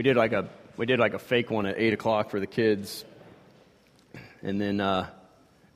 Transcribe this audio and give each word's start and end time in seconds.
We 0.00 0.04
did 0.04 0.16
like 0.16 0.32
a 0.32 0.48
we 0.78 0.86
did 0.86 0.98
like 0.98 1.12
a 1.12 1.18
fake 1.18 1.50
one 1.50 1.66
at 1.66 1.78
eight 1.78 1.92
o'clock 1.92 2.30
for 2.30 2.40
the 2.40 2.46
kids, 2.46 3.04
and 4.40 4.58
then 4.58 4.80
uh, 4.80 5.10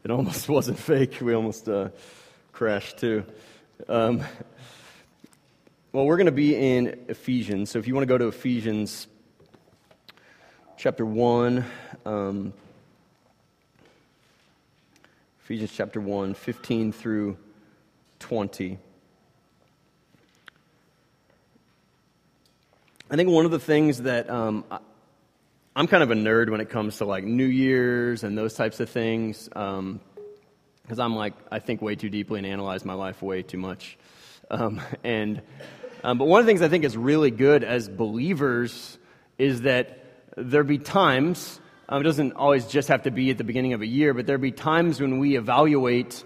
it 0.02 0.10
almost 0.10 0.48
wasn't 0.48 0.78
fake. 0.78 1.19
We 1.20 1.34
almost 1.34 1.69
uh, 1.69 1.91
crashed 2.51 2.96
too. 2.96 3.27
Um, 3.87 4.23
well, 5.92 6.06
we're 6.06 6.16
going 6.16 6.24
to 6.24 6.32
be 6.32 6.56
in 6.56 7.05
Ephesians. 7.09 7.68
So 7.68 7.79
if 7.79 7.87
you 7.87 7.92
want 7.92 8.05
to 8.05 8.06
go 8.06 8.16
to 8.16 8.29
Ephesians 8.29 9.09
chapter 10.79 11.04
one. 11.04 11.66
Um, 12.06 12.54
Ephesians 15.43 15.73
chapter 15.77 16.01
1, 16.01 16.32
15 16.32 16.93
through 16.93 17.37
20. 18.20 18.79
I 23.10 23.16
think 23.16 23.28
one 23.28 23.44
of 23.44 23.50
the 23.50 23.58
things 23.58 24.02
that 24.02 24.30
um, 24.30 24.64
I'm 25.76 25.86
kind 25.86 26.02
of 26.02 26.10
a 26.10 26.14
nerd 26.14 26.50
when 26.50 26.60
it 26.60 26.70
comes 26.70 26.98
to 26.98 27.04
like 27.04 27.24
New 27.24 27.46
Year's 27.46 28.24
and 28.24 28.36
those 28.36 28.54
types 28.54 28.80
of 28.80 28.88
things, 28.88 29.45
because 29.48 29.79
um, 29.79 30.01
I'm 30.88 31.14
like 31.14 31.34
I 31.52 31.59
think 31.59 31.82
way 31.82 31.96
too 31.96 32.09
deeply 32.09 32.38
and 32.38 32.46
analyze 32.46 32.84
my 32.84 32.95
life 32.95 33.23
way 33.23 33.42
too 33.42 33.59
much. 33.59 33.98
Um, 34.51 34.80
and 35.04 35.42
um, 36.02 36.18
but 36.18 36.26
one 36.26 36.40
of 36.40 36.46
the 36.46 36.51
things 36.51 36.62
I 36.62 36.68
think 36.68 36.84
is 36.84 36.96
really 36.96 37.30
good 37.30 37.62
as 37.62 37.88
believers 37.88 38.98
is 39.38 39.62
that 39.62 40.04
there 40.36 40.64
be 40.64 40.79
times 40.79 41.60
um, 41.88 42.01
it 42.01 42.04
doesn't 42.04 42.32
always 42.32 42.66
just 42.66 42.88
have 42.88 43.02
to 43.02 43.10
be 43.10 43.30
at 43.30 43.38
the 43.38 43.45
beginning 43.45 43.74
of 43.74 43.82
a 43.82 43.86
year, 43.86 44.14
but 44.14 44.26
there 44.26 44.38
be 44.38 44.52
times 44.52 45.01
when 45.01 45.18
we 45.18 45.36
evaluate 45.36 46.24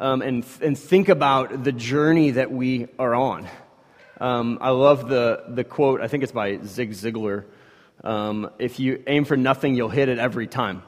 um, 0.00 0.20
and, 0.20 0.44
and 0.60 0.76
think 0.76 1.08
about 1.08 1.62
the 1.62 1.72
journey 1.72 2.32
that 2.32 2.50
we 2.50 2.88
are 2.98 3.14
on. 3.14 3.46
Um, 4.18 4.58
I 4.62 4.70
love 4.70 5.08
the, 5.08 5.44
the 5.48 5.64
quote, 5.64 6.00
I 6.00 6.08
think 6.08 6.22
it's 6.22 6.32
by 6.32 6.58
Zig 6.64 6.92
Ziglar. 6.92 7.44
Um, 8.02 8.50
if 8.58 8.80
you 8.80 9.02
aim 9.06 9.24
for 9.24 9.36
nothing, 9.36 9.74
you'll 9.74 9.90
hit 9.90 10.08
it 10.08 10.18
every 10.18 10.46
time. 10.46 10.82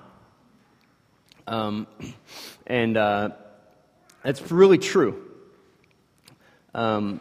Um, 1.46 1.86
and 2.66 2.96
uh, 2.96 3.30
it's 4.24 4.50
really 4.50 4.78
true. 4.78 5.22
Um, 6.74 7.20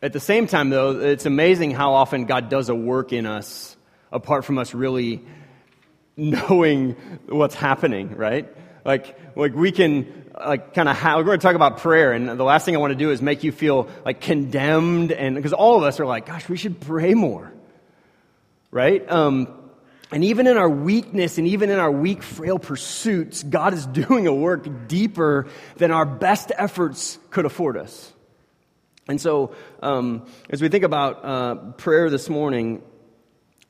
at 0.00 0.12
the 0.12 0.20
same 0.20 0.46
time, 0.46 0.70
though, 0.70 1.00
it's 1.00 1.26
amazing 1.26 1.72
how 1.72 1.94
often 1.94 2.26
God 2.26 2.48
does 2.48 2.68
a 2.68 2.74
work 2.74 3.12
in 3.12 3.26
us 3.26 3.76
apart 4.12 4.44
from 4.44 4.58
us 4.58 4.74
really 4.74 5.22
knowing 6.16 6.92
what's 7.26 7.54
happening, 7.54 8.16
right? 8.16 8.48
Like, 8.84 9.36
like 9.36 9.54
we 9.54 9.72
can, 9.72 10.30
like, 10.38 10.74
kind 10.74 10.88
of 10.88 11.02
we're 11.02 11.22
going 11.22 11.38
to 11.38 11.42
talk 11.42 11.54
about 11.54 11.78
prayer, 11.78 12.12
and 12.12 12.28
the 12.28 12.44
last 12.44 12.64
thing 12.64 12.74
I 12.74 12.78
want 12.78 12.92
to 12.92 12.98
do 12.98 13.10
is 13.10 13.22
make 13.22 13.44
you 13.44 13.52
feel, 13.52 13.88
like, 14.04 14.20
condemned, 14.20 15.12
and, 15.12 15.36
because 15.36 15.52
all 15.52 15.76
of 15.76 15.84
us 15.84 16.00
are 16.00 16.06
like, 16.06 16.26
gosh, 16.26 16.48
we 16.48 16.56
should 16.56 16.80
pray 16.80 17.14
more, 17.14 17.52
right? 18.70 19.08
Um, 19.10 19.48
and 20.12 20.24
even 20.24 20.46
in 20.46 20.58
our 20.58 20.68
weakness 20.68 21.38
and 21.38 21.46
even 21.46 21.70
in 21.70 21.78
our 21.78 21.90
weak, 21.90 22.22
frail 22.22 22.58
pursuits, 22.58 23.42
God 23.42 23.72
is 23.72 23.86
doing 24.06 24.26
a 24.26 24.34
work 24.34 24.88
deeper 24.88 25.46
than 25.76 25.90
our 25.90 26.04
best 26.04 26.52
efforts 26.56 27.18
could 27.30 27.46
afford 27.46 27.76
us. 27.76 28.12
And 29.08 29.20
so, 29.20 29.54
um, 29.82 30.26
as 30.48 30.62
we 30.62 30.68
think 30.68 30.84
about 30.84 31.24
uh, 31.24 31.54
prayer 31.72 32.08
this 32.08 32.28
morning, 32.28 32.82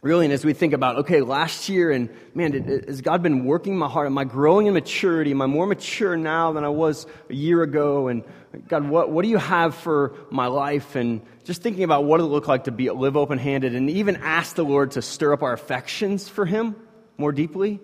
really, 0.02 0.26
and 0.26 0.34
as 0.34 0.44
we 0.44 0.52
think 0.52 0.72
about, 0.72 0.96
okay, 0.96 1.20
last 1.20 1.68
year, 1.68 1.92
and 1.92 2.10
man, 2.34 2.52
has 2.88 3.00
God 3.00 3.22
been 3.22 3.44
working 3.44 3.78
my 3.78 3.88
heart? 3.88 4.06
Am 4.06 4.18
I 4.18 4.24
growing 4.24 4.66
in 4.66 4.74
maturity? 4.74 5.30
Am 5.30 5.40
I 5.40 5.46
more 5.46 5.66
mature 5.66 6.16
now 6.16 6.52
than 6.52 6.64
I 6.64 6.68
was 6.68 7.06
a 7.30 7.34
year 7.34 7.62
ago? 7.62 8.08
And 8.08 8.24
God, 8.66 8.88
what, 8.88 9.10
what 9.10 9.22
do 9.22 9.28
you 9.28 9.38
have 9.38 9.76
for 9.76 10.14
my 10.30 10.48
life? 10.48 10.96
And 10.96 11.22
just 11.44 11.62
thinking 11.62 11.84
about 11.84 12.04
what 12.04 12.20
it 12.20 12.24
look 12.24 12.48
like 12.48 12.64
to 12.64 12.72
be 12.72 12.90
live 12.90 13.16
open 13.16 13.38
handed 13.38 13.76
and 13.76 13.88
even 13.88 14.16
ask 14.16 14.56
the 14.56 14.64
Lord 14.64 14.90
to 14.92 15.02
stir 15.02 15.32
up 15.32 15.42
our 15.42 15.52
affections 15.52 16.28
for 16.28 16.44
Him 16.44 16.74
more 17.16 17.30
deeply. 17.30 17.80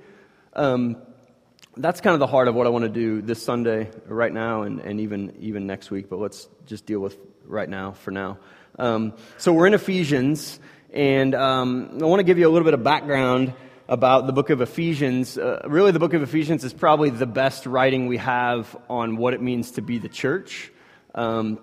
Um, 0.54 0.96
that's 1.76 2.00
kind 2.00 2.14
of 2.14 2.20
the 2.20 2.26
heart 2.26 2.48
of 2.48 2.56
what 2.56 2.66
I 2.66 2.70
want 2.70 2.82
to 2.82 2.88
do 2.88 3.22
this 3.22 3.40
Sunday, 3.40 3.88
right 4.06 4.32
now, 4.32 4.62
and, 4.62 4.80
and 4.80 5.00
even, 5.00 5.36
even 5.38 5.68
next 5.68 5.92
week, 5.92 6.10
but 6.10 6.18
let's 6.18 6.48
just 6.66 6.84
deal 6.84 6.98
with 6.98 7.16
right 7.44 7.68
now 7.68 7.92
for 7.92 8.10
now. 8.10 8.38
Um, 8.76 9.14
so 9.36 9.52
we're 9.52 9.68
in 9.68 9.74
Ephesians. 9.74 10.58
And 10.92 11.34
um, 11.34 11.98
I 12.00 12.06
want 12.06 12.20
to 12.20 12.24
give 12.24 12.38
you 12.38 12.48
a 12.48 12.52
little 12.52 12.64
bit 12.64 12.74
of 12.74 12.82
background 12.82 13.52
about 13.88 14.26
the 14.26 14.32
book 14.32 14.48
of 14.48 14.62
Ephesians. 14.62 15.36
Uh, 15.36 15.60
really, 15.66 15.92
the 15.92 15.98
book 15.98 16.14
of 16.14 16.22
Ephesians 16.22 16.64
is 16.64 16.72
probably 16.72 17.10
the 17.10 17.26
best 17.26 17.66
writing 17.66 18.06
we 18.06 18.16
have 18.16 18.74
on 18.88 19.16
what 19.18 19.34
it 19.34 19.42
means 19.42 19.72
to 19.72 19.82
be 19.82 19.98
the 19.98 20.08
church. 20.08 20.72
Um, 21.14 21.58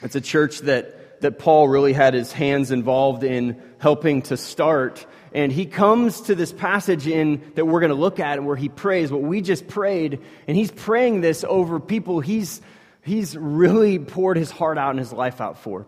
it's 0.00 0.14
a 0.14 0.20
church 0.20 0.60
that, 0.60 1.20
that 1.22 1.38
Paul 1.40 1.68
really 1.68 1.92
had 1.92 2.14
his 2.14 2.30
hands 2.30 2.70
involved 2.70 3.24
in 3.24 3.60
helping 3.78 4.22
to 4.22 4.36
start. 4.36 5.06
And 5.32 5.50
he 5.50 5.66
comes 5.66 6.20
to 6.22 6.36
this 6.36 6.52
passage 6.52 7.08
in 7.08 7.52
that 7.56 7.64
we're 7.64 7.80
going 7.80 7.90
to 7.90 7.96
look 7.96 8.20
at 8.20 8.42
where 8.44 8.56
he 8.56 8.68
prays 8.68 9.10
what 9.10 9.22
we 9.22 9.40
just 9.40 9.66
prayed. 9.66 10.20
And 10.46 10.56
he's 10.56 10.70
praying 10.70 11.20
this 11.20 11.44
over 11.44 11.80
people 11.80 12.20
he's, 12.20 12.60
he's 13.02 13.36
really 13.36 13.98
poured 13.98 14.36
his 14.36 14.52
heart 14.52 14.78
out 14.78 14.90
and 14.90 15.00
his 15.00 15.12
life 15.12 15.40
out 15.40 15.58
for. 15.58 15.86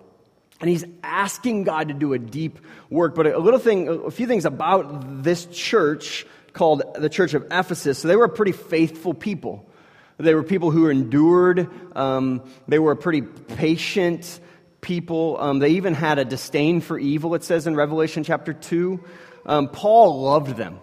And 0.60 0.70
he's 0.70 0.84
asking 1.02 1.64
God 1.64 1.88
to 1.88 1.94
do 1.94 2.12
a 2.12 2.18
deep 2.18 2.58
work. 2.90 3.14
But 3.14 3.26
a 3.26 3.38
little 3.38 3.60
thing, 3.60 3.88
a 3.88 4.10
few 4.10 4.26
things 4.26 4.44
about 4.44 5.22
this 5.22 5.46
church 5.46 6.26
called 6.52 6.82
the 6.94 7.08
Church 7.08 7.34
of 7.34 7.44
Ephesus. 7.50 7.98
So 7.98 8.08
they 8.08 8.16
were 8.16 8.26
a 8.26 8.30
pretty 8.30 8.52
faithful 8.52 9.14
people. 9.14 9.68
They 10.16 10.34
were 10.34 10.44
people 10.44 10.70
who 10.70 10.88
endured. 10.88 11.68
Um, 11.96 12.42
they 12.68 12.78
were 12.78 12.92
a 12.92 12.96
pretty 12.96 13.22
patient 13.22 14.40
people. 14.80 15.36
Um, 15.40 15.58
they 15.58 15.70
even 15.70 15.94
had 15.94 16.18
a 16.18 16.24
disdain 16.24 16.80
for 16.80 16.98
evil, 16.98 17.34
it 17.34 17.42
says 17.42 17.66
in 17.66 17.74
Revelation 17.74 18.22
chapter 18.22 18.52
2. 18.52 19.02
Um, 19.46 19.68
Paul 19.68 20.22
loved 20.22 20.56
them. 20.56 20.78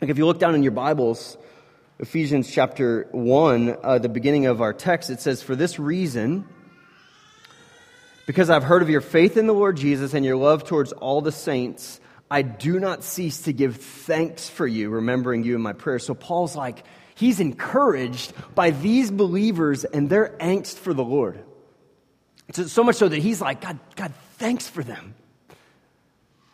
Like 0.00 0.10
if 0.10 0.18
you 0.18 0.26
look 0.26 0.38
down 0.38 0.54
in 0.54 0.62
your 0.62 0.72
Bibles, 0.72 1.36
Ephesians 1.98 2.50
chapter 2.50 3.08
1, 3.12 3.76
uh, 3.82 3.98
the 3.98 4.08
beginning 4.08 4.46
of 4.46 4.60
our 4.60 4.72
text, 4.72 5.10
it 5.10 5.20
says, 5.20 5.42
For 5.42 5.54
this 5.54 5.78
reason, 5.78 6.46
because 8.28 8.50
I've 8.50 8.62
heard 8.62 8.82
of 8.82 8.90
your 8.90 9.00
faith 9.00 9.38
in 9.38 9.46
the 9.46 9.54
Lord 9.54 9.78
Jesus 9.78 10.12
and 10.12 10.22
your 10.22 10.36
love 10.36 10.62
towards 10.62 10.92
all 10.92 11.22
the 11.22 11.32
saints, 11.32 11.98
I 12.30 12.42
do 12.42 12.78
not 12.78 13.02
cease 13.02 13.40
to 13.44 13.54
give 13.54 13.76
thanks 13.76 14.50
for 14.50 14.66
you, 14.66 14.90
remembering 14.90 15.44
you 15.44 15.54
in 15.54 15.62
my 15.62 15.72
prayers. 15.72 16.04
So 16.04 16.12
Paul's 16.12 16.54
like, 16.54 16.84
he's 17.14 17.40
encouraged 17.40 18.34
by 18.54 18.68
these 18.68 19.10
believers 19.10 19.86
and 19.86 20.10
their 20.10 20.36
angst 20.40 20.76
for 20.76 20.92
the 20.92 21.02
Lord. 21.02 21.42
So, 22.52 22.84
much 22.84 22.96
so 22.96 23.08
that 23.08 23.18
he's 23.18 23.40
like, 23.40 23.62
God, 23.62 23.78
God, 23.96 24.12
thanks 24.34 24.68
for 24.68 24.82
them. 24.82 25.14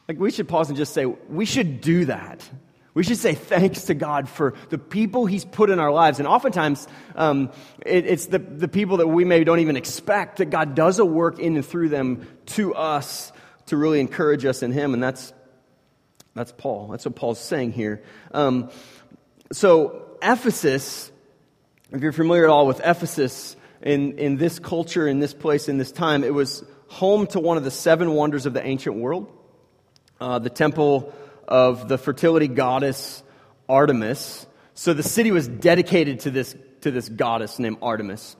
Like, 0.06 0.20
we 0.20 0.30
should 0.30 0.46
pause 0.46 0.68
and 0.68 0.76
just 0.76 0.94
say, 0.94 1.06
we 1.06 1.44
should 1.44 1.80
do 1.80 2.04
that. 2.04 2.48
We 2.94 3.02
should 3.02 3.18
say 3.18 3.34
thanks 3.34 3.84
to 3.84 3.94
God 3.94 4.28
for 4.28 4.54
the 4.70 4.78
people 4.78 5.26
He's 5.26 5.44
put 5.44 5.68
in 5.68 5.80
our 5.80 5.90
lives. 5.90 6.20
And 6.20 6.28
oftentimes, 6.28 6.86
um, 7.16 7.50
it, 7.84 8.06
it's 8.06 8.26
the, 8.26 8.38
the 8.38 8.68
people 8.68 8.98
that 8.98 9.08
we 9.08 9.24
maybe 9.24 9.44
don't 9.44 9.58
even 9.58 9.76
expect 9.76 10.38
that 10.38 10.46
God 10.46 10.76
does 10.76 11.00
a 11.00 11.04
work 11.04 11.40
in 11.40 11.56
and 11.56 11.66
through 11.66 11.88
them 11.88 12.26
to 12.46 12.74
us 12.74 13.32
to 13.66 13.76
really 13.76 13.98
encourage 13.98 14.44
us 14.44 14.62
in 14.62 14.70
Him. 14.70 14.94
And 14.94 15.02
that's, 15.02 15.32
that's 16.34 16.52
Paul. 16.52 16.88
That's 16.88 17.04
what 17.04 17.16
Paul's 17.16 17.40
saying 17.40 17.72
here. 17.72 18.02
Um, 18.30 18.70
so, 19.50 20.16
Ephesus, 20.22 21.10
if 21.90 22.00
you're 22.00 22.12
familiar 22.12 22.44
at 22.44 22.50
all 22.50 22.66
with 22.66 22.80
Ephesus, 22.80 23.56
in, 23.82 24.18
in 24.18 24.36
this 24.36 24.58
culture, 24.58 25.06
in 25.06 25.18
this 25.18 25.34
place, 25.34 25.68
in 25.68 25.78
this 25.78 25.92
time, 25.92 26.24
it 26.24 26.32
was 26.32 26.64
home 26.88 27.26
to 27.28 27.40
one 27.40 27.56
of 27.56 27.64
the 27.64 27.70
seven 27.70 28.12
wonders 28.12 28.46
of 28.46 28.54
the 28.54 28.64
ancient 28.64 28.96
world. 28.96 29.30
Uh, 30.20 30.38
the 30.38 30.48
temple 30.48 31.12
of 31.48 31.88
the 31.88 31.98
fertility 31.98 32.48
goddess 32.48 33.22
Artemis. 33.68 34.46
So 34.74 34.92
the 34.92 35.02
city 35.02 35.30
was 35.30 35.48
dedicated 35.48 36.20
to 36.20 36.30
this, 36.30 36.56
to 36.82 36.90
this 36.90 37.08
goddess 37.08 37.58
named 37.58 37.78
Artemis. 37.82 38.36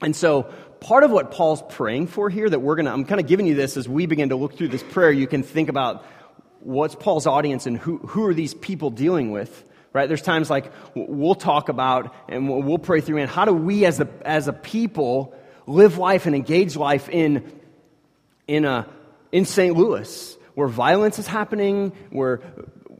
And 0.00 0.14
so 0.14 0.44
part 0.80 1.04
of 1.04 1.10
what 1.10 1.30
Paul's 1.30 1.62
praying 1.68 2.08
for 2.08 2.28
here 2.28 2.48
that 2.48 2.60
we're 2.60 2.74
going 2.74 2.86
to, 2.86 2.92
I'm 2.92 3.04
kind 3.04 3.20
of 3.20 3.26
giving 3.26 3.46
you 3.46 3.54
this 3.54 3.76
as 3.76 3.88
we 3.88 4.06
begin 4.06 4.30
to 4.30 4.36
look 4.36 4.56
through 4.56 4.68
this 4.68 4.82
prayer, 4.82 5.12
you 5.12 5.26
can 5.26 5.42
think 5.42 5.68
about 5.68 6.04
what's 6.60 6.94
Paul's 6.94 7.26
audience 7.26 7.66
and 7.66 7.78
who, 7.78 7.98
who 7.98 8.26
are 8.26 8.34
these 8.34 8.54
people 8.54 8.90
dealing 8.90 9.30
with, 9.30 9.64
right? 9.92 10.08
There's 10.08 10.22
times 10.22 10.50
like 10.50 10.72
we'll 10.94 11.34
talk 11.34 11.68
about 11.68 12.14
and 12.28 12.48
we'll 12.48 12.78
pray 12.78 13.00
through, 13.00 13.18
and 13.18 13.30
how 13.30 13.44
do 13.44 13.52
we 13.52 13.84
as 13.84 14.00
a, 14.00 14.08
as 14.24 14.48
a 14.48 14.52
people 14.52 15.34
live 15.66 15.98
life 15.98 16.26
and 16.26 16.34
engage 16.34 16.76
life 16.76 17.08
in, 17.08 17.52
in, 18.46 18.64
a, 18.64 18.88
in 19.30 19.44
St. 19.44 19.76
Louis? 19.76 20.36
Where 20.54 20.68
violence 20.68 21.18
is 21.18 21.26
happening, 21.26 21.92
where, 22.10 22.40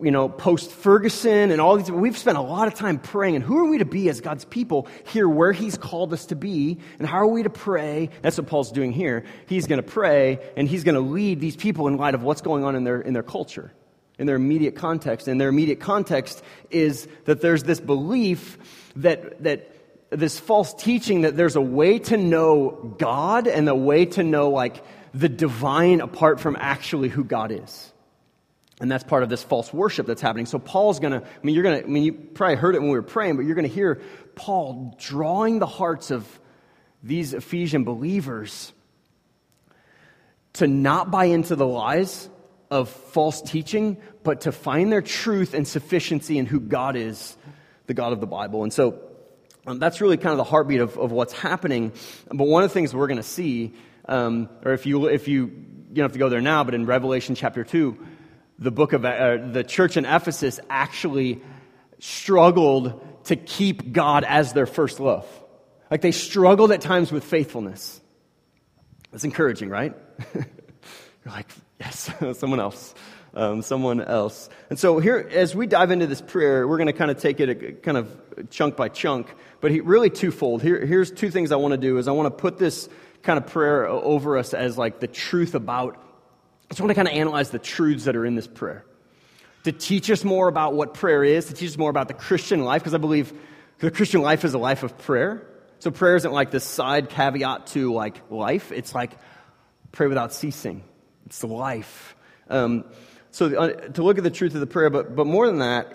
you 0.00 0.10
know, 0.10 0.28
post 0.28 0.70
Ferguson 0.70 1.50
and 1.50 1.60
all 1.60 1.76
these, 1.76 1.90
we've 1.90 2.18
spent 2.18 2.36
a 2.36 2.42
lot 2.42 2.66
of 2.66 2.74
time 2.74 2.98
praying. 2.98 3.36
And 3.36 3.44
who 3.44 3.58
are 3.58 3.70
we 3.70 3.78
to 3.78 3.84
be 3.84 4.08
as 4.08 4.20
God's 4.20 4.44
people 4.44 4.88
here 5.06 5.28
where 5.28 5.52
He's 5.52 5.76
called 5.76 6.12
us 6.12 6.26
to 6.26 6.36
be? 6.36 6.78
And 6.98 7.06
how 7.06 7.18
are 7.18 7.26
we 7.26 7.42
to 7.44 7.50
pray? 7.50 8.10
That's 8.22 8.38
what 8.38 8.46
Paul's 8.46 8.72
doing 8.72 8.92
here. 8.92 9.24
He's 9.46 9.66
going 9.66 9.82
to 9.82 9.88
pray 9.88 10.40
and 10.56 10.68
he's 10.68 10.84
going 10.84 10.94
to 10.96 11.00
lead 11.00 11.40
these 11.40 11.56
people 11.56 11.88
in 11.88 11.96
light 11.96 12.14
of 12.14 12.22
what's 12.22 12.40
going 12.40 12.64
on 12.64 12.74
in 12.74 12.84
their, 12.84 13.00
in 13.00 13.12
their 13.12 13.22
culture, 13.22 13.72
in 14.18 14.26
their 14.26 14.36
immediate 14.36 14.74
context. 14.74 15.28
And 15.28 15.40
their 15.40 15.48
immediate 15.48 15.80
context 15.80 16.42
is 16.70 17.06
that 17.26 17.40
there's 17.40 17.62
this 17.62 17.80
belief 17.80 18.58
that, 18.96 19.42
that 19.44 19.68
this 20.10 20.38
false 20.38 20.74
teaching 20.74 21.22
that 21.22 21.36
there's 21.36 21.56
a 21.56 21.60
way 21.60 21.98
to 21.98 22.16
know 22.16 22.94
God 22.98 23.46
and 23.46 23.68
a 23.68 23.74
way 23.74 24.04
to 24.06 24.22
know, 24.22 24.50
like, 24.50 24.84
the 25.14 25.28
divine 25.28 26.00
apart 26.00 26.40
from 26.40 26.56
actually 26.58 27.08
who 27.08 27.24
God 27.24 27.52
is. 27.52 27.92
And 28.80 28.90
that's 28.90 29.04
part 29.04 29.22
of 29.22 29.28
this 29.28 29.42
false 29.42 29.72
worship 29.72 30.06
that's 30.06 30.20
happening. 30.20 30.46
So 30.46 30.58
Paul's 30.58 30.98
going 30.98 31.12
to, 31.12 31.26
I 31.26 31.44
mean, 31.44 31.54
you're 31.54 31.62
going 31.62 31.80
to, 31.80 31.86
I 31.86 31.88
mean, 31.88 32.02
you 32.02 32.12
probably 32.12 32.56
heard 32.56 32.74
it 32.74 32.80
when 32.80 32.90
we 32.90 32.96
were 32.96 33.02
praying, 33.02 33.36
but 33.36 33.44
you're 33.44 33.54
going 33.54 33.68
to 33.68 33.74
hear 33.74 34.00
Paul 34.34 34.96
drawing 34.98 35.58
the 35.58 35.66
hearts 35.66 36.10
of 36.10 36.26
these 37.02 37.34
Ephesian 37.34 37.84
believers 37.84 38.72
to 40.54 40.66
not 40.66 41.10
buy 41.10 41.26
into 41.26 41.54
the 41.54 41.66
lies 41.66 42.28
of 42.70 42.88
false 42.88 43.42
teaching, 43.42 43.98
but 44.22 44.42
to 44.42 44.52
find 44.52 44.90
their 44.90 45.02
truth 45.02 45.54
and 45.54 45.68
sufficiency 45.68 46.38
in 46.38 46.46
who 46.46 46.58
God 46.58 46.96
is, 46.96 47.36
the 47.86 47.94
God 47.94 48.12
of 48.12 48.20
the 48.20 48.26
Bible. 48.26 48.62
And 48.62 48.72
so 48.72 49.00
um, 49.66 49.78
that's 49.78 50.00
really 50.00 50.16
kind 50.16 50.32
of 50.32 50.38
the 50.38 50.44
heartbeat 50.44 50.80
of, 50.80 50.98
of 50.98 51.12
what's 51.12 51.32
happening. 51.32 51.92
But 52.28 52.46
one 52.46 52.64
of 52.64 52.70
the 52.70 52.74
things 52.74 52.94
we're 52.94 53.06
going 53.06 53.18
to 53.18 53.22
see, 53.22 53.74
um, 54.06 54.48
or 54.64 54.72
if 54.72 54.86
you, 54.86 55.06
if 55.06 55.28
you, 55.28 55.46
you 55.46 55.94
don't 55.94 56.04
have 56.04 56.12
to 56.12 56.18
go 56.18 56.28
there 56.28 56.40
now, 56.40 56.64
but 56.64 56.74
in 56.74 56.86
Revelation 56.86 57.34
chapter 57.34 57.64
2, 57.64 58.06
the 58.58 58.70
book 58.70 58.92
of 58.92 59.04
uh, 59.04 59.36
the 59.36 59.64
church 59.64 59.96
in 59.96 60.04
Ephesus 60.04 60.60
actually 60.70 61.42
struggled 61.98 63.00
to 63.24 63.36
keep 63.36 63.92
God 63.92 64.24
as 64.24 64.52
their 64.52 64.66
first 64.66 65.00
love. 65.00 65.26
Like 65.90 66.00
they 66.00 66.12
struggled 66.12 66.72
at 66.72 66.80
times 66.80 67.12
with 67.12 67.24
faithfulness. 67.24 68.00
That's 69.10 69.24
encouraging, 69.24 69.68
right? 69.68 69.94
You're 70.34 70.44
like, 71.26 71.50
yes, 71.78 72.10
someone 72.38 72.60
else. 72.60 72.94
Um, 73.34 73.62
someone 73.62 74.02
else. 74.02 74.50
And 74.68 74.78
so 74.78 74.98
here, 74.98 75.26
as 75.32 75.54
we 75.54 75.66
dive 75.66 75.90
into 75.90 76.06
this 76.06 76.20
prayer, 76.20 76.68
we're 76.68 76.76
going 76.76 76.88
to 76.88 76.92
kind 76.92 77.10
of 77.10 77.18
take 77.18 77.40
it 77.40 77.48
a, 77.48 77.72
kind 77.72 77.96
of 77.96 78.48
chunk 78.50 78.76
by 78.76 78.88
chunk, 78.88 79.34
but 79.60 79.70
he, 79.70 79.80
really 79.80 80.10
twofold. 80.10 80.62
Here, 80.62 80.84
here's 80.84 81.10
two 81.10 81.30
things 81.30 81.50
I 81.50 81.56
want 81.56 81.72
to 81.72 81.78
do 81.78 81.96
is 81.96 82.08
I 82.08 82.12
want 82.12 82.26
to 82.26 82.42
put 82.42 82.58
this 82.58 82.90
kind 83.22 83.38
of 83.38 83.46
prayer 83.46 83.86
over 83.86 84.36
us 84.36 84.54
as 84.54 84.76
like 84.76 85.00
the 85.00 85.06
truth 85.06 85.54
about, 85.54 85.96
I 85.96 86.68
just 86.70 86.80
want 86.80 86.90
to 86.90 86.94
kind 86.94 87.08
of 87.08 87.14
analyze 87.14 87.50
the 87.50 87.58
truths 87.58 88.04
that 88.04 88.16
are 88.16 88.26
in 88.26 88.34
this 88.34 88.46
prayer. 88.46 88.84
To 89.64 89.72
teach 89.72 90.10
us 90.10 90.24
more 90.24 90.48
about 90.48 90.74
what 90.74 90.94
prayer 90.94 91.22
is, 91.22 91.46
to 91.46 91.54
teach 91.54 91.70
us 91.70 91.78
more 91.78 91.90
about 91.90 92.08
the 92.08 92.14
Christian 92.14 92.64
life, 92.64 92.82
because 92.82 92.94
I 92.94 92.98
believe 92.98 93.32
the 93.78 93.90
Christian 93.90 94.22
life 94.22 94.44
is 94.44 94.54
a 94.54 94.58
life 94.58 94.82
of 94.82 94.98
prayer. 94.98 95.46
So 95.78 95.90
prayer 95.90 96.16
isn't 96.16 96.32
like 96.32 96.50
this 96.50 96.64
side 96.64 97.08
caveat 97.08 97.68
to 97.68 97.92
like 97.92 98.30
life. 98.30 98.72
It's 98.72 98.94
like 98.94 99.12
pray 99.92 100.06
without 100.08 100.32
ceasing. 100.32 100.82
It's 101.26 101.40
the 101.40 101.46
life. 101.46 102.16
Um, 102.48 102.84
so 103.30 103.46
uh, 103.56 103.68
to 103.88 104.02
look 104.02 104.18
at 104.18 104.24
the 104.24 104.30
truth 104.30 104.54
of 104.54 104.60
the 104.60 104.66
prayer, 104.66 104.90
but, 104.90 105.14
but 105.14 105.26
more 105.26 105.46
than 105.46 105.60
that, 105.60 105.94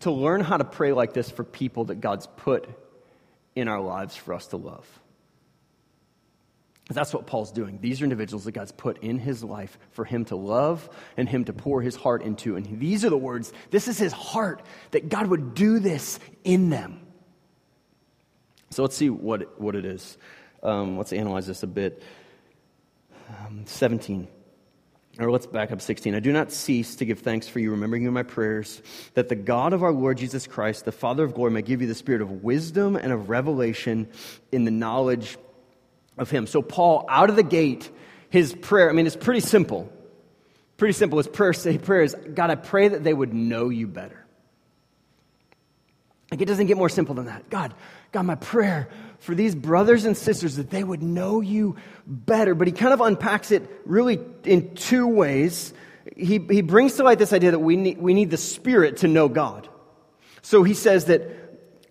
to 0.00 0.10
learn 0.10 0.40
how 0.40 0.56
to 0.56 0.64
pray 0.64 0.92
like 0.92 1.12
this 1.12 1.30
for 1.30 1.44
people 1.44 1.86
that 1.86 2.00
God's 2.00 2.26
put 2.36 2.66
in 3.54 3.68
our 3.68 3.80
lives 3.80 4.16
for 4.16 4.32
us 4.32 4.46
to 4.48 4.56
love. 4.56 4.86
That's 6.94 7.14
what 7.14 7.26
Paul's 7.26 7.52
doing. 7.52 7.78
These 7.80 8.00
are 8.00 8.04
individuals 8.04 8.44
that 8.44 8.52
God's 8.52 8.72
put 8.72 9.02
in 9.02 9.18
his 9.18 9.44
life 9.44 9.78
for 9.92 10.04
him 10.04 10.24
to 10.26 10.36
love 10.36 10.88
and 11.16 11.28
him 11.28 11.44
to 11.44 11.52
pour 11.52 11.80
his 11.82 11.94
heart 11.94 12.22
into. 12.22 12.56
And 12.56 12.80
these 12.80 13.04
are 13.04 13.10
the 13.10 13.16
words, 13.16 13.52
this 13.70 13.86
is 13.88 13.98
his 13.98 14.12
heart, 14.12 14.62
that 14.90 15.08
God 15.08 15.28
would 15.28 15.54
do 15.54 15.78
this 15.78 16.18
in 16.42 16.70
them. 16.70 17.00
So 18.70 18.82
let's 18.82 18.96
see 18.96 19.10
what, 19.10 19.60
what 19.60 19.74
it 19.74 19.84
is. 19.84 20.18
Um, 20.62 20.98
let's 20.98 21.12
analyze 21.12 21.46
this 21.46 21.62
a 21.62 21.66
bit. 21.66 22.02
Um, 23.28 23.62
17. 23.66 24.28
Or 25.18 25.30
let's 25.30 25.46
back 25.46 25.72
up 25.72 25.80
16. 25.80 26.14
I 26.14 26.20
do 26.20 26.32
not 26.32 26.50
cease 26.50 26.96
to 26.96 27.04
give 27.04 27.20
thanks 27.20 27.46
for 27.46 27.58
you, 27.58 27.72
remembering 27.72 28.02
you 28.02 28.08
in 28.08 28.14
my 28.14 28.22
prayers, 28.22 28.80
that 29.14 29.28
the 29.28 29.34
God 29.34 29.72
of 29.72 29.82
our 29.82 29.92
Lord 29.92 30.18
Jesus 30.18 30.46
Christ, 30.46 30.84
the 30.84 30.92
Father 30.92 31.24
of 31.24 31.34
glory, 31.34 31.50
may 31.50 31.62
give 31.62 31.82
you 31.82 31.88
the 31.88 31.94
spirit 31.94 32.22
of 32.22 32.42
wisdom 32.42 32.96
and 32.96 33.12
of 33.12 33.28
revelation 33.28 34.08
in 34.50 34.64
the 34.64 34.70
knowledge 34.70 35.36
of 36.20 36.30
him. 36.30 36.46
So, 36.46 36.62
Paul, 36.62 37.06
out 37.08 37.30
of 37.30 37.36
the 37.36 37.42
gate, 37.42 37.90
his 38.28 38.54
prayer, 38.54 38.88
I 38.88 38.92
mean, 38.92 39.06
it's 39.06 39.16
pretty 39.16 39.40
simple. 39.40 39.90
Pretty 40.76 40.92
simple. 40.92 41.18
His 41.18 41.26
prayer, 41.26 41.52
say, 41.52 41.78
prayer 41.78 42.02
is 42.02 42.14
God, 42.34 42.50
I 42.50 42.54
pray 42.54 42.88
that 42.88 43.02
they 43.02 43.12
would 43.12 43.34
know 43.34 43.70
you 43.70 43.88
better. 43.88 44.24
Like, 46.30 46.40
it 46.40 46.44
doesn't 46.44 46.66
get 46.66 46.76
more 46.76 46.88
simple 46.88 47.14
than 47.16 47.26
that. 47.26 47.50
God, 47.50 47.74
God, 48.12 48.22
my 48.22 48.36
prayer 48.36 48.88
for 49.18 49.34
these 49.34 49.54
brothers 49.54 50.04
and 50.04 50.16
sisters 50.16 50.56
that 50.56 50.70
they 50.70 50.84
would 50.84 51.02
know 51.02 51.40
you 51.40 51.76
better. 52.06 52.54
But 52.54 52.68
he 52.68 52.72
kind 52.72 52.92
of 52.92 53.00
unpacks 53.00 53.50
it 53.50 53.68
really 53.84 54.20
in 54.44 54.74
two 54.74 55.08
ways. 55.08 55.74
He, 56.16 56.38
he 56.38 56.62
brings 56.62 56.94
to 56.96 57.02
light 57.02 57.18
this 57.18 57.32
idea 57.32 57.50
that 57.50 57.58
we 57.58 57.76
need, 57.76 57.98
we 57.98 58.14
need 58.14 58.30
the 58.30 58.36
Spirit 58.36 58.98
to 58.98 59.08
know 59.08 59.28
God. 59.28 59.68
So 60.42 60.62
he 60.62 60.74
says 60.74 61.06
that 61.06 61.22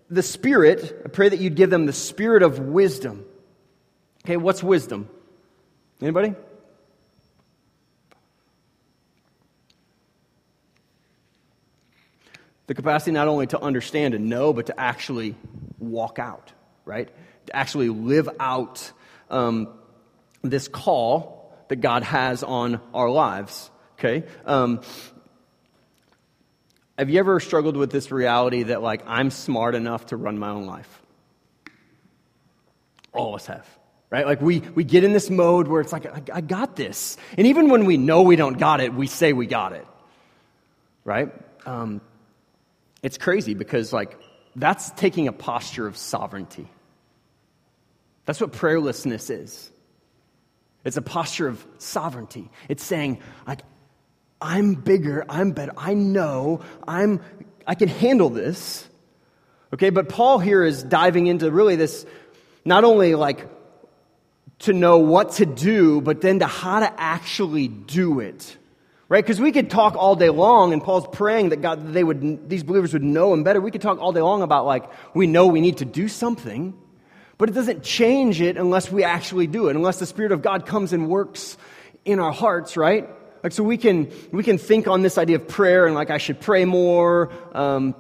the 0.10 0.24
Spirit, 0.24 1.02
I 1.06 1.10
pray 1.10 1.30
that 1.30 1.40
you'd 1.40 1.56
give 1.56 1.70
them 1.70 1.86
the 1.86 1.94
Spirit 1.94 2.44
of 2.44 2.60
wisdom. 2.60 3.26
Okay, 4.26 4.38
what's 4.38 4.64
wisdom? 4.64 5.10
Anybody? 6.02 6.36
The 12.68 12.76
capacity 12.76 13.12
not 13.12 13.28
only 13.28 13.48
to 13.48 13.60
understand 13.60 14.14
and 14.14 14.30
know, 14.30 14.54
but 14.54 14.68
to 14.68 14.80
actually 14.80 15.36
walk 15.80 16.20
out 16.20 16.52
right? 16.90 17.08
To 17.46 17.56
actually 17.56 17.90
live 17.90 18.28
out 18.40 18.92
um, 19.30 19.70
this 20.42 20.68
call 20.68 21.54
that 21.68 21.78
God 21.78 22.04
has 22.04 22.44
on 22.44 22.82
our 22.96 23.10
lives, 23.10 23.70
okay? 24.00 24.28
Um, 24.44 24.82
have 26.98 27.12
you 27.12 27.20
ever 27.20 27.40
struggled 27.40 27.78
with 27.78 27.92
this 27.92 28.12
reality 28.12 28.64
that, 28.64 28.82
like, 28.82 29.04
I'm 29.06 29.30
smart 29.30 29.76
enough 29.76 30.08
to 30.08 30.18
run 30.18 30.40
my 30.40 30.50
own 30.50 30.66
life? 30.66 31.02
All 33.14 33.30
of 33.30 33.42
us 33.42 33.46
have, 33.46 33.68
right? 34.10 34.26
Like, 34.26 34.42
we, 34.42 34.60
we 34.60 34.84
get 34.84 35.04
in 35.04 35.14
this 35.14 35.30
mode 35.30 35.68
where 35.68 35.82
it's 35.82 35.94
like, 35.94 36.06
I, 36.06 36.38
I 36.38 36.42
got 36.42 36.76
this. 36.76 37.18
And 37.38 37.48
even 37.48 37.70
when 37.70 37.86
we 37.86 37.98
know 37.98 38.24
we 38.24 38.36
don't 38.36 38.58
got 38.58 38.82
it, 38.82 38.94
we 38.94 39.08
say 39.08 39.34
we 39.34 39.46
got 39.46 39.74
it, 39.74 39.86
right? 41.04 41.32
Um, 41.66 42.02
it's 43.04 43.18
crazy 43.18 43.54
because, 43.54 43.94
like, 43.94 44.18
that's 44.56 44.92
taking 44.92 45.28
a 45.28 45.32
posture 45.32 45.88
of 45.88 45.96
sovereignty. 45.96 46.68
That's 48.26 48.42
what 48.42 48.52
prayerlessness 48.52 49.30
is. 49.30 49.72
It's 50.84 50.98
a 50.98 51.02
posture 51.02 51.48
of 51.48 51.66
sovereignty. 51.78 52.50
It's 52.68 52.84
saying, 52.84 53.20
like, 53.46 53.62
I'm 54.42 54.74
bigger, 54.74 55.26
I'm 55.30 55.52
better, 55.52 55.74
I 55.78 55.94
know, 55.94 56.62
I'm, 56.88 57.22
I 57.68 57.76
can 57.76 57.90
handle 57.90 58.30
this. 58.30 58.88
Okay, 59.74 59.90
but 59.90 60.10
Paul 60.10 60.40
here 60.40 60.64
is 60.64 60.82
diving 60.82 61.28
into 61.28 61.52
really 61.52 61.76
this, 61.76 62.06
not 62.66 62.84
only 62.84 63.16
like 63.16 63.48
to 64.60 64.74
know 64.74 64.98
what 65.00 65.34
to 65.34 65.46
do, 65.46 66.02
but 66.02 66.22
then 66.22 66.40
to 66.40 66.48
how 66.48 66.80
to 66.82 66.94
actually 67.00 67.68
do 67.68 68.20
it. 68.20 68.58
Right? 69.08 69.24
Because 69.24 69.42
we 69.42 69.52
could 69.52 69.72
talk 69.72 69.96
all 69.96 70.16
day 70.16 70.30
long, 70.30 70.72
and 70.72 70.84
Paul's 70.84 71.08
praying 71.12 71.50
that 71.50 71.62
God, 71.64 71.94
they 71.94 72.04
would, 72.04 72.48
these 72.48 72.64
believers 72.64 72.94
would 72.94 73.04
know 73.04 73.34
him 73.34 73.44
better. 73.44 73.60
We 73.60 73.72
could 73.72 73.82
talk 73.82 74.00
all 74.00 74.12
day 74.12 74.22
long 74.22 74.44
about 74.44 74.66
like, 74.66 74.88
we 75.16 75.26
know 75.26 75.48
we 75.48 75.62
need 75.62 75.78
to 75.78 75.86
do 75.86 76.08
something. 76.08 76.78
But 77.40 77.50
it 77.50 77.54
doesn't 77.54 77.84
change 77.84 78.42
it 78.42 78.58
unless 78.58 78.92
we 78.92 79.04
actually 79.04 79.48
do 79.48 79.70
it, 79.70 79.76
unless 79.76 79.98
the 79.98 80.06
Spirit 80.06 80.34
of 80.34 80.42
God 80.42 80.66
comes 80.66 80.94
and 80.94 81.08
works 81.08 81.58
in 82.04 82.20
our 82.20 82.34
hearts, 82.34 82.76
right? 82.76 83.10
Like, 83.42 83.54
so 83.54 83.64
we 83.64 83.78
can, 83.78 84.12
we 84.32 84.44
can 84.44 84.58
think 84.58 84.88
on 84.88 85.02
this 85.02 85.18
idea 85.18 85.38
of 85.38 85.48
prayer 85.48 85.86
and 85.86 85.96
like, 85.96 86.10
I 86.10 86.18
should 86.18 86.42
pray 86.42 86.66
more, 86.66 87.32
um, 87.54 87.96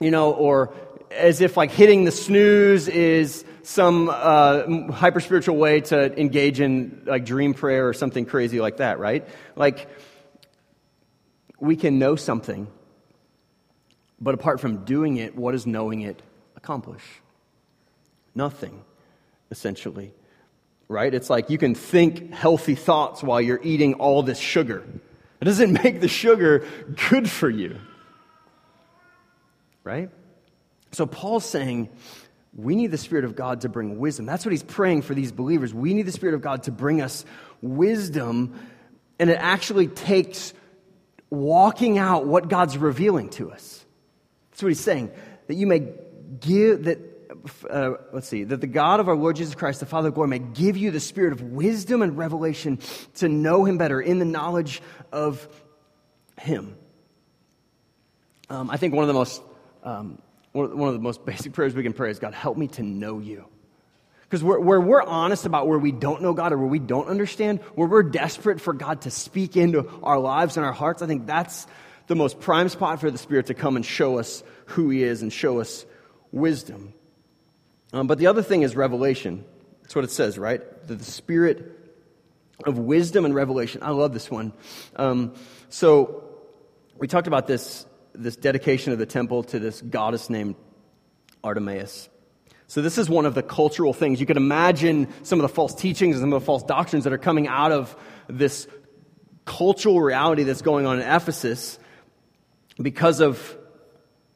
you 0.00 0.10
know, 0.10 0.32
or 0.32 0.72
as 1.10 1.42
if 1.42 1.56
like 1.56 1.70
hitting 1.70 2.04
the 2.04 2.10
snooze 2.10 2.88
is 2.88 3.44
some 3.62 4.08
uh, 4.08 4.90
hyper 4.92 5.20
spiritual 5.20 5.56
way 5.56 5.80
to 5.82 6.18
engage 6.18 6.60
in 6.60 7.02
like 7.06 7.24
dream 7.24 7.54
prayer 7.54 7.88
or 7.88 7.92
something 7.92 8.24
crazy 8.24 8.60
like 8.60 8.78
that, 8.78 8.98
right? 8.98 9.26
Like, 9.56 9.88
we 11.58 11.76
can 11.76 11.98
know 11.98 12.16
something, 12.16 12.68
but 14.20 14.34
apart 14.34 14.60
from 14.60 14.84
doing 14.84 15.16
it, 15.16 15.36
what 15.36 15.52
does 15.52 15.66
knowing 15.66 16.00
it 16.00 16.22
accomplish? 16.56 17.02
Nothing, 18.34 18.82
essentially. 19.50 20.12
Right? 20.88 21.14
It's 21.14 21.30
like 21.30 21.50
you 21.50 21.58
can 21.58 21.74
think 21.74 22.32
healthy 22.32 22.74
thoughts 22.74 23.22
while 23.22 23.40
you're 23.40 23.60
eating 23.62 23.94
all 23.94 24.22
this 24.22 24.38
sugar. 24.38 24.84
It 25.40 25.44
doesn't 25.44 25.72
make 25.84 26.00
the 26.00 26.08
sugar 26.08 26.66
good 27.10 27.30
for 27.30 27.48
you. 27.48 27.78
Right? 29.84 30.10
So 30.92 31.06
Paul's 31.06 31.44
saying, 31.44 31.88
we 32.54 32.74
need 32.74 32.88
the 32.90 32.98
Spirit 32.98 33.24
of 33.24 33.36
God 33.36 33.60
to 33.62 33.68
bring 33.68 33.98
wisdom. 33.98 34.26
That's 34.26 34.44
what 34.44 34.52
he's 34.52 34.62
praying 34.62 35.02
for 35.02 35.14
these 35.14 35.32
believers. 35.32 35.72
We 35.72 35.94
need 35.94 36.02
the 36.02 36.12
Spirit 36.12 36.34
of 36.34 36.40
God 36.40 36.64
to 36.64 36.72
bring 36.72 37.00
us 37.00 37.24
wisdom, 37.62 38.58
and 39.18 39.30
it 39.30 39.38
actually 39.38 39.86
takes 39.86 40.52
walking 41.30 41.98
out 41.98 42.26
what 42.26 42.48
God's 42.48 42.76
revealing 42.76 43.28
to 43.30 43.52
us. 43.52 43.84
That's 44.50 44.62
what 44.62 44.68
he's 44.68 44.80
saying. 44.80 45.12
That 45.46 45.54
you 45.54 45.66
may 45.66 45.88
give, 46.40 46.84
that 46.84 46.98
uh, 47.68 47.92
let's 48.12 48.28
see, 48.28 48.44
that 48.44 48.60
the 48.60 48.66
God 48.66 49.00
of 49.00 49.08
our 49.08 49.16
Lord 49.16 49.36
Jesus 49.36 49.54
Christ, 49.54 49.80
the 49.80 49.86
Father 49.86 50.08
of 50.08 50.14
glory, 50.14 50.28
may 50.28 50.38
give 50.40 50.76
you 50.76 50.90
the 50.90 51.00
spirit 51.00 51.32
of 51.32 51.40
wisdom 51.40 52.02
and 52.02 52.18
revelation 52.18 52.78
to 53.16 53.28
know 53.28 53.64
him 53.64 53.78
better 53.78 54.00
in 54.00 54.18
the 54.18 54.24
knowledge 54.24 54.82
of 55.12 55.48
him. 56.38 56.76
Um, 58.48 58.70
I 58.70 58.76
think 58.76 58.94
one 58.94 59.04
of 59.04 59.08
the 59.08 59.14
most 59.14 59.42
um, 59.84 60.20
one 60.52 60.88
of 60.88 60.94
the 60.94 61.00
most 61.00 61.24
basic 61.26 61.52
prayers 61.52 61.74
we 61.74 61.82
can 61.82 61.92
pray 61.92 62.10
is 62.10 62.18
God, 62.18 62.34
help 62.34 62.56
me 62.56 62.68
to 62.68 62.82
know 62.82 63.18
you. 63.18 63.46
Because 64.22 64.44
where, 64.44 64.60
where 64.60 64.80
we're 64.80 65.02
honest 65.02 65.44
about 65.44 65.66
where 65.66 65.78
we 65.78 65.90
don't 65.90 66.22
know 66.22 66.32
God 66.32 66.52
or 66.52 66.58
where 66.58 66.68
we 66.68 66.78
don't 66.78 67.08
understand, 67.08 67.60
where 67.74 67.88
we're 67.88 68.04
desperate 68.04 68.60
for 68.60 68.72
God 68.72 69.02
to 69.02 69.10
speak 69.10 69.56
into 69.56 69.90
our 70.04 70.20
lives 70.20 70.56
and 70.56 70.64
our 70.64 70.72
hearts, 70.72 71.02
I 71.02 71.08
think 71.08 71.26
that's 71.26 71.66
the 72.06 72.14
most 72.14 72.38
prime 72.38 72.68
spot 72.68 73.00
for 73.00 73.10
the 73.10 73.18
Spirit 73.18 73.46
to 73.46 73.54
come 73.54 73.74
and 73.74 73.84
show 73.84 74.18
us 74.18 74.44
who 74.66 74.88
He 74.90 75.02
is 75.02 75.22
and 75.22 75.32
show 75.32 75.60
us 75.60 75.84
wisdom. 76.30 76.94
Um, 77.92 78.06
but 78.06 78.18
the 78.18 78.28
other 78.28 78.42
thing 78.42 78.62
is 78.62 78.76
revelation. 78.76 79.44
That's 79.82 79.96
what 79.96 80.04
it 80.04 80.12
says, 80.12 80.38
right? 80.38 80.60
That 80.86 80.98
the 80.98 81.04
Spirit 81.04 81.76
of 82.64 82.78
wisdom 82.78 83.24
and 83.24 83.34
revelation. 83.34 83.82
I 83.82 83.90
love 83.90 84.12
this 84.12 84.30
one. 84.30 84.52
Um, 84.94 85.34
so 85.70 86.24
we 86.98 87.08
talked 87.08 87.26
about 87.26 87.46
this, 87.46 87.86
this 88.14 88.36
dedication 88.36 88.92
of 88.92 88.98
the 88.98 89.06
temple 89.06 89.42
to 89.44 89.58
this 89.58 89.80
goddess 89.80 90.30
named 90.30 90.56
Artemis. 91.42 92.08
So, 92.66 92.82
this 92.82 92.98
is 92.98 93.10
one 93.10 93.26
of 93.26 93.34
the 93.34 93.42
cultural 93.42 93.92
things. 93.92 94.20
You 94.20 94.26
could 94.26 94.36
imagine 94.36 95.08
some 95.24 95.40
of 95.40 95.42
the 95.42 95.48
false 95.48 95.74
teachings 95.74 96.16
and 96.16 96.22
some 96.22 96.32
of 96.32 96.40
the 96.40 96.46
false 96.46 96.62
doctrines 96.62 97.04
that 97.04 97.12
are 97.12 97.18
coming 97.18 97.48
out 97.48 97.72
of 97.72 97.96
this 98.28 98.68
cultural 99.44 100.00
reality 100.00 100.44
that's 100.44 100.62
going 100.62 100.86
on 100.86 101.00
in 101.00 101.02
Ephesus 101.02 101.78
because 102.80 103.20
of 103.20 103.56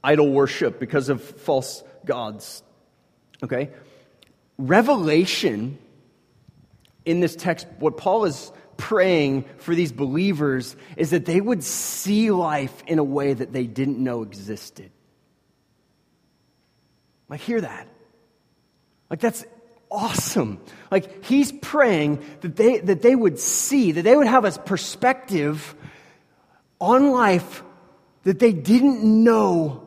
idol 0.03 0.31
worship, 0.31 0.81
because 0.81 1.09
of 1.09 1.23
false 1.23 1.85
gods. 2.05 2.63
Okay? 3.43 3.71
Revelation 4.59 5.79
in 7.05 7.21
this 7.21 7.37
text, 7.37 7.67
what 7.79 7.97
Paul 7.97 8.25
is 8.25 8.51
praying 8.77 9.45
for 9.59 9.75
these 9.75 9.93
believers 9.93 10.77
is 10.97 11.11
that 11.11 11.25
they 11.27 11.41
would 11.41 11.63
see 11.63 12.31
life 12.31 12.83
in 12.87 12.99
a 12.99 13.05
way 13.05 13.33
that 13.33 13.53
they 13.53 13.67
didn't 13.67 13.99
know 13.99 14.23
existed. 14.23 14.91
Like, 17.29 17.41
hear 17.41 17.61
that. 17.61 17.89
Like, 19.11 19.21
that's 19.21 19.45
awesome. 19.91 20.61
Like, 20.91 21.25
he's 21.25 21.53
praying 21.53 22.25
that 22.41 22.57
they, 22.57 22.79
that 22.79 23.03
they 23.03 23.15
would 23.15 23.39
see, 23.39 23.93
that 23.93 24.03
they 24.03 24.17
would 24.17 24.27
have 24.27 24.45
a 24.45 24.53
perspective 24.53 25.75
on 26.81 27.11
life 27.13 27.63
that 28.25 28.39
they 28.39 28.53
didn't 28.53 29.03
know 29.03 29.87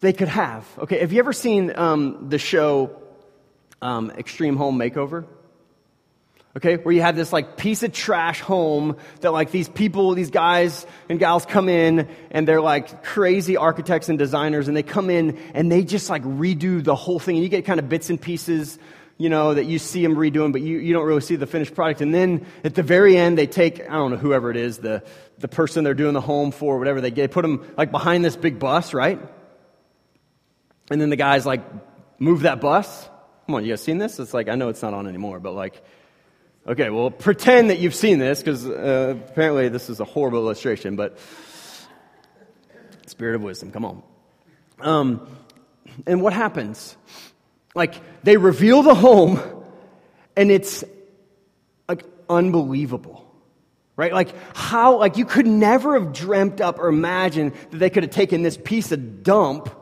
they 0.00 0.12
could 0.12 0.28
have. 0.28 0.66
Okay, 0.78 1.00
have 1.00 1.12
you 1.12 1.18
ever 1.18 1.32
seen 1.32 1.76
um, 1.76 2.28
the 2.28 2.38
show 2.38 2.96
um, 3.82 4.10
Extreme 4.12 4.56
Home 4.56 4.78
Makeover? 4.78 5.26
Okay 6.58 6.76
where 6.76 6.92
you 6.92 7.00
have 7.00 7.14
this 7.14 7.32
like 7.32 7.56
piece 7.56 7.82
of 7.84 7.92
trash 7.92 8.40
home 8.40 8.96
that 9.20 9.32
like 9.32 9.52
these 9.52 9.68
people 9.68 10.14
these 10.14 10.30
guys 10.30 10.86
and 11.08 11.18
gals 11.18 11.46
come 11.46 11.68
in 11.68 12.08
and 12.32 12.46
they're 12.46 12.60
like 12.60 13.04
crazy 13.04 13.56
architects 13.56 14.08
and 14.08 14.18
designers 14.18 14.66
and 14.66 14.76
they 14.76 14.82
come 14.82 15.08
in 15.08 15.38
and 15.54 15.70
they 15.70 15.84
just 15.84 16.10
like 16.10 16.22
redo 16.24 16.82
the 16.82 16.96
whole 16.96 17.18
thing. 17.18 17.36
And 17.36 17.44
you 17.44 17.48
get 17.48 17.64
kind 17.64 17.78
of 17.78 17.88
bits 17.88 18.10
and 18.10 18.20
pieces 18.20 18.78
you 19.18 19.28
know 19.28 19.54
that 19.54 19.66
you 19.66 19.78
see 19.78 20.02
them 20.02 20.14
redoing 20.14 20.52
but 20.52 20.60
you, 20.60 20.78
you 20.78 20.92
don't 20.92 21.06
really 21.06 21.20
see 21.20 21.36
the 21.36 21.46
finished 21.46 21.74
product. 21.74 22.00
And 22.00 22.12
then 22.12 22.44
at 22.64 22.74
the 22.74 22.82
very 22.82 23.16
end 23.16 23.38
they 23.38 23.46
take 23.46 23.80
i 23.80 23.92
don't 23.92 24.10
know 24.10 24.16
whoever 24.16 24.50
it 24.50 24.56
is 24.56 24.78
the, 24.78 25.04
the 25.38 25.48
person 25.48 25.84
they're 25.84 25.94
doing 25.94 26.14
the 26.14 26.20
home 26.20 26.50
for 26.50 26.78
whatever 26.78 27.00
they 27.00 27.12
get 27.12 27.30
put 27.30 27.42
them 27.42 27.72
like 27.76 27.92
behind 27.92 28.24
this 28.24 28.36
big 28.36 28.58
bus 28.58 28.92
right? 28.92 29.20
And 30.90 31.00
then 31.00 31.10
the 31.10 31.16
guys 31.16 31.46
like 31.46 31.62
move 32.18 32.42
that 32.42 32.60
bus. 32.60 33.08
Come 33.46 33.54
on 33.54 33.64
you 33.64 33.70
guys 33.70 33.80
seen 33.80 33.98
this? 33.98 34.18
It's 34.18 34.34
like 34.34 34.48
i 34.48 34.56
know 34.56 34.70
it's 34.70 34.82
not 34.82 34.92
on 34.92 35.06
anymore 35.06 35.38
but 35.38 35.52
like 35.52 35.84
Okay, 36.68 36.90
well, 36.90 37.10
pretend 37.10 37.70
that 37.70 37.78
you've 37.78 37.94
seen 37.94 38.18
this 38.18 38.40
because 38.40 38.68
uh, 38.68 39.14
apparently 39.30 39.70
this 39.70 39.88
is 39.88 40.00
a 40.00 40.04
horrible 40.04 40.40
illustration, 40.40 40.96
but 40.96 41.18
spirit 43.06 43.36
of 43.36 43.42
wisdom, 43.42 43.72
come 43.72 43.86
on. 43.86 44.02
Um, 44.78 45.26
and 46.06 46.20
what 46.20 46.34
happens? 46.34 46.94
Like, 47.74 47.94
they 48.22 48.36
reveal 48.36 48.82
the 48.82 48.94
home, 48.94 49.40
and 50.36 50.50
it's 50.50 50.84
like 51.88 52.04
unbelievable. 52.28 53.24
Right? 53.96 54.12
Like, 54.12 54.34
how, 54.54 54.98
like, 54.98 55.16
you 55.16 55.24
could 55.24 55.46
never 55.46 55.98
have 55.98 56.12
dreamt 56.12 56.60
up 56.60 56.78
or 56.78 56.88
imagined 56.88 57.54
that 57.70 57.78
they 57.78 57.88
could 57.88 58.02
have 58.02 58.12
taken 58.12 58.42
this 58.42 58.58
piece 58.62 58.92
of 58.92 59.22
dump 59.22 59.74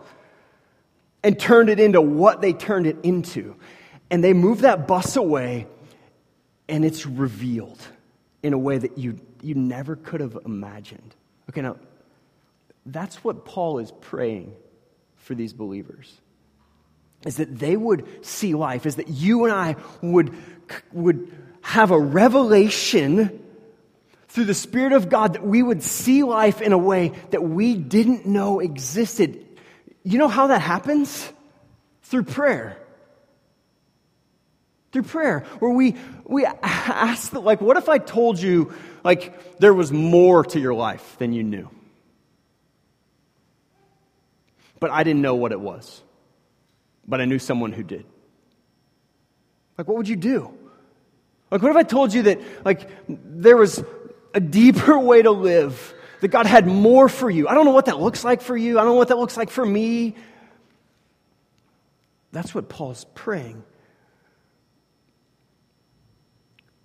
and 1.25 1.37
turned 1.37 1.69
it 1.69 1.81
into 1.81 2.00
what 2.00 2.40
they 2.40 2.52
turned 2.52 2.87
it 2.87 2.99
into. 3.02 3.57
And 4.09 4.23
they 4.23 4.33
moved 4.33 4.61
that 4.61 4.87
bus 4.87 5.16
away 5.16 5.66
and 6.69 6.85
it's 6.85 7.07
revealed 7.07 7.81
in 8.43 8.53
a 8.53 8.59
way 8.59 8.79
that 8.79 8.99
you, 8.99 9.19
you 9.43 9.55
never 9.55 9.97
could 9.97 10.21
have 10.21 10.39
imagined. 10.45 11.15
Okay, 11.51 11.61
now, 11.61 11.77
that's 12.85 13.23
what 13.25 13.45
Paul 13.45 13.79
is 13.79 13.93
praying 14.01 14.55
for 15.17 15.35
these 15.35 15.53
believers. 15.53 16.13
Is 17.25 17.37
that 17.37 17.59
they 17.59 17.77
would 17.77 18.25
see 18.25 18.55
life, 18.55 18.87
is 18.87 18.97
that 18.97 19.09
you 19.09 19.45
and 19.45 19.53
I 19.53 19.77
would, 20.03 20.35
would 20.93 21.33
have 21.63 21.91
a 21.91 21.99
revelation 21.99 23.43
through 24.29 24.45
the 24.45 24.55
Spirit 24.55 24.93
of 24.93 25.09
God 25.09 25.33
that 25.33 25.45
we 25.45 25.63
would 25.63 25.83
see 25.83 26.23
life 26.23 26.61
in 26.61 26.73
a 26.73 26.79
way 26.79 27.13
that 27.31 27.43
we 27.43 27.75
didn't 27.75 28.27
know 28.27 28.61
existed. 28.61 29.45
You 30.05 30.19
know 30.19 30.29
how 30.29 30.49
that 30.49 30.61
happens? 30.61 31.33
Through 32.03 32.25
prayer 32.25 32.79
through 34.93 35.02
prayer, 35.02 35.40
where 35.59 35.71
we, 35.71 35.97
we 36.25 36.47
ask, 36.47 37.31
the, 37.31 37.40
like, 37.40 37.61
what 37.61 37.76
if 37.76 37.88
I 37.88 37.99
told 37.99 38.40
you, 38.40 38.73
like, 39.05 39.59
there 39.59 39.75
was 39.75 39.93
more 39.93 40.45
to 40.45 40.61
your 40.61 40.75
life 40.75 41.16
than 41.19 41.33
you 41.33 41.43
knew? 41.43 41.69
But 44.78 44.90
I 44.90 45.05
didn't 45.05 45.23
know 45.23 45.35
what 45.35 45.52
it 45.52 45.61
was. 45.61 46.02
But 47.07 47.21
I 47.21 47.25
knew 47.25 47.38
someone 47.38 47.73
who 47.73 47.83
did. 47.83 48.05
Like, 49.78 49.88
what 49.88 49.97
would 49.97 50.09
you 50.09 50.16
do? 50.16 50.52
Like, 51.50 51.62
what 51.62 51.71
if 51.71 51.76
I 51.76 51.83
told 51.83 52.12
you 52.12 52.23
that, 52.23 52.40
like, 52.64 52.88
there 53.09 53.57
was 53.57 53.83
a 54.35 54.40
deeper 54.40 54.99
way 55.11 55.23
to 55.23 55.31
live, 55.31 55.95
that 56.21 56.28
God 56.28 56.47
had 56.47 56.66
more 56.66 57.09
for 57.09 57.31
you? 57.31 57.49
I 57.49 57.55
don't 57.55 57.64
know 57.64 57.73
what 57.73 57.87
that 57.87 58.00
looks 58.00 58.25
like 58.25 58.40
for 58.40 58.57
you. 58.57 58.78
I 58.78 58.83
don't 58.83 58.93
know 58.93 58.99
what 58.99 59.09
that 59.09 59.19
looks 59.19 59.37
like 59.37 59.50
for 59.50 59.64
me. 59.64 60.14
That's 62.33 62.55
what 62.55 62.69
Paul's 62.69 63.07
praying 63.14 63.62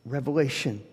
revelation 0.05 0.83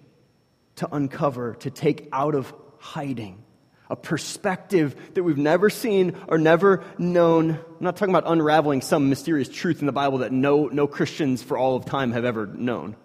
to 0.76 0.94
uncover, 0.94 1.54
to 1.56 1.70
take 1.70 2.08
out 2.12 2.34
of 2.34 2.52
hiding. 2.78 3.42
A 3.90 3.96
perspective 3.96 4.94
that 5.14 5.22
we've 5.22 5.38
never 5.38 5.70
seen 5.70 6.14
or 6.28 6.38
never 6.38 6.84
known. 6.98 7.52
I'm 7.52 7.60
not 7.80 7.96
talking 7.96 8.14
about 8.14 8.30
unraveling 8.30 8.82
some 8.82 9.08
mysterious 9.08 9.48
truth 9.48 9.80
in 9.80 9.86
the 9.86 9.92
Bible 9.92 10.18
that 10.18 10.30
no, 10.30 10.66
no 10.66 10.86
Christians 10.86 11.42
for 11.42 11.56
all 11.56 11.74
of 11.74 11.86
time 11.86 12.12
have 12.12 12.24
ever 12.24 12.46
known. 12.46 12.96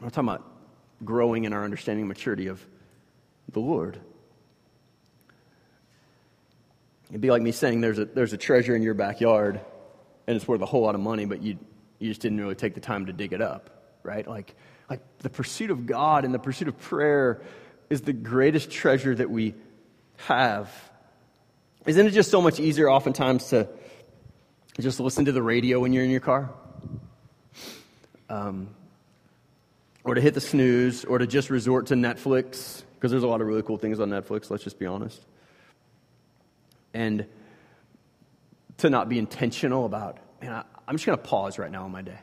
I'm 0.00 0.10
talking 0.10 0.28
about 0.28 0.50
growing 1.04 1.44
in 1.44 1.52
our 1.52 1.62
understanding 1.62 2.02
and 2.02 2.08
maturity 2.08 2.46
of 2.46 2.64
the 3.52 3.60
Lord. 3.60 3.98
It'd 7.10 7.20
be 7.20 7.30
like 7.30 7.42
me 7.42 7.52
saying 7.52 7.80
there's 7.80 7.98
a, 7.98 8.06
there's 8.06 8.32
a 8.32 8.38
treasure 8.38 8.74
in 8.74 8.82
your 8.82 8.94
backyard 8.94 9.60
and 10.26 10.36
it's 10.36 10.48
worth 10.48 10.62
a 10.62 10.66
whole 10.66 10.82
lot 10.82 10.94
of 10.94 11.00
money, 11.00 11.26
but 11.26 11.42
you, 11.42 11.58
you 11.98 12.08
just 12.08 12.20
didn't 12.20 12.40
really 12.40 12.54
take 12.54 12.74
the 12.74 12.80
time 12.80 13.06
to 13.06 13.12
dig 13.12 13.32
it 13.32 13.40
up 13.40 13.77
right? 14.08 14.26
Like, 14.26 14.54
like 14.88 15.00
the 15.18 15.28
pursuit 15.28 15.70
of 15.70 15.86
God 15.86 16.24
and 16.24 16.32
the 16.32 16.38
pursuit 16.38 16.68
of 16.68 16.78
prayer 16.78 17.42
is 17.90 18.00
the 18.00 18.14
greatest 18.14 18.70
treasure 18.70 19.14
that 19.14 19.30
we 19.30 19.54
have. 20.26 20.72
Isn't 21.86 22.06
it 22.06 22.10
just 22.12 22.30
so 22.30 22.40
much 22.40 22.58
easier 22.58 22.90
oftentimes 22.90 23.50
to 23.50 23.68
just 24.80 24.98
listen 24.98 25.26
to 25.26 25.32
the 25.32 25.42
radio 25.42 25.78
when 25.80 25.92
you're 25.92 26.04
in 26.04 26.10
your 26.10 26.20
car? 26.20 26.50
Um, 28.30 28.68
or 30.04 30.14
to 30.14 30.20
hit 30.20 30.32
the 30.32 30.40
snooze, 30.40 31.04
or 31.04 31.18
to 31.18 31.26
just 31.26 31.50
resort 31.50 31.88
to 31.88 31.94
Netflix, 31.94 32.82
because 32.94 33.10
there's 33.10 33.24
a 33.24 33.26
lot 33.26 33.42
of 33.42 33.46
really 33.46 33.62
cool 33.62 33.76
things 33.76 34.00
on 34.00 34.08
Netflix, 34.08 34.50
let's 34.50 34.64
just 34.64 34.78
be 34.78 34.86
honest. 34.86 35.20
And 36.94 37.26
to 38.78 38.88
not 38.88 39.10
be 39.10 39.18
intentional 39.18 39.84
about, 39.84 40.18
man, 40.40 40.52
I, 40.52 40.64
I'm 40.86 40.94
just 40.94 41.04
going 41.04 41.18
to 41.18 41.24
pause 41.24 41.58
right 41.58 41.70
now 41.70 41.84
in 41.84 41.92
my 41.92 42.00
day. 42.00 42.18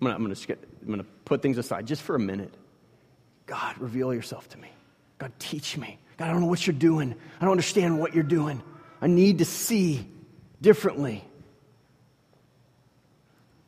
I'm 0.00 0.06
going 0.06 0.16
I'm 0.16 0.34
to 0.34 0.56
I'm 0.86 0.98
to 0.98 1.04
put 1.24 1.42
things 1.42 1.58
aside 1.58 1.86
just 1.86 2.02
for 2.02 2.14
a 2.14 2.20
minute. 2.20 2.54
God, 3.46 3.78
reveal 3.78 4.14
yourself 4.14 4.48
to 4.50 4.58
me. 4.58 4.68
God, 5.18 5.32
teach 5.38 5.76
me. 5.76 5.98
God, 6.16 6.28
I 6.28 6.32
don't 6.32 6.40
know 6.40 6.46
what 6.46 6.66
you're 6.66 6.74
doing. 6.74 7.14
I 7.40 7.44
don't 7.44 7.52
understand 7.52 7.98
what 7.98 8.14
you're 8.14 8.22
doing. 8.22 8.62
I 9.00 9.06
need 9.06 9.38
to 9.38 9.44
see 9.44 10.06
differently. 10.60 11.24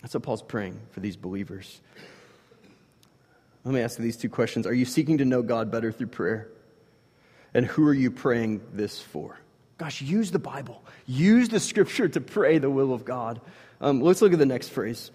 That's 0.02 0.14
what 0.14 0.22
Paul's 0.22 0.42
praying 0.42 0.80
for 0.92 1.00
these 1.00 1.16
believers. 1.16 1.80
Let 3.64 3.74
me 3.74 3.80
ask 3.80 3.98
you 3.98 4.04
these 4.04 4.16
two 4.16 4.30
questions 4.30 4.66
Are 4.66 4.74
you 4.74 4.84
seeking 4.84 5.18
to 5.18 5.24
know 5.24 5.42
God 5.42 5.70
better 5.70 5.92
through 5.92 6.08
prayer? 6.08 6.48
And 7.52 7.66
who 7.66 7.86
are 7.86 7.94
you 7.94 8.12
praying 8.12 8.60
this 8.72 9.00
for? 9.00 9.38
Gosh, 9.76 10.02
use 10.02 10.30
the 10.30 10.38
Bible, 10.38 10.84
use 11.06 11.48
the 11.48 11.58
scripture 11.58 12.08
to 12.08 12.20
pray 12.20 12.58
the 12.58 12.70
will 12.70 12.92
of 12.92 13.04
God. 13.04 13.40
Um, 13.80 14.00
let's 14.00 14.22
look 14.22 14.32
at 14.32 14.38
the 14.38 14.46
next 14.46 14.68
phrase. 14.68 15.10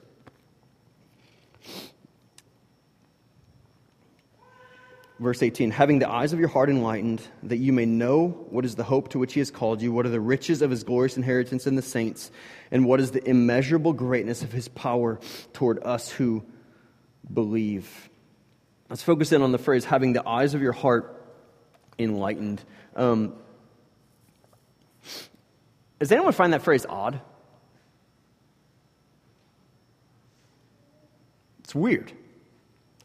Verse 5.17 5.41
18, 5.41 5.71
having 5.71 5.99
the 5.99 6.09
eyes 6.09 6.33
of 6.33 6.39
your 6.39 6.49
heart 6.49 6.69
enlightened, 6.69 7.21
that 7.43 7.57
you 7.57 7.71
may 7.71 7.85
know 7.85 8.27
what 8.49 8.65
is 8.65 8.75
the 8.75 8.83
hope 8.83 9.09
to 9.09 9.19
which 9.19 9.33
he 9.33 9.39
has 9.39 9.49
called 9.49 9.81
you, 9.81 9.93
what 9.93 10.05
are 10.05 10.09
the 10.09 10.19
riches 10.19 10.61
of 10.61 10.69
his 10.69 10.83
glorious 10.83 11.15
inheritance 11.15 11.67
in 11.67 11.75
the 11.75 11.81
saints, 11.81 12.31
and 12.69 12.85
what 12.85 12.99
is 12.99 13.11
the 13.11 13.23
immeasurable 13.27 13.93
greatness 13.93 14.43
of 14.43 14.51
his 14.51 14.67
power 14.67 15.19
toward 15.53 15.81
us 15.83 16.09
who 16.09 16.43
believe. 17.33 18.09
Let's 18.89 19.03
focus 19.03 19.31
in 19.31 19.41
on 19.41 19.53
the 19.53 19.57
phrase, 19.57 19.85
having 19.85 20.11
the 20.11 20.27
eyes 20.27 20.53
of 20.53 20.61
your 20.61 20.73
heart 20.73 21.25
enlightened. 21.97 22.61
Um, 22.95 23.35
does 25.99 26.11
anyone 26.11 26.33
find 26.33 26.51
that 26.51 26.61
phrase 26.61 26.85
odd? 26.87 27.21
It's 31.65 31.73
weird. 31.73 32.11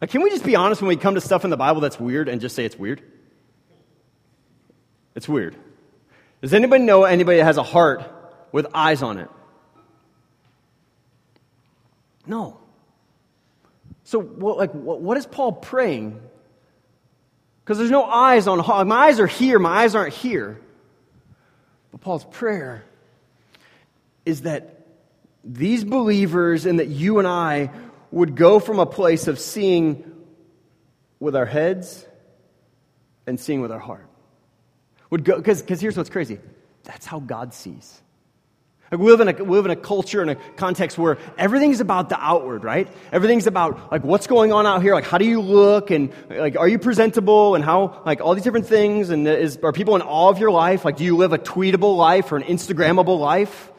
Like, 0.03 0.11
can 0.11 0.21
we 0.21 0.29
just 0.29 0.45
be 0.45 0.55
honest 0.55 0.83
when 0.83 0.89
we 0.91 0.97
come 0.97 1.15
to 1.15 1.21
stuff 1.23 1.45
in 1.45 1.51
the 1.51 1.57
Bible 1.57 1.81
that's 1.81 1.99
weird 1.99 2.29
and 2.29 2.43
just 2.43 2.55
say 2.55 2.67
it's 2.67 2.79
weird? 2.79 3.03
It's 5.15 5.27
weird. 5.27 5.57
Does 6.43 6.53
anybody 6.53 6.85
know 6.85 7.05
anybody 7.05 7.39
that 7.39 7.45
has 7.45 7.57
a 7.57 7.63
heart 7.63 8.03
with 8.53 8.67
eyes 8.75 9.03
on 9.03 9.17
it? 9.17 9.31
No. 12.27 12.59
So, 14.05 14.21
what, 14.21 14.59
like, 14.59 14.73
what, 14.73 15.01
what 15.01 15.17
is 15.17 15.25
Paul 15.25 15.53
praying? 15.53 16.21
Because 17.65 17.79
there's 17.79 17.91
no 17.91 18.05
eyes 18.05 18.47
on 18.47 18.59
my 18.87 19.07
eyes 19.07 19.21
are 19.21 19.27
here, 19.27 19.59
my 19.59 19.85
eyes 19.85 19.95
aren't 19.95 20.13
here. 20.13 20.61
But 21.93 22.03
Paul's 22.03 22.27
prayer 22.27 22.85
is 24.27 24.43
that 24.43 24.87
these 25.45 25.83
believers 25.83 26.67
and 26.67 26.79
that 26.79 26.89
you 26.89 27.21
and 27.21 27.27
I 27.27 27.71
would 28.11 28.37
go 28.37 28.61
from 28.61 28.79
a 28.79 28.87
place 28.87 29.29
of 29.29 29.39
seeing 29.39 30.05
with 31.19 31.37
our 31.37 31.47
heads 31.47 32.07
and 33.27 33.39
seeing 33.39 33.61
with 33.61 33.71
our 33.71 33.79
heart. 33.79 34.07
Would 35.11 35.25
go 35.25 35.37
because 35.37 35.81
here's 35.81 35.97
what's 35.97 36.11
crazy. 36.11 36.39
That's 36.85 37.07
how 37.07 37.21
God 37.21 37.53
sees. 37.53 38.01
Like 38.91 39.01
we 39.01 39.11
live 39.11 39.21
in 39.21 39.29
a 39.29 39.45
we 39.45 39.57
live 39.57 39.67
in 39.67 39.71
a 39.71 39.77
culture 39.77 40.21
and 40.21 40.33
a 40.33 40.35
context 40.57 40.99
where 40.99 41.19
everything's 41.39 41.81
about 41.81 42.09
the 42.09 42.19
outward, 42.19 42.65
right? 42.65 42.89
Everything's 43.13 43.47
about 43.47 43.93
like 43.93 44.03
what's 44.03 44.27
going 44.27 44.53
on 44.53 44.67
out 44.67 44.83
here, 44.83 44.95
like 44.95 45.05
how 45.05 45.19
do 45.19 45.25
you 45.25 45.41
look 45.41 45.93
and 45.93 46.13
like 46.29 46.57
are 46.57 46.67
you 46.67 46.79
presentable 46.79 47.55
and 47.55 47.65
how 47.65 48.03
like 48.05 48.21
all 48.21 48.35
these 48.35 48.43
different 48.43 48.67
things 48.67 49.11
and 49.11 49.29
is 49.29 49.59
are 49.63 49.73
people 49.73 49.95
in 49.95 50.03
awe 50.03 50.29
of 50.29 50.41
your 50.41 50.51
life? 50.51 50.85
Like 50.85 50.97
do 50.97 51.05
you 51.05 51.17
live 51.17 51.33
a 51.33 51.39
tweetable 51.39 51.97
life 51.97 52.33
or 52.33 52.37
an 52.37 52.43
Instagrammable 52.43 53.19
life? 53.19 53.70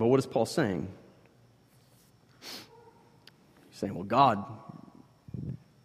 But 0.00 0.06
what 0.06 0.18
is 0.18 0.26
Paul 0.26 0.46
saying? 0.46 0.88
He's 2.40 3.78
saying, 3.78 3.94
well, 3.94 4.02
God 4.02 4.42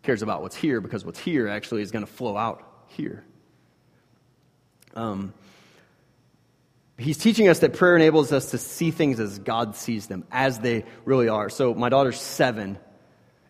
cares 0.04 0.22
about 0.22 0.42
what's 0.42 0.56
here 0.56 0.80
because 0.80 1.04
what's 1.04 1.20
here 1.20 1.50
actually 1.50 1.82
is 1.82 1.92
going 1.92 2.06
to 2.06 2.12
flow 2.12 2.38
out 2.38 2.86
here. 2.88 3.26
Um, 4.96 5.34
he's 6.98 7.18
teaching 7.18 7.50
us 7.50 7.60
that 7.60 7.74
prayer 7.74 7.98
enables 7.98 8.32
us 8.32 8.52
to 8.52 8.58
see 8.58 8.90
things 8.90 9.20
as 9.20 9.38
God 9.38 9.76
sees 9.76 10.08
them, 10.08 10.24
as 10.32 10.60
they 10.60 10.86
really 11.04 11.28
are. 11.28 11.50
So, 11.50 11.74
my 11.74 11.90
daughter's 11.90 12.22
seven, 12.22 12.78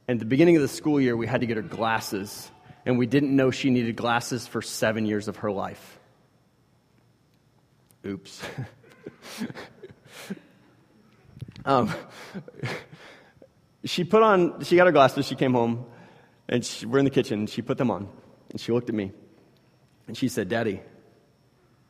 and 0.08 0.16
at 0.16 0.20
the 0.20 0.26
beginning 0.26 0.56
of 0.56 0.64
the 0.64 0.68
school 0.68 1.00
year, 1.00 1.16
we 1.16 1.28
had 1.28 1.42
to 1.42 1.48
get 1.48 1.58
her 1.58 1.64
glasses, 1.64 2.50
and 2.88 2.98
we 2.98 3.06
didn't 3.06 3.36
know 3.36 3.52
she 3.52 3.70
needed 3.70 3.96
glasses 3.98 4.48
for 4.48 4.64
seven 4.64 5.06
years 5.06 5.28
of 5.28 5.38
her 5.38 5.52
life. 5.52 6.00
Oops. 8.04 8.42
Um, 11.66 11.94
she 13.84 14.04
put 14.04 14.24
on, 14.24 14.64
she 14.64 14.76
got 14.76 14.86
her 14.86 14.92
glasses, 14.92 15.26
she 15.26 15.36
came 15.36 15.54
home, 15.54 15.86
and 16.48 16.64
she, 16.64 16.86
we're 16.86 17.00
in 17.00 17.06
the 17.06 17.12
kitchen, 17.12 17.48
she 17.48 17.62
put 17.62 17.78
them 17.78 17.90
on, 17.90 18.08
and 18.52 18.60
she 18.60 18.72
looked 18.72 18.90
at 18.90 18.96
me, 18.96 19.12
and 20.08 20.16
she 20.16 20.28
said, 20.28 20.48
Daddy, 20.48 20.82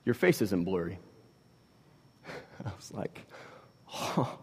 your 0.06 0.16
face 0.16 0.42
isn't 0.42 0.64
blurry. 0.64 1.00
I 2.66 2.72
was 2.76 2.92
like, 2.92 3.26
oh. 3.94 4.40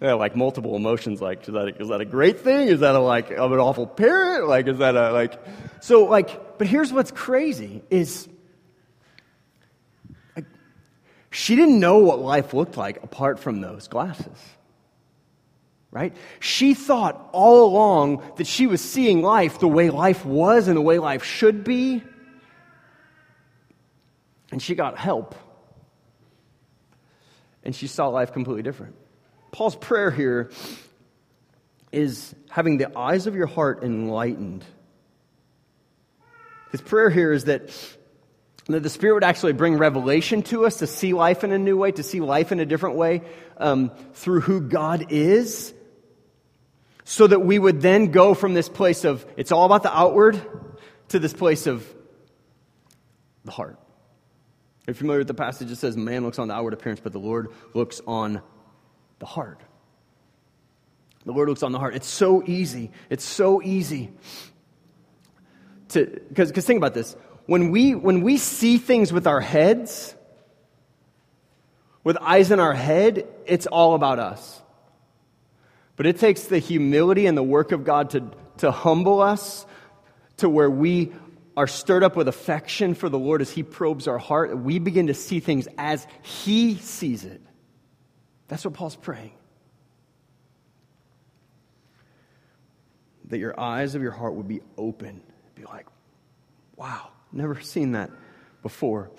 Yeah, 0.00 0.14
like 0.14 0.34
multiple 0.34 0.76
emotions. 0.76 1.20
Like, 1.20 1.42
is 1.46 1.52
that, 1.52 1.68
a, 1.68 1.82
is 1.82 1.88
that 1.88 2.00
a 2.00 2.06
great 2.06 2.40
thing? 2.40 2.68
Is 2.68 2.80
that 2.80 2.94
a, 2.94 3.00
like, 3.00 3.30
of 3.32 3.52
an 3.52 3.58
awful 3.58 3.86
parent? 3.86 4.48
Like, 4.48 4.66
is 4.66 4.78
that 4.78 4.96
a, 4.96 5.12
like, 5.12 5.38
so, 5.80 6.04
like, 6.04 6.56
but 6.56 6.66
here's 6.66 6.90
what's 6.90 7.10
crazy 7.10 7.82
is 7.90 8.26
she 11.30 11.54
didn't 11.54 11.78
know 11.78 11.98
what 11.98 12.18
life 12.20 12.52
looked 12.52 12.76
like 12.76 13.02
apart 13.02 13.38
from 13.38 13.60
those 13.60 13.88
glasses. 13.88 14.38
Right? 15.92 16.14
She 16.38 16.74
thought 16.74 17.30
all 17.32 17.64
along 17.64 18.22
that 18.36 18.46
she 18.46 18.66
was 18.66 18.80
seeing 18.80 19.22
life 19.22 19.58
the 19.58 19.68
way 19.68 19.90
life 19.90 20.24
was 20.24 20.68
and 20.68 20.76
the 20.76 20.82
way 20.82 20.98
life 20.98 21.24
should 21.24 21.64
be. 21.64 22.02
And 24.52 24.62
she 24.62 24.74
got 24.74 24.98
help. 24.98 25.34
And 27.64 27.74
she 27.74 27.86
saw 27.86 28.08
life 28.08 28.32
completely 28.32 28.62
different. 28.62 28.94
Paul's 29.52 29.76
prayer 29.76 30.10
here 30.10 30.50
is 31.92 32.34
having 32.48 32.78
the 32.78 32.96
eyes 32.96 33.26
of 33.26 33.34
your 33.34 33.46
heart 33.46 33.82
enlightened. 33.82 34.64
His 36.70 36.80
prayer 36.80 37.10
here 37.10 37.32
is 37.32 37.44
that 37.44 37.70
that 38.74 38.82
the 38.82 38.90
Spirit 38.90 39.14
would 39.14 39.24
actually 39.24 39.52
bring 39.52 39.78
revelation 39.78 40.42
to 40.44 40.66
us 40.66 40.76
to 40.76 40.86
see 40.86 41.12
life 41.12 41.44
in 41.44 41.52
a 41.52 41.58
new 41.58 41.76
way, 41.76 41.92
to 41.92 42.02
see 42.02 42.20
life 42.20 42.52
in 42.52 42.60
a 42.60 42.66
different 42.66 42.96
way 42.96 43.22
um, 43.56 43.90
through 44.14 44.40
who 44.40 44.60
God 44.60 45.06
is, 45.10 45.72
so 47.04 47.26
that 47.26 47.40
we 47.40 47.58
would 47.58 47.80
then 47.80 48.10
go 48.10 48.34
from 48.34 48.54
this 48.54 48.68
place 48.68 49.04
of 49.04 49.24
it's 49.36 49.52
all 49.52 49.64
about 49.64 49.82
the 49.82 49.96
outward 49.96 50.40
to 51.08 51.18
this 51.18 51.32
place 51.32 51.66
of 51.66 51.86
the 53.44 53.50
heart. 53.50 53.78
Are 54.86 54.90
you 54.90 54.94
familiar 54.94 55.20
with 55.20 55.28
the 55.28 55.34
passage 55.34 55.68
that 55.68 55.76
says, 55.76 55.96
Man 55.96 56.24
looks 56.24 56.38
on 56.38 56.48
the 56.48 56.54
outward 56.54 56.72
appearance, 56.72 57.00
but 57.00 57.12
the 57.12 57.18
Lord 57.18 57.48
looks 57.74 58.00
on 58.06 58.42
the 59.18 59.26
heart? 59.26 59.60
The 61.24 61.32
Lord 61.32 61.48
looks 61.48 61.62
on 61.62 61.72
the 61.72 61.78
heart. 61.78 61.94
It's 61.94 62.08
so 62.08 62.42
easy. 62.46 62.90
It's 63.10 63.24
so 63.24 63.62
easy 63.62 64.12
to, 65.90 66.06
because 66.28 66.50
think 66.52 66.78
about 66.78 66.94
this 66.94 67.14
when 67.46 67.70
we, 67.70 67.94
when 67.94 68.20
we 68.20 68.36
see 68.36 68.78
things 68.78 69.12
with 69.12 69.26
our 69.26 69.40
heads, 69.40 70.14
with 72.04 72.16
eyes 72.18 72.50
in 72.50 72.60
our 72.60 72.74
head, 72.74 73.26
it's 73.44 73.66
all 73.66 73.94
about 73.94 74.18
us. 74.18 74.62
But 75.96 76.06
it 76.06 76.18
takes 76.18 76.44
the 76.44 76.58
humility 76.58 77.26
and 77.26 77.36
the 77.36 77.42
work 77.42 77.72
of 77.72 77.84
God 77.84 78.10
to, 78.10 78.30
to 78.58 78.70
humble 78.70 79.20
us 79.20 79.66
to 80.38 80.48
where 80.48 80.70
we 80.70 81.12
are 81.56 81.66
stirred 81.66 82.02
up 82.02 82.16
with 82.16 82.28
affection 82.28 82.94
for 82.94 83.08
the 83.08 83.18
Lord 83.18 83.42
as 83.42 83.50
He 83.50 83.62
probes 83.62 84.08
our 84.08 84.18
heart. 84.18 84.56
We 84.56 84.78
begin 84.78 85.08
to 85.08 85.14
see 85.14 85.40
things 85.40 85.68
as 85.76 86.06
He 86.22 86.76
sees 86.76 87.24
it. 87.24 87.42
That's 88.48 88.64
what 88.64 88.74
Paul's 88.74 88.96
praying. 88.96 89.32
That 93.26 93.38
your 93.38 93.58
eyes 93.58 93.94
of 93.94 94.02
your 94.02 94.12
heart 94.12 94.34
would 94.34 94.48
be 94.48 94.60
open. 94.78 95.22
Be 95.60 95.66
like, 95.66 95.86
wow, 96.76 97.10
Never 97.32 97.60
seen 97.60 97.92
that 97.92 98.10
before. 98.62 99.10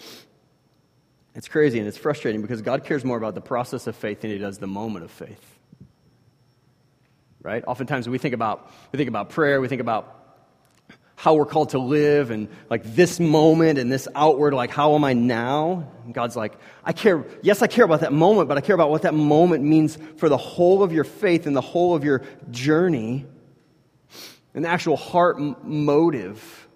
It's 1.33 1.47
crazy 1.47 1.79
and 1.79 1.87
it's 1.87 1.97
frustrating 1.97 2.41
because 2.41 2.61
God 2.61 2.83
cares 2.83 3.05
more 3.05 3.17
about 3.17 3.35
the 3.35 3.41
process 3.41 3.87
of 3.87 3.95
faith 3.95 4.21
than 4.21 4.31
he 4.31 4.37
does 4.37 4.57
the 4.57 4.67
moment 4.67 5.05
of 5.05 5.11
faith. 5.11 5.59
Right? 7.41 7.63
Oftentimes 7.65 8.07
we 8.09 8.17
think 8.17 8.35
about 8.35 8.69
we 8.91 8.97
think 8.97 9.07
about 9.07 9.29
prayer, 9.29 9.61
we 9.61 9.67
think 9.69 9.81
about 9.81 10.17
how 11.15 11.35
we're 11.35 11.45
called 11.45 11.69
to 11.69 11.79
live 11.79 12.31
and 12.31 12.49
like 12.69 12.83
this 12.83 13.19
moment 13.19 13.77
and 13.79 13.91
this 13.91 14.07
outward 14.13 14.53
like 14.53 14.71
how 14.71 14.95
am 14.95 15.05
I 15.05 15.13
now? 15.13 15.89
And 16.03 16.13
God's 16.13 16.35
like, 16.35 16.53
I 16.83 16.91
care 16.91 17.23
yes, 17.41 17.61
I 17.61 17.67
care 17.67 17.85
about 17.85 18.01
that 18.01 18.11
moment, 18.11 18.49
but 18.49 18.57
I 18.57 18.61
care 18.61 18.75
about 18.75 18.89
what 18.89 19.03
that 19.03 19.13
moment 19.13 19.63
means 19.63 19.97
for 20.17 20.27
the 20.27 20.37
whole 20.37 20.83
of 20.83 20.91
your 20.91 21.05
faith 21.05 21.47
and 21.47 21.55
the 21.55 21.61
whole 21.61 21.95
of 21.95 22.03
your 22.03 22.23
journey 22.49 23.25
the 24.53 24.69
actual 24.69 24.97
heart 24.97 25.37
m- 25.37 25.55
motive 25.63 26.67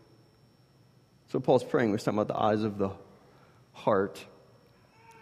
so 1.35 1.41
Paul's 1.41 1.65
praying. 1.65 1.91
We're 1.91 1.97
talking 1.97 2.17
about 2.17 2.29
the 2.29 2.41
eyes 2.41 2.63
of 2.63 2.77
the 2.77 2.91
heart. 3.73 4.23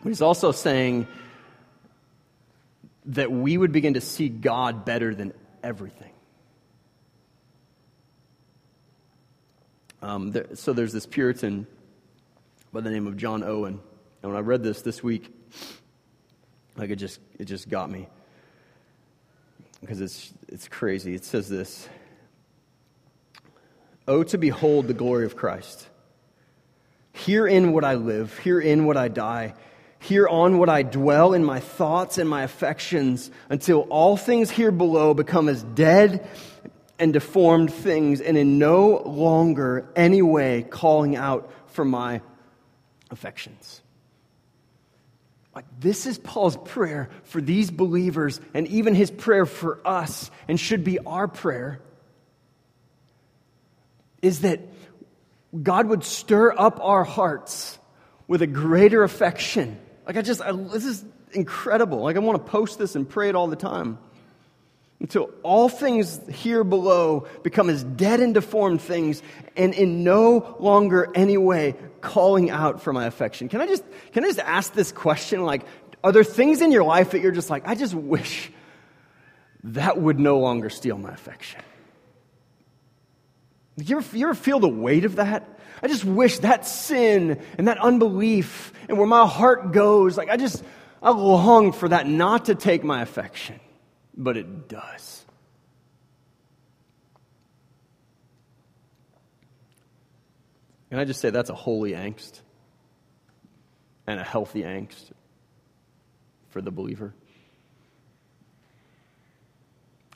But 0.03 0.09
he's 0.09 0.21
also 0.21 0.51
saying 0.51 1.07
that 3.05 3.31
we 3.31 3.57
would 3.57 3.71
begin 3.71 3.95
to 3.95 4.01
see 4.01 4.29
God 4.29 4.85
better 4.85 5.15
than 5.15 5.33
everything. 5.63 6.11
Um, 10.03 10.31
there, 10.33 10.55
so 10.55 10.71
there's 10.71 10.93
this 10.93 11.07
Puritan 11.07 11.65
by 12.71 12.81
the 12.81 12.91
name 12.91 13.07
of 13.07 13.17
John 13.17 13.43
Owen. 13.43 13.79
And 14.21 14.31
when 14.31 14.37
I 14.37 14.45
read 14.45 14.61
this 14.61 14.83
this 14.83 15.01
week, 15.01 15.33
like 16.75 16.91
it 16.91 16.97
just, 16.97 17.19
it 17.39 17.45
just 17.45 17.69
got 17.69 17.89
me. 17.89 18.07
Because 19.81 19.99
it's, 19.99 20.31
it's 20.47 20.67
crazy. 20.67 21.15
It 21.15 21.25
says 21.25 21.49
this 21.49 21.89
Oh, 24.07 24.23
to 24.23 24.37
behold 24.37 24.87
the 24.87 24.93
glory 24.93 25.25
of 25.25 25.35
Christ 25.35 25.87
Herein 27.13 27.73
would 27.73 27.83
I 27.83 27.95
live, 27.95 28.37
herein 28.39 28.87
would 28.87 28.97
I 28.97 29.07
die, 29.07 29.53
hereon 29.99 30.57
would 30.57 30.69
I 30.69 30.81
dwell 30.81 31.33
in 31.33 31.45
my 31.45 31.59
thoughts 31.59 32.17
and 32.17 32.27
my 32.27 32.43
affections 32.43 33.29
until 33.49 33.81
all 33.81 34.17
things 34.17 34.49
here 34.49 34.71
below 34.71 35.13
become 35.13 35.47
as 35.47 35.63
dead 35.63 36.27
and 36.99 37.13
deformed 37.13 37.71
things, 37.73 38.21
and 38.21 38.37
in 38.37 38.59
no 38.59 39.01
longer 39.05 39.89
any 39.95 40.21
way 40.21 40.65
calling 40.69 41.15
out 41.15 41.51
for 41.67 41.83
my 41.83 42.21
affections. 43.11 43.81
Like, 45.55 45.65
this 45.79 46.05
is 46.05 46.17
Paul's 46.17 46.57
prayer 46.57 47.09
for 47.25 47.41
these 47.41 47.69
believers, 47.69 48.39
and 48.53 48.67
even 48.67 48.95
his 48.95 49.11
prayer 49.11 49.45
for 49.45 49.79
us, 49.85 50.31
and 50.47 50.59
should 50.59 50.83
be 50.83 50.99
our 50.99 51.27
prayer, 51.27 51.79
is 54.23 54.39
that 54.39 54.61
God 55.61 55.85
would 55.87 56.03
stir 56.03 56.51
up 56.57 56.79
our 56.81 57.03
hearts 57.03 57.77
with 58.27 58.41
a 58.41 58.47
greater 58.47 59.03
affection. 59.03 59.77
Like, 60.07 60.17
I 60.17 60.23
just, 60.23 60.41
I, 60.41 60.53
this 60.53 60.85
is 60.85 61.05
incredible. 61.33 62.01
Like, 62.01 62.15
I 62.15 62.19
want 62.19 62.43
to 62.43 62.51
post 62.51 62.79
this 62.79 62.95
and 62.95 63.07
pray 63.07 63.29
it 63.29 63.35
all 63.35 63.47
the 63.47 63.55
time. 63.55 63.99
Until 64.99 65.31
all 65.43 65.67
things 65.67 66.19
here 66.29 66.63
below 66.63 67.27
become 67.43 67.69
as 67.69 67.83
dead 67.83 68.21
and 68.21 68.33
deformed 68.33 68.81
things, 68.81 69.21
and 69.57 69.73
in 69.73 70.05
no 70.05 70.55
longer 70.59 71.11
any 71.13 71.37
way 71.37 71.75
calling 71.99 72.49
out 72.49 72.81
for 72.81 72.93
my 72.93 73.05
affection. 73.05 73.49
Can 73.49 73.59
I 73.59 73.67
just, 73.67 73.83
can 74.13 74.23
I 74.23 74.27
just 74.27 74.39
ask 74.39 74.73
this 74.73 74.93
question? 74.93 75.43
Like, 75.43 75.65
are 76.03 76.13
there 76.13 76.23
things 76.23 76.61
in 76.61 76.71
your 76.71 76.85
life 76.85 77.11
that 77.11 77.19
you're 77.19 77.33
just 77.33 77.49
like, 77.49 77.67
I 77.67 77.75
just 77.75 77.93
wish 77.93 78.49
that 79.65 79.99
would 79.99 80.19
no 80.19 80.39
longer 80.39 80.69
steal 80.69 80.97
my 80.97 81.11
affection? 81.11 81.61
You 83.75 83.97
ever, 83.97 84.17
you 84.17 84.25
ever 84.25 84.35
feel 84.35 84.59
the 84.59 84.69
weight 84.69 85.05
of 85.05 85.15
that? 85.15 85.59
I 85.81 85.87
just 85.87 86.05
wish 86.05 86.39
that 86.39 86.65
sin 86.67 87.41
and 87.57 87.67
that 87.67 87.77
unbelief 87.79 88.71
and 88.87 88.97
where 88.97 89.07
my 89.07 89.25
heart 89.25 89.71
goes, 89.71 90.17
like 90.17 90.29
I 90.29 90.37
just, 90.37 90.63
I 91.01 91.09
long 91.09 91.71
for 91.71 91.89
that 91.89 92.07
not 92.07 92.45
to 92.45 92.55
take 92.55 92.83
my 92.83 93.01
affection, 93.01 93.59
but 94.15 94.37
it 94.37 94.69
does. 94.69 95.25
Can 100.89 100.99
I 100.99 101.05
just 101.05 101.19
say 101.19 101.31
that's 101.31 101.49
a 101.49 101.55
holy 101.55 101.93
angst 101.93 102.41
and 104.05 104.19
a 104.19 104.23
healthy 104.23 104.61
angst 104.61 105.11
for 106.49 106.61
the 106.61 106.69
believer? 106.69 107.15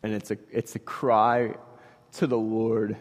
And 0.04 0.14
it's 0.14 0.30
a, 0.30 0.38
it's 0.52 0.76
a 0.76 0.80
cry 0.80 1.56
to 2.14 2.28
the 2.28 2.38
Lord 2.38 2.96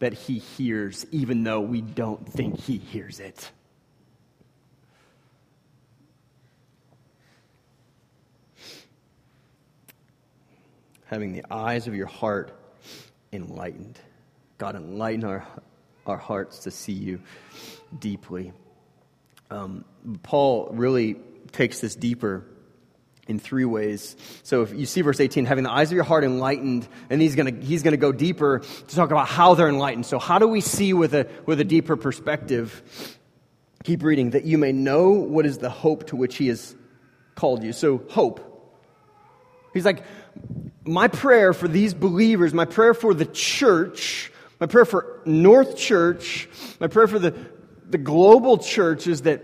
that 0.00 0.14
he 0.14 0.38
hears, 0.38 1.06
even 1.12 1.44
though 1.44 1.60
we 1.60 1.80
don't 1.80 2.26
think 2.26 2.58
he 2.58 2.78
hears 2.78 3.20
it. 3.20 3.50
Having 11.04 11.34
the 11.34 11.44
eyes 11.50 11.86
of 11.86 11.94
your 11.94 12.06
heart 12.06 12.52
enlightened. 13.32 13.98
God, 14.58 14.74
enlighten 14.74 15.24
our, 15.24 15.46
our 16.06 16.16
hearts 16.16 16.60
to 16.60 16.70
see 16.70 16.92
you 16.92 17.20
deeply. 17.98 18.52
Um, 19.50 19.84
Paul 20.22 20.70
really 20.72 21.16
takes 21.52 21.80
this 21.80 21.94
deeper 21.94 22.46
in 23.30 23.38
three 23.38 23.64
ways. 23.64 24.16
So 24.42 24.62
if 24.62 24.74
you 24.74 24.84
see 24.84 25.00
verse 25.00 25.20
18, 25.20 25.46
having 25.46 25.64
the 25.64 25.70
eyes 25.70 25.90
of 25.90 25.94
your 25.94 26.04
heart 26.04 26.24
enlightened, 26.24 26.86
and 27.08 27.22
he's 27.22 27.36
to 27.36 27.52
he's 27.52 27.82
to 27.82 27.96
go 27.96 28.12
deeper 28.12 28.58
to 28.58 28.96
talk 28.96 29.10
about 29.10 29.28
how 29.28 29.54
they're 29.54 29.68
enlightened. 29.68 30.04
So 30.04 30.18
how 30.18 30.38
do 30.38 30.48
we 30.48 30.60
see 30.60 30.92
with 30.92 31.14
a 31.14 31.28
with 31.46 31.60
a 31.60 31.64
deeper 31.64 31.96
perspective? 31.96 33.16
Keep 33.84 34.02
reading 34.02 34.30
that 34.30 34.44
you 34.44 34.58
may 34.58 34.72
know 34.72 35.10
what 35.10 35.46
is 35.46 35.58
the 35.58 35.70
hope 35.70 36.08
to 36.08 36.16
which 36.16 36.36
he 36.36 36.48
has 36.48 36.74
called 37.34 37.62
you. 37.62 37.72
So 37.72 38.02
hope. 38.10 38.46
He's 39.72 39.84
like 39.84 40.04
my 40.84 41.08
prayer 41.08 41.52
for 41.52 41.68
these 41.68 41.94
believers, 41.94 42.52
my 42.52 42.64
prayer 42.64 42.92
for 42.92 43.14
the 43.14 43.24
church, 43.24 44.32
my 44.58 44.66
prayer 44.66 44.84
for 44.84 45.22
North 45.24 45.76
Church, 45.76 46.48
my 46.80 46.88
prayer 46.88 47.06
for 47.06 47.20
the 47.20 47.34
the 47.88 47.98
global 47.98 48.58
church 48.58 49.06
is 49.06 49.22
that 49.22 49.42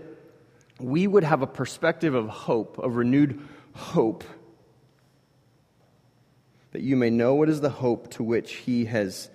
we 0.79 1.07
would 1.07 1.23
have 1.23 1.41
a 1.41 1.47
perspective 1.47 2.13
of 2.13 2.29
hope, 2.29 2.77
of 2.77 2.95
renewed 2.95 3.41
hope, 3.77 4.23
that 6.71 6.81
you 6.81 6.95
may 6.95 7.09
know 7.09 7.35
what 7.35 7.49
is 7.49 7.61
the 7.61 7.69
hope 7.69 8.11
to 8.11 8.23
which 8.23 8.53
he 8.53 8.85
has 8.85 9.29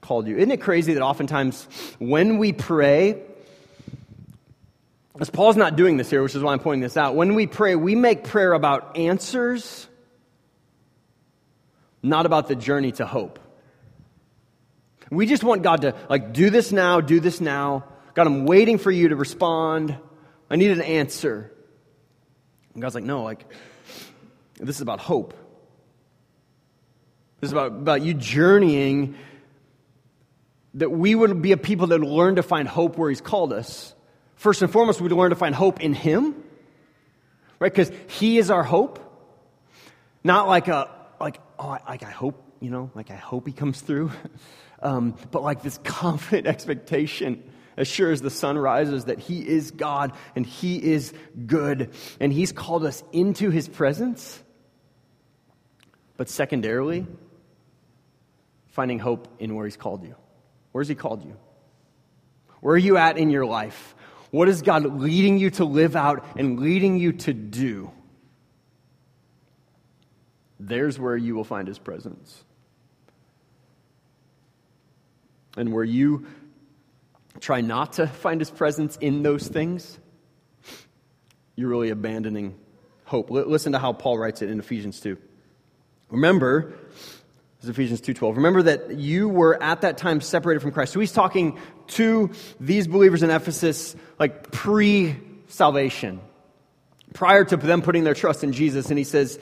called 0.00 0.26
you. 0.26 0.36
Isn't 0.36 0.50
it 0.50 0.60
crazy 0.60 0.94
that 0.94 1.02
oftentimes 1.02 1.66
when 1.98 2.38
we 2.38 2.52
pray, 2.52 3.22
as 5.18 5.30
Paul's 5.30 5.56
not 5.56 5.76
doing 5.76 5.96
this 5.96 6.10
here, 6.10 6.22
which 6.22 6.34
is 6.34 6.42
why 6.42 6.52
I'm 6.52 6.58
pointing 6.58 6.82
this 6.82 6.96
out, 6.96 7.14
when 7.14 7.34
we 7.34 7.46
pray, 7.46 7.76
we 7.76 7.94
make 7.94 8.24
prayer 8.24 8.52
about 8.52 8.96
answers, 8.96 9.86
not 12.02 12.26
about 12.26 12.48
the 12.48 12.54
journey 12.54 12.92
to 12.92 13.06
hope. 13.06 13.38
We 15.10 15.26
just 15.26 15.44
want 15.44 15.62
God 15.62 15.82
to, 15.82 15.94
like, 16.10 16.32
do 16.32 16.50
this 16.50 16.72
now, 16.72 17.00
do 17.00 17.20
this 17.20 17.40
now. 17.40 17.84
God, 18.14 18.26
I'm 18.26 18.44
waiting 18.44 18.78
for 18.78 18.90
you 18.90 19.08
to 19.08 19.16
respond. 19.16 19.96
I 20.50 20.56
need 20.56 20.72
an 20.72 20.80
answer. 20.80 21.52
And 22.76 22.82
God's 22.82 22.94
like, 22.94 23.04
no, 23.04 23.22
like, 23.22 23.46
this 24.60 24.76
is 24.76 24.82
about 24.82 25.00
hope. 25.00 25.32
This 27.40 27.48
is 27.48 27.52
about, 27.52 27.68
about 27.72 28.02
you 28.02 28.12
journeying 28.12 29.14
that 30.74 30.90
we 30.90 31.14
would 31.14 31.40
be 31.40 31.52
a 31.52 31.56
people 31.56 31.86
that 31.86 32.02
learn 32.02 32.36
to 32.36 32.42
find 32.42 32.68
hope 32.68 32.98
where 32.98 33.08
He's 33.08 33.22
called 33.22 33.54
us. 33.54 33.94
First 34.34 34.60
and 34.60 34.70
foremost, 34.70 35.00
we'd 35.00 35.10
learn 35.10 35.30
to 35.30 35.36
find 35.36 35.54
hope 35.54 35.80
in 35.80 35.94
Him, 35.94 36.34
right? 37.60 37.72
Because 37.72 37.90
He 38.08 38.36
is 38.36 38.50
our 38.50 38.62
hope. 38.62 38.98
Not 40.22 40.46
like 40.46 40.68
a, 40.68 40.90
like, 41.18 41.40
oh, 41.58 41.78
like 41.88 42.02
I 42.02 42.10
hope, 42.10 42.44
you 42.60 42.68
know, 42.68 42.90
like 42.94 43.10
I 43.10 43.16
hope 43.16 43.46
He 43.46 43.54
comes 43.54 43.80
through, 43.80 44.10
um, 44.82 45.14
but 45.30 45.42
like 45.42 45.62
this 45.62 45.78
confident 45.82 46.46
expectation 46.46 47.42
as 47.76 47.88
sure 47.88 48.10
as 48.10 48.22
the 48.22 48.30
sun 48.30 48.56
rises, 48.56 49.04
that 49.04 49.18
He 49.18 49.46
is 49.46 49.70
God 49.70 50.12
and 50.34 50.46
He 50.46 50.82
is 50.82 51.12
good, 51.46 51.90
and 52.20 52.32
He's 52.32 52.52
called 52.52 52.84
us 52.84 53.02
into 53.12 53.50
His 53.50 53.68
presence. 53.68 54.42
But 56.16 56.28
secondarily, 56.28 57.06
finding 58.68 58.98
hope 58.98 59.28
in 59.38 59.54
where 59.54 59.66
He's 59.66 59.76
called 59.76 60.04
you. 60.04 60.14
Where's 60.72 60.88
He 60.88 60.94
called 60.94 61.24
you? 61.24 61.36
Where 62.60 62.74
are 62.74 62.78
you 62.78 62.96
at 62.96 63.18
in 63.18 63.30
your 63.30 63.46
life? 63.46 63.94
What 64.30 64.48
is 64.48 64.62
God 64.62 64.84
leading 64.84 65.38
you 65.38 65.50
to 65.50 65.64
live 65.64 65.94
out 65.94 66.26
and 66.36 66.58
leading 66.60 66.98
you 66.98 67.12
to 67.12 67.32
do? 67.32 67.90
There's 70.58 70.98
where 70.98 71.16
you 71.16 71.34
will 71.34 71.44
find 71.44 71.68
His 71.68 71.78
presence. 71.78 72.42
And 75.56 75.72
where 75.72 75.84
you 75.84 76.26
try 77.40 77.60
not 77.60 77.94
to 77.94 78.06
find 78.06 78.40
his 78.40 78.50
presence 78.50 78.96
in 79.00 79.22
those 79.22 79.46
things, 79.46 79.98
you're 81.54 81.68
really 81.68 81.90
abandoning 81.90 82.58
hope. 83.04 83.30
listen 83.30 83.72
to 83.72 83.78
how 83.78 83.92
Paul 83.92 84.18
writes 84.18 84.42
it 84.42 84.50
in 84.50 84.58
Ephesians 84.58 85.00
2. 85.00 85.16
Remember, 86.10 86.74
this 86.90 87.64
is 87.64 87.70
Ephesians 87.70 88.00
2:12. 88.00 88.36
Remember 88.36 88.62
that 88.62 88.96
you 88.96 89.28
were 89.28 89.60
at 89.62 89.80
that 89.80 89.96
time 89.96 90.20
separated 90.20 90.60
from 90.60 90.72
Christ. 90.72 90.92
So 90.92 91.00
he's 91.00 91.12
talking 91.12 91.58
to 91.88 92.30
these 92.60 92.86
believers 92.86 93.22
in 93.22 93.30
Ephesus 93.30 93.96
like 94.18 94.50
pre-salvation, 94.52 96.20
prior 97.14 97.44
to 97.44 97.56
them 97.56 97.82
putting 97.82 98.04
their 98.04 98.14
trust 98.14 98.44
in 98.44 98.52
Jesus 98.52 98.90
and 98.90 98.98
he 98.98 99.04
says, 99.04 99.38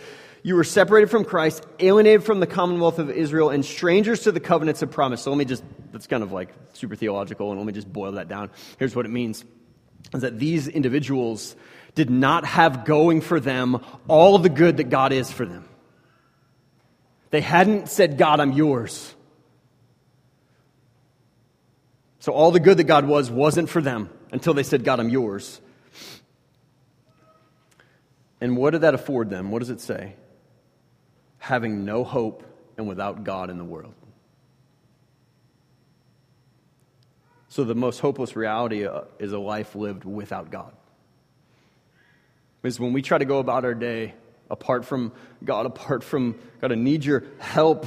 you 0.47 0.57
were 0.57 0.65
separated 0.65 1.11
from 1.11 1.25
Christ, 1.25 1.67
alienated 1.81 2.23
from 2.23 2.39
the 2.39 2.47
commonwealth 2.47 2.99
of 2.99 3.11
Israel, 3.11 3.49
and 3.49 3.65
strangers 3.65 4.25
to 4.25 4.31
the 4.31 4.41
covenants 4.41 4.83
of 4.83 4.91
promise. 4.91 5.23
So 5.23 5.31
let 5.31 5.39
me 5.39 5.47
just, 5.47 5.65
that's 5.91 6.07
kind 6.07 6.23
of 6.23 6.33
like 6.33 6.51
super 6.75 6.95
theological, 6.95 7.51
and 7.51 7.59
let 7.59 7.67
me 7.67 7.73
just 7.73 7.91
boil 7.91 8.13
that 8.13 8.29
down. 8.29 8.51
Here's 8.79 8.95
what 8.95 9.07
it 9.07 9.11
means 9.11 9.43
is 10.13 10.21
that 10.21 10.39
these 10.39 10.69
individuals 10.69 11.57
did 11.95 12.11
not 12.11 12.45
have 12.45 12.85
going 12.85 13.23
for 13.23 13.41
them 13.41 13.83
all 14.07 14.37
the 14.37 14.51
good 14.51 14.77
that 14.77 14.91
God 14.91 15.13
is 15.13 15.33
for 15.33 15.47
them. 15.47 15.67
They 17.31 17.41
hadn't 17.41 17.89
said, 17.89 18.19
God, 18.19 18.39
I'm 18.39 18.53
yours. 18.53 19.15
So 22.19 22.33
all 22.33 22.51
the 22.51 22.61
good 22.61 22.77
that 22.77 22.85
God 22.85 23.07
was 23.07 23.31
wasn't 23.31 23.71
for 23.71 23.81
them 23.81 24.11
until 24.31 24.53
they 24.53 24.63
said, 24.63 24.85
God, 24.85 25.01
I'm 25.01 25.09
yours. 25.09 25.59
And 28.43 28.59
what 28.59 28.73
did 28.73 28.83
that 28.83 28.93
afford 28.93 29.31
them? 29.31 29.51
What 29.51 29.61
does 29.61 29.71
it 29.71 29.81
say? 29.81 30.17
Having 31.45 31.85
no 31.85 32.05
hope 32.05 32.43
and 32.79 32.89
without 32.89 33.23
God 33.23 33.51
in 33.51 33.59
the 33.59 33.65
world. 33.65 33.93
So, 37.49 37.65
the 37.65 37.75
most 37.75 38.01
hopeless 38.01 38.35
reality 38.35 38.87
uh, 38.87 39.03
is 39.19 39.33
a 39.33 39.39
life 39.39 39.75
lived 39.75 40.07
without 40.07 40.51
God. 40.51 40.73
Is 42.63 42.81
when 42.81 42.95
we 42.95 43.03
try 43.03 43.19
to 43.19 43.27
go 43.27 43.41
about 43.41 43.67
our 43.67 43.75
day 43.75 44.15
apart 44.49 44.87
from 44.87 45.13
God, 45.45 45.67
apart 45.67 46.03
from 46.03 46.41
God, 46.63 46.73
I 46.73 46.77
need 46.77 47.05
your 47.05 47.25
help. 47.39 47.85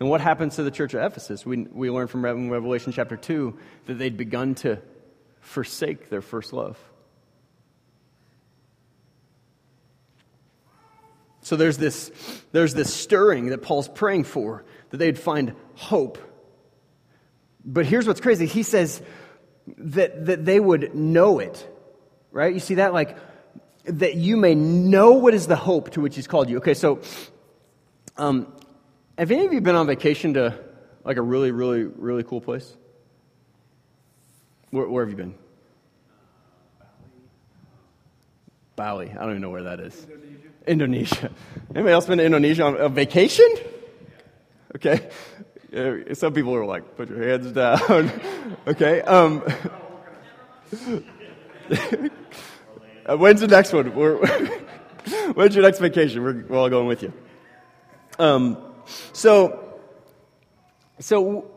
And 0.00 0.10
what 0.10 0.20
happens 0.20 0.56
to 0.56 0.64
the 0.64 0.72
church 0.72 0.92
of 0.94 1.04
Ephesus? 1.04 1.46
We, 1.46 1.58
we 1.58 1.88
learn 1.88 2.08
from 2.08 2.24
Revelation 2.24 2.92
chapter 2.92 3.16
2 3.16 3.56
that 3.86 3.94
they'd 3.94 4.16
begun 4.16 4.56
to 4.56 4.82
forsake 5.40 6.10
their 6.10 6.20
first 6.20 6.52
love. 6.52 6.76
So 11.42 11.56
there's 11.56 11.76
this, 11.76 12.10
there's 12.52 12.72
this 12.72 12.94
stirring 12.94 13.46
that 13.46 13.62
Paul's 13.62 13.88
praying 13.88 14.24
for, 14.24 14.64
that 14.90 14.96
they'd 14.96 15.18
find 15.18 15.54
hope. 15.74 16.18
But 17.64 17.84
here's 17.84 18.06
what's 18.06 18.20
crazy. 18.20 18.46
He 18.46 18.62
says 18.62 19.02
that, 19.76 20.26
that 20.26 20.44
they 20.44 20.60
would 20.60 20.94
know 20.94 21.40
it, 21.40 21.68
right? 22.30 22.52
You 22.52 22.60
see 22.60 22.76
that? 22.76 22.92
Like, 22.92 23.18
that 23.84 24.14
you 24.14 24.36
may 24.36 24.54
know 24.54 25.12
what 25.12 25.34
is 25.34 25.48
the 25.48 25.56
hope 25.56 25.90
to 25.90 26.00
which 26.00 26.14
he's 26.14 26.28
called 26.28 26.48
you. 26.48 26.58
Okay, 26.58 26.74
so 26.74 27.00
um, 28.16 28.52
have 29.18 29.30
any 29.30 29.44
of 29.44 29.52
you 29.52 29.60
been 29.60 29.74
on 29.74 29.86
vacation 29.86 30.34
to 30.34 30.58
like 31.04 31.16
a 31.16 31.22
really, 31.22 31.50
really, 31.50 31.82
really 31.82 32.22
cool 32.22 32.40
place? 32.40 32.76
Where, 34.70 34.88
where 34.88 35.04
have 35.04 35.10
you 35.10 35.16
been? 35.16 35.34
Bali. 38.82 39.12
I 39.12 39.14
don't 39.14 39.30
even 39.30 39.42
know 39.42 39.50
where 39.50 39.62
that 39.62 39.78
is. 39.78 39.94
Indonesia. 40.66 40.66
Indonesia. 40.66 41.30
Anybody 41.72 41.92
else 41.92 42.06
been 42.06 42.18
to 42.18 42.24
Indonesia 42.24 42.64
on 42.64 42.76
a 42.78 42.88
vacation? 42.88 43.46
Okay. 44.74 45.08
some 46.14 46.34
people 46.34 46.52
are 46.52 46.66
like, 46.66 46.96
put 46.96 47.08
your 47.08 47.22
hands 47.22 47.52
down. 47.52 48.10
okay. 48.66 49.00
Um, 49.02 49.38
when's 53.06 53.40
the 53.40 53.46
next 53.46 53.72
one? 53.72 53.86
when's 55.34 55.54
your 55.54 55.62
next 55.62 55.78
vacation? 55.78 56.20
We're, 56.20 56.44
we're 56.48 56.58
all 56.58 56.68
going 56.68 56.88
with 56.88 57.04
you. 57.04 57.12
Um, 58.18 58.58
so, 59.12 59.78
so 60.98 61.52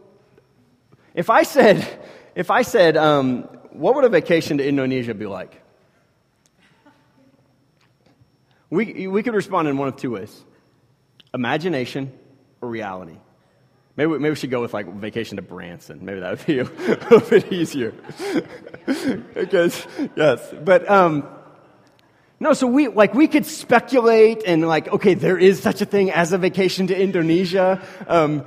if 1.15 1.31
I 1.31 1.41
said, 1.41 1.87
if 2.35 2.51
I 2.51 2.61
said, 2.61 2.97
um, 2.97 3.45
what 3.71 3.95
would 3.95 4.03
a 4.03 4.09
vacation 4.09 4.59
to 4.59 4.67
Indonesia 4.67 5.15
be 5.15 5.25
like? 5.25 5.64
We, 8.75 9.07
we 9.07 9.23
could 9.23 9.33
respond 9.33 9.69
in 9.69 9.77
one 9.77 9.87
of 9.87 9.95
two 9.95 10.11
ways 10.11 10.43
imagination 11.33 12.11
or 12.61 12.69
reality. 12.69 13.17
Maybe, 13.97 14.11
maybe 14.11 14.29
we 14.29 14.35
should 14.35 14.51
go 14.51 14.61
with 14.61 14.73
like 14.73 14.93
vacation 14.95 15.37
to 15.37 15.41
Branson. 15.41 16.03
Maybe 16.03 16.19
that 16.19 16.31
would 16.31 16.45
be 16.45 16.59
a, 16.59 16.63
little 16.63 17.19
bit 17.21 17.53
easier. 17.53 17.93
because, 19.33 19.87
yes. 20.17 20.53
But, 20.63 20.89
um, 20.89 21.25
no, 22.39 22.51
so 22.51 22.67
we, 22.67 22.89
like, 22.89 23.13
we 23.13 23.29
could 23.29 23.45
speculate 23.45 24.43
and 24.45 24.67
like, 24.67 24.89
okay, 24.89 25.13
there 25.13 25.37
is 25.37 25.61
such 25.61 25.79
a 25.79 25.85
thing 25.85 26.11
as 26.11 26.33
a 26.33 26.37
vacation 26.37 26.87
to 26.87 27.01
Indonesia. 27.01 27.81
Um, 28.07 28.43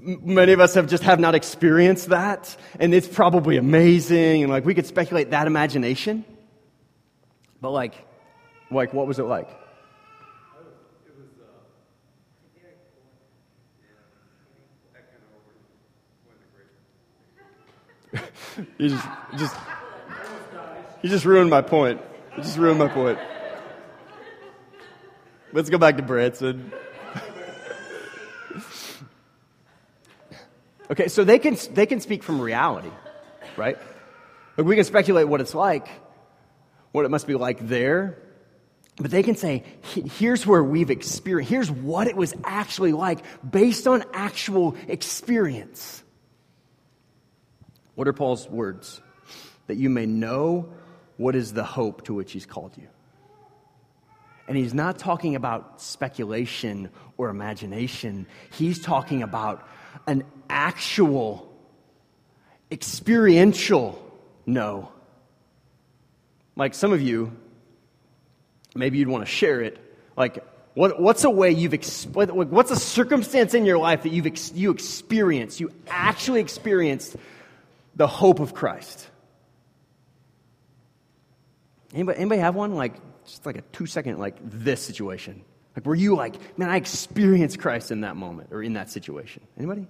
many 0.00 0.52
of 0.52 0.60
us 0.60 0.72
have 0.74 0.86
just 0.86 1.02
have 1.02 1.20
not 1.20 1.34
experienced 1.34 2.08
that. 2.08 2.56
And 2.80 2.94
it's 2.94 3.08
probably 3.08 3.58
amazing. 3.58 4.42
And 4.42 4.50
like, 4.50 4.64
we 4.64 4.74
could 4.74 4.86
speculate 4.86 5.30
that 5.32 5.46
imagination. 5.46 6.24
But 7.60 7.70
like, 7.72 7.94
like, 8.74 8.92
what 8.92 9.06
was 9.06 9.18
it 9.18 9.24
like? 9.24 9.48
you 18.78 18.88
just, 18.88 19.06
just, 19.36 19.56
you 21.02 21.10
just 21.10 21.24
ruined 21.24 21.50
my 21.50 21.60
point. 21.60 22.00
You 22.36 22.42
just 22.42 22.58
ruined 22.58 22.78
my 22.78 22.88
point. 22.88 23.18
Let's 25.52 25.70
go 25.70 25.78
back 25.78 25.96
to 25.96 26.02
Branson. 26.02 26.72
okay, 30.90 31.08
so 31.08 31.24
they 31.24 31.38
can, 31.38 31.56
they 31.72 31.86
can 31.86 32.00
speak 32.00 32.22
from 32.22 32.40
reality, 32.40 32.90
right? 33.56 33.78
Like 34.56 34.66
we 34.66 34.76
can 34.76 34.84
speculate 34.84 35.28
what 35.28 35.40
it's 35.40 35.54
like, 35.54 35.88
what 36.92 37.04
it 37.04 37.10
must 37.10 37.26
be 37.26 37.34
like 37.34 37.66
there, 37.66 38.18
but 38.96 39.10
they 39.10 39.22
can 39.22 39.34
say, 39.34 39.64
here's 39.82 40.46
where 40.46 40.62
we've 40.62 40.90
experienced, 40.90 41.50
here's 41.50 41.70
what 41.70 42.06
it 42.06 42.16
was 42.16 42.32
actually 42.44 42.92
like 42.92 43.20
based 43.48 43.86
on 43.88 44.04
actual 44.12 44.76
experience. 44.86 46.02
What 47.96 48.06
are 48.06 48.12
Paul's 48.12 48.48
words? 48.48 49.00
That 49.66 49.76
you 49.76 49.90
may 49.90 50.06
know 50.06 50.68
what 51.16 51.34
is 51.34 51.52
the 51.52 51.64
hope 51.64 52.04
to 52.04 52.14
which 52.14 52.32
he's 52.32 52.46
called 52.46 52.76
you. 52.76 52.88
And 54.46 54.56
he's 54.56 54.74
not 54.74 54.98
talking 54.98 55.36
about 55.36 55.80
speculation 55.80 56.90
or 57.16 57.30
imagination, 57.30 58.26
he's 58.52 58.80
talking 58.80 59.22
about 59.22 59.66
an 60.06 60.24
actual, 60.50 61.52
experiential 62.70 64.00
know. 64.44 64.92
Like 66.56 66.74
some 66.74 66.92
of 66.92 67.00
you, 67.00 67.32
maybe 68.74 68.98
you'd 68.98 69.08
want 69.08 69.24
to 69.24 69.30
share 69.30 69.60
it. 69.60 69.78
Like, 70.16 70.44
what, 70.74 71.00
what's 71.00 71.24
a 71.24 71.30
way 71.30 71.52
you've 71.52 71.72
what's 72.14 72.70
a 72.70 72.76
circumstance 72.76 73.54
in 73.54 73.64
your 73.64 73.78
life 73.78 74.02
that 74.02 74.12
you've 74.12 74.26
ex- 74.26 74.52
you 74.52 74.72
experienced, 74.72 75.60
you 75.60 75.70
actually 75.88 76.40
experienced 76.40 77.16
the 77.94 78.06
hope 78.06 78.40
of 78.40 78.54
Christ? 78.54 79.08
Anybody, 81.92 82.18
anybody 82.18 82.40
have 82.40 82.56
one? 82.56 82.74
Like, 82.74 82.94
just 83.24 83.46
like 83.46 83.56
a 83.56 83.62
two 83.72 83.86
second, 83.86 84.18
like 84.18 84.36
this 84.42 84.82
situation. 84.82 85.44
Like, 85.76 85.86
were 85.86 85.94
you 85.94 86.16
like, 86.16 86.34
man, 86.58 86.70
I 86.70 86.76
experienced 86.76 87.58
Christ 87.60 87.90
in 87.90 88.02
that 88.02 88.16
moment 88.16 88.50
or 88.52 88.62
in 88.62 88.74
that 88.74 88.90
situation? 88.90 89.42
Anybody? 89.56 89.86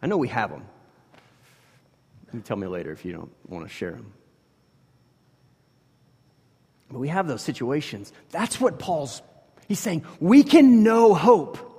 I 0.00 0.06
know 0.06 0.16
we 0.16 0.28
have 0.28 0.50
them. 0.50 0.64
You 2.32 2.40
tell 2.40 2.56
me 2.56 2.66
later 2.66 2.92
if 2.92 3.04
you 3.04 3.12
don't 3.12 3.30
want 3.46 3.66
to 3.66 3.72
share 3.72 3.92
them. 3.92 4.12
But 6.92 6.98
we 6.98 7.08
have 7.08 7.26
those 7.26 7.42
situations. 7.42 8.12
That's 8.30 8.60
what 8.60 8.78
Paul's, 8.78 9.22
he's 9.66 9.80
saying, 9.80 10.04
we 10.20 10.42
can 10.42 10.82
know 10.82 11.14
hope. 11.14 11.70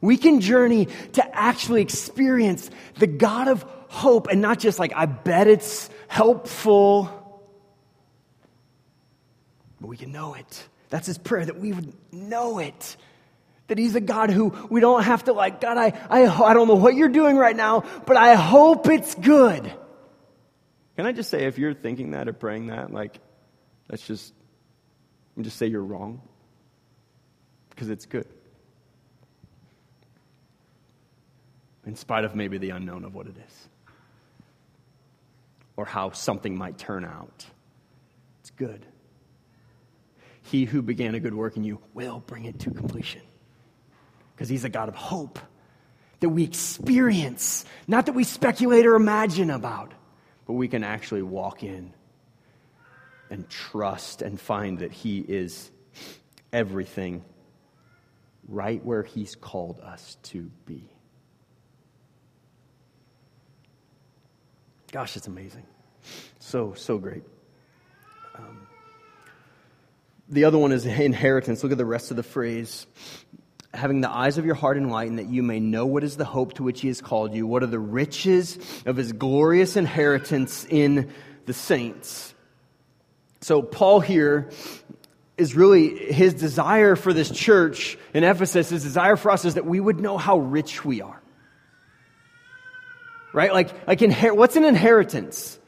We 0.00 0.16
can 0.16 0.40
journey 0.40 0.86
to 1.14 1.36
actually 1.36 1.82
experience 1.82 2.70
the 2.98 3.08
God 3.08 3.48
of 3.48 3.64
hope 3.88 4.28
and 4.28 4.40
not 4.40 4.60
just 4.60 4.78
like, 4.78 4.92
I 4.94 5.06
bet 5.06 5.48
it's 5.48 5.90
helpful, 6.08 7.10
but 9.80 9.88
we 9.88 9.96
can 9.96 10.12
know 10.12 10.34
it. 10.34 10.68
That's 10.90 11.06
his 11.06 11.18
prayer, 11.18 11.44
that 11.44 11.58
we 11.58 11.72
would 11.72 11.92
know 12.12 12.58
it. 12.58 12.96
That 13.66 13.78
he's 13.78 13.94
a 13.94 14.00
God 14.00 14.30
who 14.30 14.50
we 14.70 14.80
don't 14.80 15.02
have 15.02 15.24
to 15.24 15.32
like, 15.32 15.60
God, 15.60 15.78
I, 15.78 15.98
I, 16.08 16.26
I 16.26 16.54
don't 16.54 16.68
know 16.68 16.74
what 16.74 16.94
you're 16.94 17.08
doing 17.08 17.36
right 17.36 17.56
now, 17.56 17.84
but 18.06 18.16
I 18.16 18.34
hope 18.34 18.88
it's 18.88 19.14
good. 19.14 19.72
Can 20.96 21.06
I 21.06 21.12
just 21.12 21.30
say, 21.30 21.46
if 21.46 21.58
you're 21.58 21.74
thinking 21.74 22.10
that 22.12 22.28
or 22.28 22.34
praying 22.34 22.66
that, 22.68 22.92
like, 22.92 23.18
Let's 23.88 24.06
just, 24.06 24.32
just 25.40 25.56
say 25.56 25.66
you're 25.66 25.84
wrong 25.84 26.22
because 27.70 27.90
it's 27.90 28.06
good. 28.06 28.26
In 31.86 31.96
spite 31.96 32.24
of 32.24 32.34
maybe 32.34 32.56
the 32.56 32.70
unknown 32.70 33.04
of 33.04 33.14
what 33.14 33.26
it 33.26 33.36
is 33.36 33.68
or 35.76 35.84
how 35.84 36.12
something 36.12 36.56
might 36.56 36.78
turn 36.78 37.04
out, 37.04 37.44
it's 38.40 38.50
good. 38.50 38.86
He 40.42 40.64
who 40.64 40.82
began 40.82 41.14
a 41.14 41.20
good 41.20 41.34
work 41.34 41.56
in 41.56 41.64
you 41.64 41.80
will 41.92 42.20
bring 42.26 42.44
it 42.44 42.58
to 42.60 42.70
completion 42.70 43.22
because 44.34 44.48
he's 44.48 44.64
a 44.64 44.68
God 44.68 44.88
of 44.88 44.94
hope 44.94 45.38
that 46.20 46.28
we 46.28 46.42
experience, 46.42 47.64
not 47.86 48.06
that 48.06 48.12
we 48.12 48.24
speculate 48.24 48.86
or 48.86 48.94
imagine 48.94 49.50
about, 49.50 49.92
but 50.46 50.54
we 50.54 50.68
can 50.68 50.84
actually 50.84 51.22
walk 51.22 51.62
in 51.62 51.92
and 53.34 53.50
trust 53.50 54.22
and 54.22 54.40
find 54.40 54.78
that 54.78 54.92
He 54.92 55.18
is 55.18 55.72
everything 56.52 57.24
right 58.48 58.82
where 58.84 59.02
He's 59.02 59.34
called 59.34 59.80
us 59.80 60.16
to 60.22 60.50
be. 60.66 60.88
Gosh, 64.92 65.16
it's 65.16 65.26
amazing. 65.26 65.66
So, 66.38 66.74
so 66.74 66.96
great. 66.98 67.24
Um, 68.38 68.68
the 70.28 70.44
other 70.44 70.56
one 70.58 70.70
is 70.70 70.86
inheritance. 70.86 71.64
Look 71.64 71.72
at 71.72 71.78
the 71.78 71.84
rest 71.84 72.12
of 72.12 72.16
the 72.16 72.22
phrase. 72.22 72.86
Having 73.72 74.02
the 74.02 74.10
eyes 74.10 74.38
of 74.38 74.46
your 74.46 74.54
heart 74.54 74.76
enlightened, 74.76 75.18
that 75.18 75.26
you 75.26 75.42
may 75.42 75.58
know 75.58 75.86
what 75.86 76.04
is 76.04 76.16
the 76.16 76.24
hope 76.24 76.54
to 76.54 76.62
which 76.62 76.82
he 76.82 76.86
has 76.86 77.00
called 77.00 77.34
you, 77.34 77.48
what 77.48 77.64
are 77.64 77.66
the 77.66 77.80
riches 77.80 78.56
of 78.86 78.94
his 78.94 79.10
glorious 79.10 79.76
inheritance 79.76 80.64
in 80.70 81.10
the 81.46 81.52
saints. 81.52 82.33
So, 83.44 83.60
Paul 83.60 84.00
here 84.00 84.48
is 85.36 85.54
really 85.54 85.94
his 86.10 86.32
desire 86.32 86.96
for 86.96 87.12
this 87.12 87.30
church 87.30 87.98
in 88.14 88.24
Ephesus, 88.24 88.70
his 88.70 88.82
desire 88.82 89.16
for 89.16 89.30
us 89.30 89.44
is 89.44 89.56
that 89.56 89.66
we 89.66 89.78
would 89.80 90.00
know 90.00 90.16
how 90.16 90.38
rich 90.38 90.82
we 90.82 91.02
are. 91.02 91.20
Right? 93.34 93.52
Like, 93.52 93.86
like 93.86 93.98
inher- 93.98 94.34
what's 94.34 94.56
an 94.56 94.64
inheritance? 94.64 95.58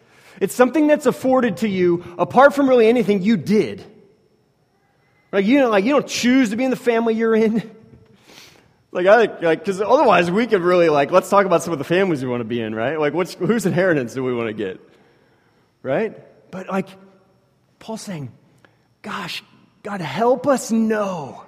It's 0.41 0.55
something 0.55 0.87
that's 0.87 1.05
afforded 1.05 1.59
to 1.59 1.69
you 1.69 2.03
apart 2.17 2.55
from 2.55 2.67
really 2.67 2.89
anything 2.89 3.21
you 3.21 3.37
did. 3.37 3.85
Like 5.31 5.45
you 5.45 5.59
know, 5.59 5.69
like 5.69 5.85
you 5.85 5.93
don't 5.93 6.09
choose 6.09 6.49
to 6.51 6.57
be 6.57 6.65
in 6.65 6.71
the 6.71 6.77
family 6.77 7.13
you're 7.13 7.37
in. 7.37 7.57
like 8.91 9.07
I 9.07 9.17
like 9.19 9.59
because 9.59 9.83
otherwise 9.83 10.31
we 10.31 10.47
could 10.47 10.63
really 10.63 10.89
like 10.89 11.11
let's 11.11 11.29
talk 11.29 11.45
about 11.45 11.63
some 11.63 11.75
of 11.75 11.79
the 11.79 11.85
families 11.85 12.25
we 12.25 12.31
want 12.31 12.41
to 12.41 12.47
be 12.49 12.63
in, 12.63 12.75
right? 12.75 12.99
Like 12.99 13.13
what's 13.13 13.35
whose 13.35 13.67
inheritance 13.67 14.15
do 14.15 14.25
we 14.25 14.33
want 14.33 14.49
to 14.49 14.55
get? 14.55 14.81
Right? 15.83 16.17
But 16.51 16.69
like 16.69 16.89
Paul's 17.79 18.03
saying, 18.03 18.33
gosh, 19.03 19.43
God, 19.83 20.01
help 20.01 20.47
us 20.47 20.71
know 20.71 21.45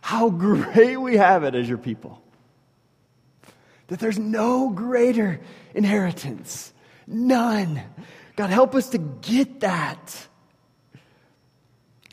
how 0.00 0.30
great 0.30 0.96
we 0.96 1.16
have 1.16 1.44
it 1.44 1.54
as 1.54 1.68
your 1.68 1.78
people. 1.78 2.22
That 3.88 3.98
there's 3.98 4.18
no 4.18 4.70
greater 4.70 5.40
inheritance. 5.74 6.72
None. 7.06 7.82
God, 8.36 8.50
help 8.50 8.74
us 8.74 8.90
to 8.90 8.98
get 8.98 9.60
that. 9.60 10.28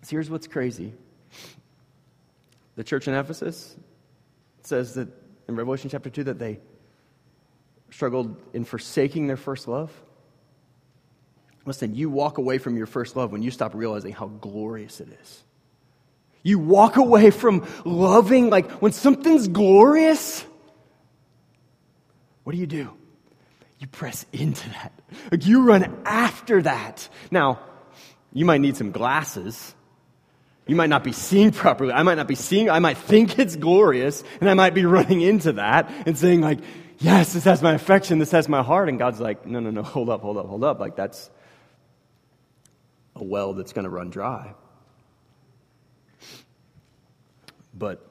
So 0.03 0.11
here's 0.11 0.29
what's 0.29 0.47
crazy 0.47 0.93
the 2.75 2.83
church 2.83 3.07
in 3.07 3.13
Ephesus 3.13 3.75
says 4.61 4.93
that 4.93 5.09
in 5.47 5.55
Revelation 5.55 5.89
chapter 5.89 6.09
2 6.09 6.25
that 6.25 6.39
they 6.39 6.59
struggled 7.89 8.35
in 8.53 8.65
forsaking 8.65 9.27
their 9.27 9.37
first 9.37 9.67
love. 9.67 9.91
Listen, 11.67 11.95
you 11.95 12.09
walk 12.09 12.37
away 12.37 12.59
from 12.59 12.77
your 12.77 12.85
first 12.85 13.17
love 13.17 13.33
when 13.33 13.41
you 13.41 13.51
stop 13.51 13.75
realizing 13.75 14.13
how 14.13 14.27
glorious 14.27 15.01
it 15.01 15.09
is. 15.21 15.43
You 16.41 16.59
walk 16.59 16.95
away 16.95 17.29
from 17.29 17.67
loving, 17.83 18.49
like 18.49 18.71
when 18.81 18.93
something's 18.93 19.49
glorious, 19.49 20.45
what 22.45 22.53
do 22.53 22.57
you 22.57 22.67
do? 22.67 22.89
You 23.79 23.87
press 23.87 24.25
into 24.31 24.69
that. 24.69 24.93
Like 25.29 25.45
you 25.45 25.63
run 25.63 26.03
after 26.05 26.61
that. 26.61 27.09
Now, 27.31 27.59
you 28.31 28.45
might 28.45 28.61
need 28.61 28.77
some 28.77 28.91
glasses. 28.91 29.75
You 30.67 30.77
might 30.77 30.89
not 30.89 31.03
be 31.03 31.11
seeing 31.11 31.51
properly. 31.51 31.91
I 31.91 32.03
might 32.03 32.15
not 32.15 32.29
be 32.29 32.35
seeing, 32.35 32.69
I 32.69 32.79
might 32.79 32.97
think 32.97 33.37
it's 33.39 33.57
glorious, 33.57 34.23
and 34.39 34.49
I 34.49 34.53
might 34.53 34.73
be 34.73 34.85
running 34.85 35.19
into 35.19 35.53
that 35.53 35.91
and 36.05 36.17
saying, 36.17 36.39
like, 36.39 36.59
yes, 36.99 37.33
this 37.33 37.43
has 37.43 37.61
my 37.61 37.73
affection, 37.73 38.19
this 38.19 38.31
has 38.31 38.47
my 38.47 38.63
heart. 38.63 38.87
And 38.87 38.97
God's 38.97 39.19
like, 39.19 39.45
no, 39.45 39.59
no, 39.59 39.69
no, 39.69 39.83
hold 39.83 40.09
up, 40.09 40.21
hold 40.21 40.37
up, 40.37 40.45
hold 40.45 40.63
up. 40.63 40.79
Like, 40.79 40.95
that's 40.95 41.29
a 43.19 43.23
well 43.23 43.53
that's 43.53 43.73
going 43.73 43.83
to 43.83 43.89
run 43.89 44.09
dry. 44.09 44.53
But 47.73 48.03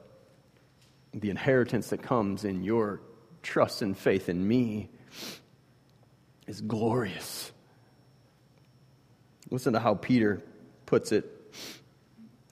the 1.13 1.29
inheritance 1.29 1.89
that 1.89 2.01
comes 2.01 2.45
in 2.45 2.63
your 2.63 3.01
trust 3.41 3.81
and 3.81 3.97
faith 3.97 4.29
in 4.29 4.47
me 4.47 4.89
is 6.47 6.61
glorious. 6.61 7.51
Listen 9.49 9.73
to 9.73 9.79
how 9.79 9.95
Peter 9.95 10.41
puts 10.85 11.11
it 11.11 11.25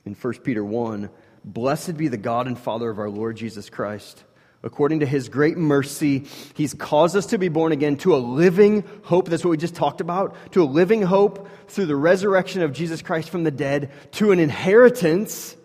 in 0.06 0.14
1 0.14 0.34
Peter 0.40 0.64
1 0.64 1.10
Blessed 1.46 1.96
be 1.96 2.08
the 2.08 2.18
God 2.18 2.48
and 2.48 2.58
Father 2.58 2.90
of 2.90 2.98
our 2.98 3.10
Lord 3.10 3.38
Jesus 3.38 3.70
Christ. 3.70 4.24
According 4.66 5.00
to 5.00 5.06
his 5.06 5.30
great 5.30 5.58
mercy, 5.58 6.26
he's 6.56 6.74
caused 6.74 7.16
us 7.16 7.28
to 7.28 7.38
be 7.38 7.48
born 7.48 7.72
again 7.72 7.96
to 7.98 8.16
a 8.16 8.18
living 8.18 8.84
hope. 9.04 9.30
That's 9.30 9.46
what 9.46 9.52
we 9.52 9.58
just 9.58 9.76
talked 9.76 10.02
about. 10.02 10.36
To 10.52 10.64
a 10.64 10.66
living 10.66 11.04
hope 11.04 11.48
through 11.68 11.86
the 11.86 11.96
resurrection 11.96 12.62
of 12.64 12.74
Jesus 12.74 13.02
Christ 13.02 13.30
from 13.30 13.44
the 13.44 13.52
dead, 13.52 13.92
to 14.14 14.32
an 14.32 14.40
inheritance 14.40 15.56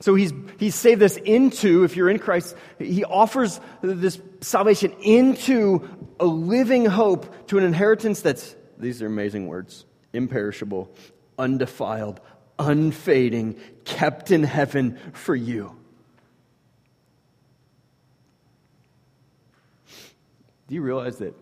so 0.00 0.14
he's, 0.14 0.32
he's 0.58 0.74
saved 0.74 1.02
us 1.02 1.16
into, 1.16 1.84
if 1.84 1.96
you're 1.96 2.10
in 2.10 2.18
Christ, 2.18 2.56
he 2.78 3.04
offers 3.04 3.60
this 3.82 4.20
salvation 4.40 4.92
into 5.02 5.88
a 6.20 6.26
living 6.26 6.84
hope 6.84 7.48
to 7.48 7.58
an 7.58 7.64
inheritance 7.64 8.20
that's, 8.20 8.54
these 8.78 9.02
are 9.02 9.06
amazing 9.06 9.46
words, 9.46 9.84
imperishable, 10.12 10.92
undefiled, 11.38 12.20
unfading, 12.58 13.58
kept 13.84 14.30
in 14.30 14.42
heaven 14.42 14.98
for 15.12 15.34
you. 15.34 15.77
Do 20.68 20.74
you 20.74 20.82
realize 20.82 21.18
that 21.18 21.34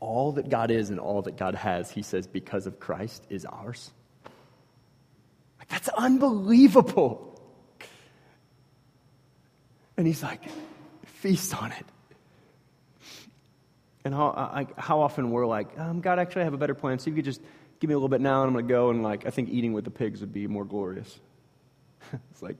all 0.00 0.32
that 0.32 0.48
God 0.48 0.70
is 0.70 0.90
and 0.90 0.98
all 0.98 1.22
that 1.22 1.36
God 1.36 1.54
has, 1.54 1.90
he 1.90 2.02
says, 2.02 2.26
because 2.26 2.66
of 2.66 2.80
Christ, 2.80 3.24
is 3.30 3.44
ours? 3.44 3.90
Like, 5.58 5.68
That's 5.68 5.88
unbelievable. 5.88 7.26
And 9.96 10.06
he's 10.06 10.22
like, 10.22 10.42
feast 11.04 11.54
on 11.60 11.72
it. 11.72 11.86
And 14.04 14.14
how, 14.14 14.28
I, 14.28 14.66
how 14.78 15.00
often 15.00 15.30
we're 15.30 15.46
like, 15.46 15.78
um, 15.78 16.00
God, 16.00 16.18
actually, 16.18 16.42
I 16.42 16.44
have 16.44 16.54
a 16.54 16.58
better 16.58 16.74
plan. 16.74 16.98
So 16.98 17.10
you 17.10 17.16
could 17.16 17.24
just 17.26 17.42
give 17.80 17.88
me 17.88 17.94
a 17.94 17.96
little 17.96 18.08
bit 18.08 18.22
now, 18.22 18.42
and 18.42 18.48
I'm 18.48 18.54
going 18.54 18.66
to 18.66 18.72
go. 18.72 18.90
And 18.90 19.02
like, 19.02 19.26
I 19.26 19.30
think 19.30 19.50
eating 19.50 19.74
with 19.74 19.84
the 19.84 19.90
pigs 19.90 20.20
would 20.20 20.32
be 20.32 20.46
more 20.46 20.64
glorious. 20.64 21.20
it's 22.30 22.42
like, 22.42 22.56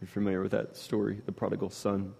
you're 0.00 0.08
familiar 0.08 0.40
with 0.40 0.52
that 0.52 0.76
story, 0.76 1.20
the 1.26 1.32
prodigal 1.32 1.70
son, 1.70 2.14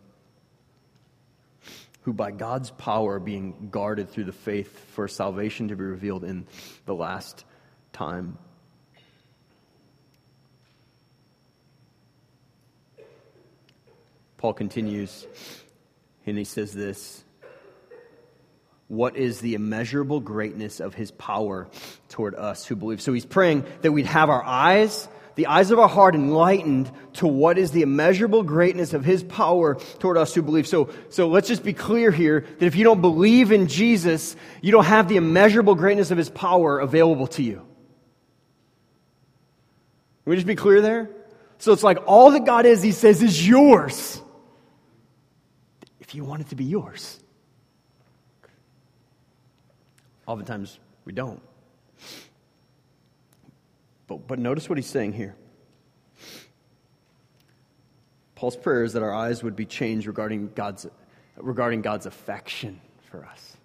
who 2.05 2.13
by 2.13 2.31
God's 2.31 2.71
power 2.71 3.15
are 3.15 3.21
being 3.21 3.69
guarded 3.71 4.11
through 4.11 4.25
the 4.25 4.33
faith 4.33 4.79
for 4.95 5.09
salvation 5.09 5.69
to 5.69 5.77
be 5.77 5.85
revealed 5.85 6.25
in 6.25 6.47
the 6.87 6.95
last 6.95 7.45
time 7.93 8.39
Paul 14.45 14.53
continues 14.53 15.27
and 16.27 16.37
he 16.37 16.45
says 16.45 16.75
this 16.75 17.25
What 18.89 19.17
is 19.17 19.41
the 19.41 19.55
immeasurable 19.55 20.21
greatness 20.21 20.81
of 20.81 20.95
his 20.95 21.11
power 21.11 21.67
toward 22.11 22.35
us 22.35 22.67
who 22.67 22.77
believe? 22.77 23.01
So 23.01 23.15
he's 23.15 23.25
praying 23.25 23.65
that 23.81 23.93
we'd 23.93 24.05
have 24.05 24.29
our 24.29 24.45
eyes, 24.45 25.09
the 25.35 25.47
eyes 25.47 25.71
of 25.71 25.79
our 25.79 25.89
heart 25.89 26.15
enlightened 26.15 26.91
to 27.15 27.27
what 27.27 27.59
is 27.59 27.71
the 27.73 27.83
immeasurable 27.83 28.43
greatness 28.43 28.95
of 28.95 29.05
his 29.05 29.23
power 29.23 29.77
toward 29.99 30.17
us 30.17 30.35
who 30.35 30.43
believe. 30.43 30.67
So, 30.67 30.91
so 31.11 31.29
let's 31.29 31.49
just 31.49 31.65
be 31.65 31.73
clear 31.73 32.11
here 32.11 32.47
that 32.59 32.67
if 32.67 32.77
you 32.77 32.85
don't 32.85 33.01
believe 33.01 33.53
in 33.53 33.67
Jesus, 33.67 34.37
you 34.63 34.73
don't 34.73 34.85
have 34.85 35.09
the 35.09 35.17
immeasurable 35.17 35.75
greatness 35.75 36.11
of 36.11 36.19
his 36.19 36.31
power 36.31 36.79
available 36.79 37.27
to 37.29 37.43
you. 37.43 37.57
Can 40.25 40.31
we 40.31 40.37
just 40.37 40.47
be 40.47 40.55
clear 40.55 40.81
there? 40.81 41.11
So 41.59 41.73
it's 41.73 41.83
like 41.83 41.99
all 42.07 42.31
that 42.33 42.45
God 42.45 42.67
is, 42.67 42.83
he 42.83 42.93
says, 42.93 43.23
is 43.23 43.47
yours 43.47 44.21
If 46.01 46.15
you 46.15 46.25
want 46.25 46.43
it 46.43 46.49
to 46.51 46.57
be 46.57 46.65
yours. 46.65 47.19
Oftentimes, 50.27 50.79
we 51.05 51.13
don't. 51.13 51.41
But, 54.15 54.29
but 54.29 54.39
notice 54.39 54.69
what 54.69 54.79
he's 54.79 54.87
saying 54.87 55.15
here. 55.15 55.35
Paul's 58.35 58.57
prayer 58.57 58.85
is 58.85 58.93
that 58.93 59.03
our 59.03 59.13
eyes 59.13 59.43
would 59.43 59.57
be 59.57 59.67
changed 59.67 60.07
regarding 60.07 60.51
God's, 60.55 60.87
regarding 61.37 61.83
God's 61.83 62.07
affection 62.07 62.81
for 63.11 63.25
us. 63.25 63.57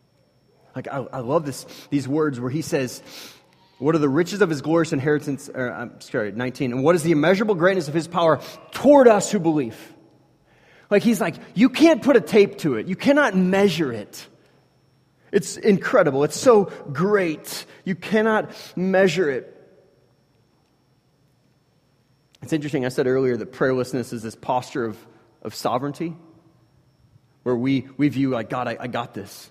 Like, 0.76 0.88
I, 0.88 0.98
I 1.12 1.20
love 1.20 1.46
this, 1.46 1.66
these 1.90 2.08
words 2.08 2.40
where 2.40 2.52
he 2.52 2.62
says, 2.62 3.02
What 3.80 3.96
are 3.96 4.00
the 4.00 4.10
riches 4.10 4.42
of 4.42 4.50
his 4.50 4.62
glorious 4.62 4.94
inheritance? 4.94 5.50
Or, 5.54 5.72
I'm 5.72 6.00
sorry, 6.02 6.32
19. 6.32 6.72
And 6.72 6.84
what 6.84 6.96
is 6.96 7.04
the 7.04 7.12
immeasurable 7.12 7.56
greatness 7.56 7.88
of 7.88 7.94
his 7.94 8.08
power 8.08 8.40
toward 8.72 9.08
us 9.08 9.32
who 9.32 9.40
believe? 9.40 9.78
Like 10.90 11.04
he's 11.04 11.22
like, 11.22 11.36
you 11.54 11.70
can't 11.70 12.02
put 12.02 12.16
a 12.16 12.22
tape 12.22 12.58
to 12.60 12.76
it. 12.76 12.88
You 12.88 12.96
cannot 12.96 13.36
measure 13.36 13.94
it. 13.94 14.26
It's 15.32 15.58
incredible. 15.58 16.24
It's 16.24 16.40
so 16.40 16.66
great. 16.92 17.66
You 17.86 17.94
cannot 17.94 18.52
measure 18.76 19.30
it. 19.30 19.59
It's 22.42 22.54
interesting. 22.54 22.86
I 22.86 22.90
said 22.90 23.08
earlier 23.08 23.36
that 23.38 23.52
prayerlessness 23.52 24.14
is 24.14 24.24
this 24.24 24.36
posture 24.36 24.86
of, 24.86 24.98
of 25.42 25.54
sovereignty 25.54 26.16
where 27.44 27.56
we, 27.56 27.88
we 27.98 28.10
view, 28.10 28.30
like, 28.30 28.50
God, 28.50 28.68
I, 28.68 28.78
I 28.80 28.88
got 28.88 29.14
this. 29.14 29.50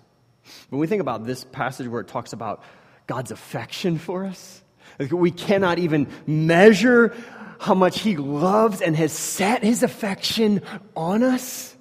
When 0.71 0.81
we 0.81 0.87
think 0.87 1.01
about 1.01 1.27
this 1.27 1.45
passage 1.45 1.87
where 1.87 2.01
it 2.01 2.09
talks 2.09 2.33
about 2.33 2.63
God's 3.07 3.31
affection 3.31 3.99
for 3.99 4.25
us, 4.25 4.63
like 4.99 5.13
we 5.13 5.31
cannot 5.31 5.79
even 5.79 6.09
measure 6.27 7.15
how 7.59 7.75
much 7.75 8.01
He 8.01 8.17
loves 8.17 8.81
and 8.81 8.97
has 8.97 9.13
set 9.13 9.63
His 9.63 9.83
affection 9.83 10.63
on 10.97 11.23
us? 11.23 11.77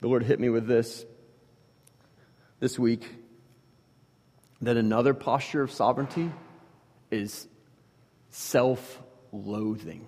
The 0.00 0.08
Lord 0.08 0.22
hit 0.22 0.40
me 0.40 0.48
with 0.48 0.66
this 0.66 1.04
this 2.60 2.78
week 2.78 3.04
that 4.60 4.76
another 4.76 5.14
posture 5.14 5.62
of 5.62 5.72
sovereignty 5.72 6.30
is 7.10 7.48
self 8.30 9.01
loathing 9.32 10.06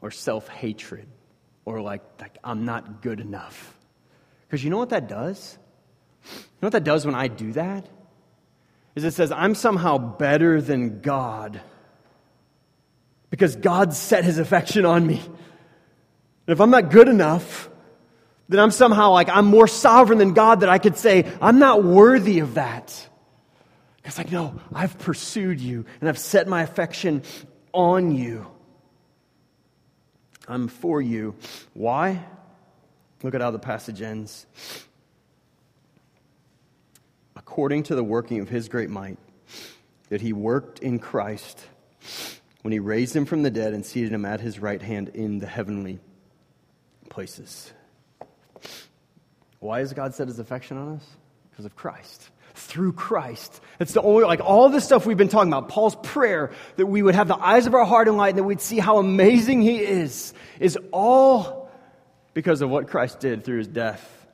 or 0.00 0.10
self 0.10 0.46
hatred 0.48 1.08
or 1.64 1.80
like, 1.80 2.02
like, 2.20 2.38
I'm 2.44 2.64
not 2.64 3.02
good 3.02 3.20
enough. 3.20 3.74
Because 4.46 4.62
you 4.62 4.70
know 4.70 4.78
what 4.78 4.90
that 4.90 5.08
does? 5.08 5.58
You 6.24 6.40
know 6.62 6.66
what 6.66 6.72
that 6.72 6.84
does 6.84 7.04
when 7.04 7.14
I 7.14 7.28
do 7.28 7.52
that? 7.52 7.86
is 8.98 9.04
it 9.04 9.14
says, 9.14 9.30
I'm 9.30 9.54
somehow 9.54 9.96
better 9.96 10.60
than 10.60 11.00
God 11.00 11.60
because 13.30 13.54
God 13.54 13.94
set 13.94 14.24
his 14.24 14.38
affection 14.38 14.84
on 14.84 15.06
me. 15.06 15.20
And 15.20 16.48
if 16.48 16.60
I'm 16.60 16.70
not 16.70 16.90
good 16.90 17.08
enough, 17.08 17.70
then 18.48 18.58
I'm 18.58 18.72
somehow 18.72 19.12
like, 19.12 19.28
I'm 19.28 19.46
more 19.46 19.68
sovereign 19.68 20.18
than 20.18 20.32
God 20.32 20.60
that 20.60 20.68
I 20.68 20.78
could 20.78 20.96
say, 20.96 21.30
I'm 21.40 21.60
not 21.60 21.84
worthy 21.84 22.40
of 22.40 22.54
that. 22.54 23.07
Because, 24.08 24.16
like, 24.16 24.32
no, 24.32 24.54
I've 24.72 24.98
pursued 24.98 25.60
you 25.60 25.84
and 26.00 26.08
I've 26.08 26.16
set 26.16 26.48
my 26.48 26.62
affection 26.62 27.22
on 27.74 28.10
you. 28.10 28.46
I'm 30.48 30.68
for 30.68 31.02
you. 31.02 31.34
Why? 31.74 32.24
Look 33.22 33.34
at 33.34 33.42
how 33.42 33.50
the 33.50 33.58
passage 33.58 34.00
ends 34.00 34.46
according 37.36 37.82
to 37.82 37.94
the 37.94 38.02
working 38.02 38.40
of 38.40 38.48
his 38.48 38.70
great 38.70 38.88
might, 38.88 39.18
that 40.08 40.22
he 40.22 40.32
worked 40.32 40.78
in 40.78 40.98
Christ 40.98 41.66
when 42.62 42.72
he 42.72 42.78
raised 42.78 43.14
him 43.14 43.26
from 43.26 43.42
the 43.42 43.50
dead 43.50 43.74
and 43.74 43.84
seated 43.84 44.10
him 44.10 44.24
at 44.24 44.40
his 44.40 44.58
right 44.58 44.80
hand 44.80 45.10
in 45.10 45.38
the 45.38 45.46
heavenly 45.46 46.00
places. 47.10 47.74
Why 49.60 49.80
has 49.80 49.92
God 49.92 50.14
set 50.14 50.28
his 50.28 50.38
affection 50.38 50.78
on 50.78 50.96
us? 50.96 51.04
Because 51.50 51.66
of 51.66 51.76
Christ. 51.76 52.30
Through 52.58 52.92
Christ. 52.94 53.60
It's 53.78 53.92
the 53.92 54.02
only, 54.02 54.24
like 54.24 54.40
all 54.40 54.68
this 54.68 54.84
stuff 54.84 55.06
we've 55.06 55.16
been 55.16 55.28
talking 55.28 55.52
about, 55.52 55.68
Paul's 55.68 55.96
prayer 56.02 56.50
that 56.76 56.86
we 56.86 57.02
would 57.02 57.14
have 57.14 57.28
the 57.28 57.36
eyes 57.36 57.66
of 57.66 57.74
our 57.74 57.84
heart 57.84 58.08
enlightened, 58.08 58.38
that 58.38 58.44
we'd 58.44 58.60
see 58.60 58.78
how 58.78 58.98
amazing 58.98 59.62
he 59.62 59.78
is, 59.78 60.34
is 60.58 60.76
all 60.92 61.70
because 62.34 62.60
of 62.60 62.68
what 62.68 62.88
Christ 62.88 63.20
did 63.20 63.44
through 63.44 63.58
his 63.58 63.68
death. 63.68 64.26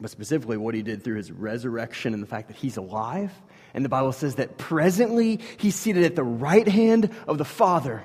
But 0.00 0.10
specifically, 0.10 0.56
what 0.56 0.74
he 0.74 0.82
did 0.82 1.04
through 1.04 1.16
his 1.16 1.30
resurrection 1.30 2.12
and 2.12 2.22
the 2.22 2.26
fact 2.26 2.48
that 2.48 2.56
he's 2.56 2.76
alive. 2.76 3.32
And 3.72 3.84
the 3.84 3.88
Bible 3.88 4.12
says 4.12 4.34
that 4.34 4.58
presently 4.58 5.40
he's 5.58 5.74
seated 5.74 6.04
at 6.04 6.16
the 6.16 6.24
right 6.24 6.66
hand 6.66 7.10
of 7.28 7.38
the 7.38 7.44
Father 7.44 8.04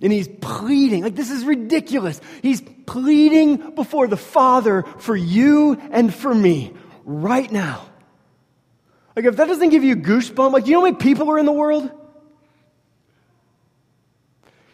and 0.00 0.12
he's 0.12 0.28
pleading, 0.28 1.02
like 1.02 1.16
this 1.16 1.30
is 1.30 1.44
ridiculous. 1.44 2.20
He's 2.42 2.60
pleading 2.86 3.74
before 3.74 4.06
the 4.06 4.16
Father 4.16 4.84
for 4.98 5.16
you 5.16 5.80
and 5.90 6.14
for 6.14 6.32
me 6.32 6.72
right 7.08 7.50
now. 7.50 7.86
Like 9.16 9.24
if 9.24 9.36
that 9.36 9.48
doesn't 9.48 9.70
give 9.70 9.82
you 9.82 9.96
goosebumps, 9.96 10.52
like 10.52 10.66
you 10.66 10.74
know 10.74 10.80
how 10.80 10.84
many 10.84 10.96
people 10.96 11.30
are 11.30 11.38
in 11.38 11.46
the 11.46 11.52
world? 11.52 11.82
You 11.82 11.88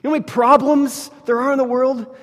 know 0.02 0.10
how 0.10 0.10
many 0.10 0.24
problems 0.24 1.10
there 1.24 1.40
are 1.40 1.52
in 1.52 1.58
the 1.58 1.64
world? 1.64 2.14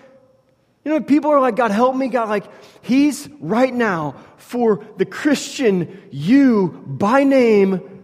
You 0.83 0.91
know, 0.91 1.01
people 1.01 1.31
are 1.31 1.39
like, 1.39 1.55
God 1.55 1.71
help 1.71 1.95
me, 1.95 2.09
God, 2.09 2.27
like, 2.27 2.45
He's 2.81 3.29
right 3.39 3.73
now 3.73 4.15
for 4.37 4.85
the 4.97 5.05
Christian, 5.05 6.01
you 6.11 6.83
by 6.85 7.23
name, 7.23 8.03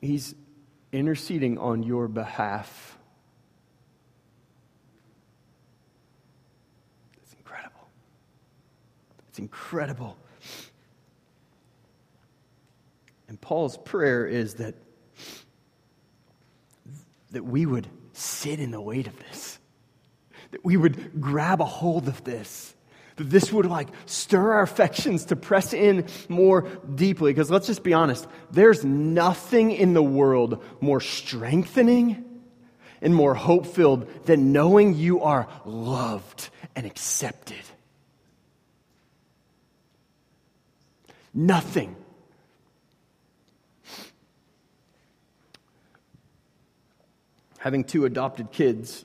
He's 0.00 0.34
interceding 0.92 1.58
on 1.58 1.82
your 1.82 2.08
behalf. 2.08 2.98
It's 7.22 7.34
incredible. 7.34 7.88
It's 9.28 9.38
incredible. 9.38 10.16
Paul's 13.40 13.76
prayer 13.78 14.26
is 14.26 14.54
that, 14.54 14.74
that 17.30 17.44
we 17.44 17.66
would 17.66 17.88
sit 18.12 18.60
in 18.60 18.70
the 18.70 18.80
weight 18.80 19.06
of 19.06 19.18
this, 19.18 19.58
that 20.50 20.64
we 20.64 20.76
would 20.76 21.20
grab 21.20 21.60
a 21.60 21.64
hold 21.64 22.08
of 22.08 22.22
this, 22.24 22.74
that 23.16 23.30
this 23.30 23.52
would 23.52 23.66
like 23.66 23.88
stir 24.06 24.52
our 24.52 24.62
affections 24.62 25.26
to 25.26 25.36
press 25.36 25.72
in 25.72 26.06
more 26.28 26.62
deeply. 26.94 27.32
Because 27.32 27.50
let's 27.50 27.66
just 27.66 27.82
be 27.82 27.92
honest, 27.92 28.26
there's 28.50 28.84
nothing 28.84 29.72
in 29.72 29.94
the 29.94 30.02
world 30.02 30.62
more 30.80 31.00
strengthening 31.00 32.24
and 33.02 33.14
more 33.14 33.34
hope 33.34 33.66
filled 33.66 34.26
than 34.26 34.52
knowing 34.52 34.94
you 34.94 35.22
are 35.22 35.48
loved 35.64 36.50
and 36.76 36.86
accepted. 36.86 37.56
Nothing. 41.32 41.96
Having 47.60 47.84
two 47.84 48.06
adopted 48.06 48.52
kids, 48.52 49.04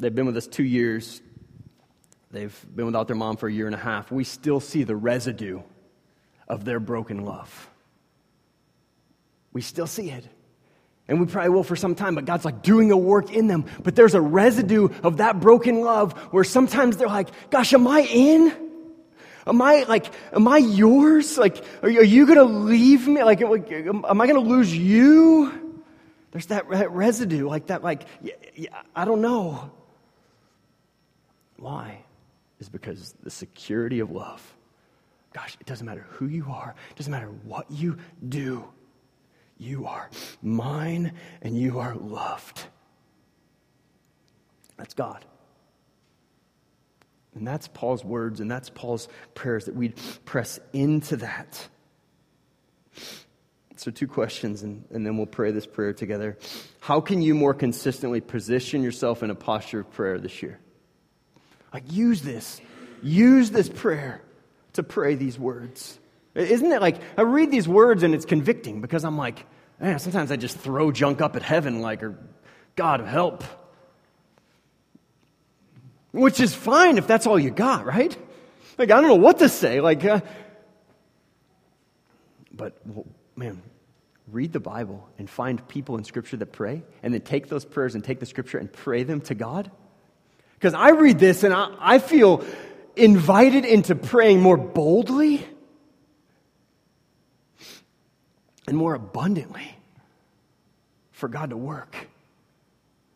they've 0.00 0.12
been 0.12 0.26
with 0.26 0.36
us 0.36 0.48
two 0.48 0.64
years. 0.64 1.22
They've 2.32 2.66
been 2.74 2.86
without 2.86 3.06
their 3.06 3.14
mom 3.14 3.36
for 3.36 3.48
a 3.48 3.52
year 3.52 3.66
and 3.66 3.74
a 3.74 3.78
half. 3.78 4.10
We 4.10 4.24
still 4.24 4.58
see 4.58 4.82
the 4.82 4.96
residue 4.96 5.60
of 6.48 6.64
their 6.64 6.80
broken 6.80 7.24
love. 7.24 7.70
We 9.52 9.60
still 9.60 9.86
see 9.86 10.10
it. 10.10 10.24
And 11.06 11.20
we 11.20 11.26
probably 11.26 11.50
will 11.50 11.62
for 11.62 11.76
some 11.76 11.94
time, 11.94 12.16
but 12.16 12.24
God's 12.24 12.44
like 12.44 12.62
doing 12.62 12.90
a 12.90 12.96
work 12.96 13.32
in 13.32 13.46
them. 13.46 13.64
But 13.80 13.94
there's 13.94 14.14
a 14.14 14.20
residue 14.20 14.88
of 15.04 15.18
that 15.18 15.38
broken 15.38 15.82
love 15.82 16.14
where 16.32 16.42
sometimes 16.42 16.96
they're 16.96 17.06
like, 17.06 17.28
gosh, 17.50 17.72
am 17.72 17.86
I 17.86 18.00
in? 18.00 18.52
Am 19.46 19.62
I 19.62 19.84
like, 19.84 20.06
am 20.32 20.48
I 20.48 20.58
yours? 20.58 21.38
Like, 21.38 21.64
are 21.84 21.88
you, 21.88 22.00
are 22.00 22.04
you 22.04 22.26
to 22.26 22.42
leave 22.42 23.06
me? 23.06 23.22
Like, 23.22 23.40
am 23.40 24.20
I 24.20 24.26
to 24.26 24.40
lose 24.40 24.76
you? 24.76 25.69
There's 26.32 26.46
that, 26.46 26.68
residue, 26.68 27.48
like 27.48 27.66
that, 27.66 27.82
like, 27.82 28.02
I 28.94 29.04
don't 29.04 29.20
know. 29.20 29.70
Why? 31.56 32.04
Is 32.60 32.68
because 32.68 33.14
the 33.22 33.30
security 33.30 34.00
of 34.00 34.10
love. 34.10 34.56
Gosh, 35.32 35.56
it 35.60 35.66
doesn't 35.66 35.86
matter 35.86 36.06
who 36.10 36.26
you 36.26 36.46
are, 36.50 36.74
it 36.90 36.96
doesn't 36.96 37.10
matter 37.10 37.30
what 37.44 37.70
you 37.70 37.98
do. 38.28 38.64
You 39.58 39.86
are 39.86 40.08
mine 40.42 41.12
and 41.42 41.56
you 41.56 41.80
are 41.80 41.94
loved. 41.94 42.64
That's 44.78 44.94
God. 44.94 45.24
And 47.34 47.46
that's 47.46 47.68
Paul's 47.68 48.02
words 48.02 48.40
and 48.40 48.50
that's 48.50 48.70
Paul's 48.70 49.08
prayers 49.34 49.66
that 49.66 49.74
we'd 49.74 49.94
press 50.24 50.58
into 50.72 51.16
that. 51.18 51.68
So, 53.80 53.90
two 53.90 54.08
questions, 54.08 54.62
and, 54.62 54.84
and 54.90 55.06
then 55.06 55.16
we'll 55.16 55.24
pray 55.24 55.52
this 55.52 55.66
prayer 55.66 55.94
together. 55.94 56.36
How 56.80 57.00
can 57.00 57.22
you 57.22 57.34
more 57.34 57.54
consistently 57.54 58.20
position 58.20 58.82
yourself 58.82 59.22
in 59.22 59.30
a 59.30 59.34
posture 59.34 59.80
of 59.80 59.90
prayer 59.90 60.18
this 60.18 60.42
year? 60.42 60.60
Like, 61.72 61.90
use 61.90 62.20
this. 62.20 62.60
Use 63.02 63.50
this 63.50 63.70
prayer 63.70 64.20
to 64.74 64.82
pray 64.82 65.14
these 65.14 65.38
words. 65.38 65.98
Isn't 66.34 66.70
it 66.70 66.82
like, 66.82 66.96
I 67.16 67.22
read 67.22 67.50
these 67.50 67.66
words 67.66 68.02
and 68.02 68.14
it's 68.14 68.26
convicting 68.26 68.82
because 68.82 69.02
I'm 69.02 69.16
like, 69.16 69.46
man, 69.80 69.98
sometimes 69.98 70.30
I 70.30 70.36
just 70.36 70.58
throw 70.58 70.92
junk 70.92 71.22
up 71.22 71.34
at 71.34 71.42
heaven, 71.42 71.80
like, 71.80 72.02
or 72.02 72.18
God 72.76 73.00
help. 73.00 73.44
Which 76.12 76.38
is 76.38 76.52
fine 76.52 76.98
if 76.98 77.06
that's 77.06 77.26
all 77.26 77.38
you 77.38 77.50
got, 77.50 77.86
right? 77.86 78.14
Like, 78.76 78.90
I 78.90 79.00
don't 79.00 79.08
know 79.08 79.14
what 79.14 79.38
to 79.38 79.48
say. 79.48 79.80
Like, 79.80 80.04
uh, 80.04 80.20
but 82.52 82.76
man, 83.40 83.62
read 84.30 84.52
the 84.52 84.60
Bible 84.60 85.08
and 85.18 85.28
find 85.28 85.66
people 85.66 85.96
in 85.96 86.04
Scripture 86.04 86.36
that 86.36 86.52
pray, 86.52 86.82
and 87.02 87.12
then 87.14 87.22
take 87.22 87.48
those 87.48 87.64
prayers 87.64 87.94
and 87.94 88.04
take 88.04 88.20
the 88.20 88.26
Scripture 88.26 88.58
and 88.58 88.70
pray 88.70 89.02
them 89.02 89.22
to 89.22 89.34
God. 89.34 89.70
Because 90.54 90.74
I 90.74 90.90
read 90.90 91.18
this 91.18 91.42
and 91.42 91.54
I, 91.54 91.74
I 91.80 91.98
feel 91.98 92.44
invited 92.94 93.64
into 93.64 93.94
praying 93.94 94.40
more 94.42 94.58
boldly 94.58 95.44
and 98.68 98.76
more 98.76 98.94
abundantly 98.94 99.74
for 101.12 101.28
God 101.28 101.48
to 101.50 101.56
work. 101.56 101.96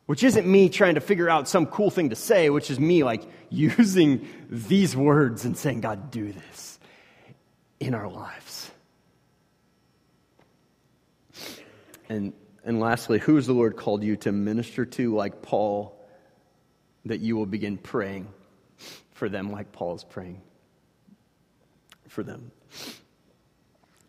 Which 0.07 0.25
isn't 0.25 0.47
me 0.47 0.71
trying 0.71 0.95
to 0.95 1.03
figure 1.03 1.29
out 1.29 1.49
some 1.49 1.67
cool 1.67 1.91
thing 1.91 2.11
to 2.11 2.17
say, 2.17 2.49
which 2.49 2.71
is 2.71 2.81
me 2.81 3.05
like 3.05 3.23
using 3.51 4.27
these 4.49 4.97
words 4.97 5.45
and 5.45 5.55
saying, 5.55 5.83
God, 5.83 6.11
do 6.11 6.33
this 6.33 6.79
in 7.79 7.93
our 7.95 8.09
lives. 8.09 8.71
And, 12.09 12.33
and 12.65 12.81
lastly, 12.81 13.19
who 13.19 13.37
has 13.37 13.47
the 13.47 13.53
Lord 13.53 13.77
called 13.77 14.03
you 14.03 14.17
to 14.19 14.33
minister 14.33 14.85
to 14.85 15.15
like 15.15 15.43
Paul 15.43 15.99
that 17.07 17.21
you 17.21 17.37
will 17.37 17.47
begin 17.47 17.77
praying 17.77 18.29
for 19.13 19.29
them 19.29 19.51
like 19.51 19.73
Paul 19.73 19.95
is 19.95 20.05
praying 20.05 20.41
for 22.09 22.23
them? 22.23 22.51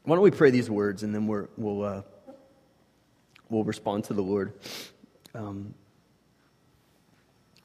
Why 0.04 0.16
don't 0.16 0.24
we 0.24 0.32
pray 0.32 0.52
these 0.52 0.70
words 0.70 1.04
and 1.04 1.14
then 1.14 1.28
we 1.28 1.40
will 1.58 1.84
uh, 1.84 2.02
we'll 3.50 3.64
respond 3.64 4.06
to 4.06 4.14
the 4.14 4.24
Lord. 4.24 4.54
Um, 5.34 5.74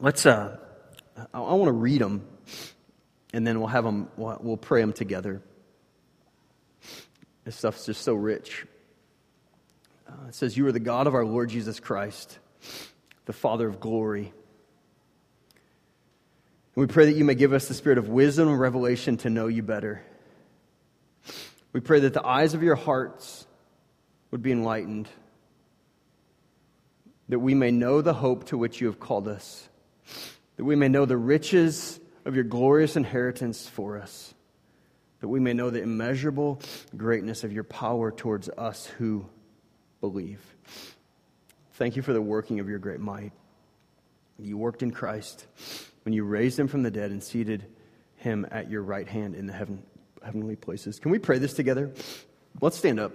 Let's, 0.02 0.24
uh, 0.24 0.56
I, 1.34 1.38
I 1.38 1.52
want 1.52 1.68
to 1.68 1.72
read 1.72 2.00
them, 2.00 2.26
and 3.34 3.46
then 3.46 3.58
we'll 3.58 3.68
have 3.68 3.84
them, 3.84 4.08
we'll, 4.16 4.38
we'll 4.40 4.56
pray 4.56 4.80
them 4.80 4.94
together. 4.94 5.42
This 7.44 7.56
stuff's 7.56 7.84
just 7.84 8.00
so 8.00 8.14
rich. 8.14 8.64
Uh, 10.10 10.28
it 10.28 10.34
says, 10.34 10.56
You 10.56 10.66
are 10.66 10.72
the 10.72 10.80
God 10.80 11.06
of 11.06 11.14
our 11.14 11.24
Lord 11.24 11.50
Jesus 11.50 11.78
Christ, 11.78 12.38
the 13.26 13.32
Father 13.32 13.68
of 13.68 13.80
glory. 13.80 14.32
And 16.74 16.82
we 16.82 16.86
pray 16.86 17.06
that 17.06 17.16
you 17.16 17.24
may 17.24 17.34
give 17.34 17.52
us 17.52 17.68
the 17.68 17.74
spirit 17.74 17.98
of 17.98 18.08
wisdom 18.08 18.48
and 18.48 18.58
revelation 18.58 19.16
to 19.18 19.30
know 19.30 19.46
you 19.46 19.62
better. 19.62 20.02
We 21.72 21.80
pray 21.80 22.00
that 22.00 22.14
the 22.14 22.26
eyes 22.26 22.54
of 22.54 22.62
your 22.62 22.74
hearts 22.74 23.46
would 24.30 24.42
be 24.42 24.50
enlightened, 24.52 25.08
that 27.28 27.38
we 27.38 27.54
may 27.54 27.70
know 27.70 28.02
the 28.02 28.14
hope 28.14 28.46
to 28.46 28.58
which 28.58 28.80
you 28.80 28.88
have 28.88 28.98
called 28.98 29.28
us 29.28 29.68
that 30.60 30.66
we 30.66 30.76
may 30.76 30.88
know 30.88 31.06
the 31.06 31.16
riches 31.16 31.98
of 32.26 32.34
your 32.34 32.44
glorious 32.44 32.94
inheritance 32.94 33.66
for 33.66 33.96
us, 33.96 34.34
that 35.20 35.28
we 35.28 35.40
may 35.40 35.54
know 35.54 35.70
the 35.70 35.80
immeasurable 35.80 36.60
greatness 36.94 37.44
of 37.44 37.50
your 37.50 37.64
power 37.64 38.10
towards 38.10 38.50
us 38.58 38.84
who 38.84 39.24
believe. 40.00 40.40
Thank 41.74 41.96
you 41.96 42.02
for 42.02 42.12
the 42.12 42.22
working 42.22 42.60
of 42.60 42.68
your 42.68 42.78
great 42.78 43.00
might. 43.00 43.32
You 44.38 44.56
worked 44.56 44.82
in 44.82 44.90
Christ 44.90 45.46
when 46.04 46.12
you 46.12 46.24
raised 46.24 46.58
him 46.58 46.68
from 46.68 46.82
the 46.82 46.90
dead 46.90 47.10
and 47.10 47.22
seated 47.22 47.66
him 48.16 48.46
at 48.50 48.70
your 48.70 48.82
right 48.82 49.08
hand 49.08 49.34
in 49.34 49.46
the 49.46 49.52
heaven, 49.52 49.82
heavenly 50.24 50.56
places. 50.56 50.98
Can 50.98 51.10
we 51.10 51.18
pray 51.18 51.38
this 51.38 51.54
together? 51.54 51.90
Let's 52.60 52.76
stand 52.76 53.00
up. 53.00 53.12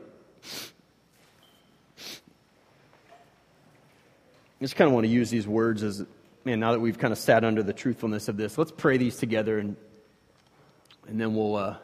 I 4.60 4.64
just 4.64 4.76
kind 4.76 4.88
of 4.88 4.94
want 4.94 5.06
to 5.06 5.12
use 5.12 5.30
these 5.30 5.48
words 5.48 5.84
as, 5.84 6.04
man, 6.44 6.60
now 6.60 6.72
that 6.72 6.80
we've 6.80 6.98
kind 6.98 7.12
of 7.12 7.18
sat 7.18 7.44
under 7.44 7.62
the 7.62 7.74
truthfulness 7.74 8.28
of 8.30 8.38
this, 8.38 8.58
let's 8.58 8.72
pray 8.72 8.98
these 8.98 9.18
together 9.18 9.60
and, 9.60 9.76
and 11.08 11.20
then 11.20 11.36
we'll 11.36 11.56
uh, 11.56 11.78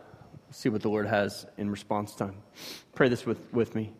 see 0.51 0.69
what 0.69 0.81
the 0.81 0.89
Lord 0.89 1.07
has 1.07 1.45
in 1.57 1.69
response 1.69 2.15
time. 2.15 2.35
Pray 2.95 3.09
this 3.09 3.25
with, 3.25 3.39
with 3.53 3.75
me. 3.75 3.91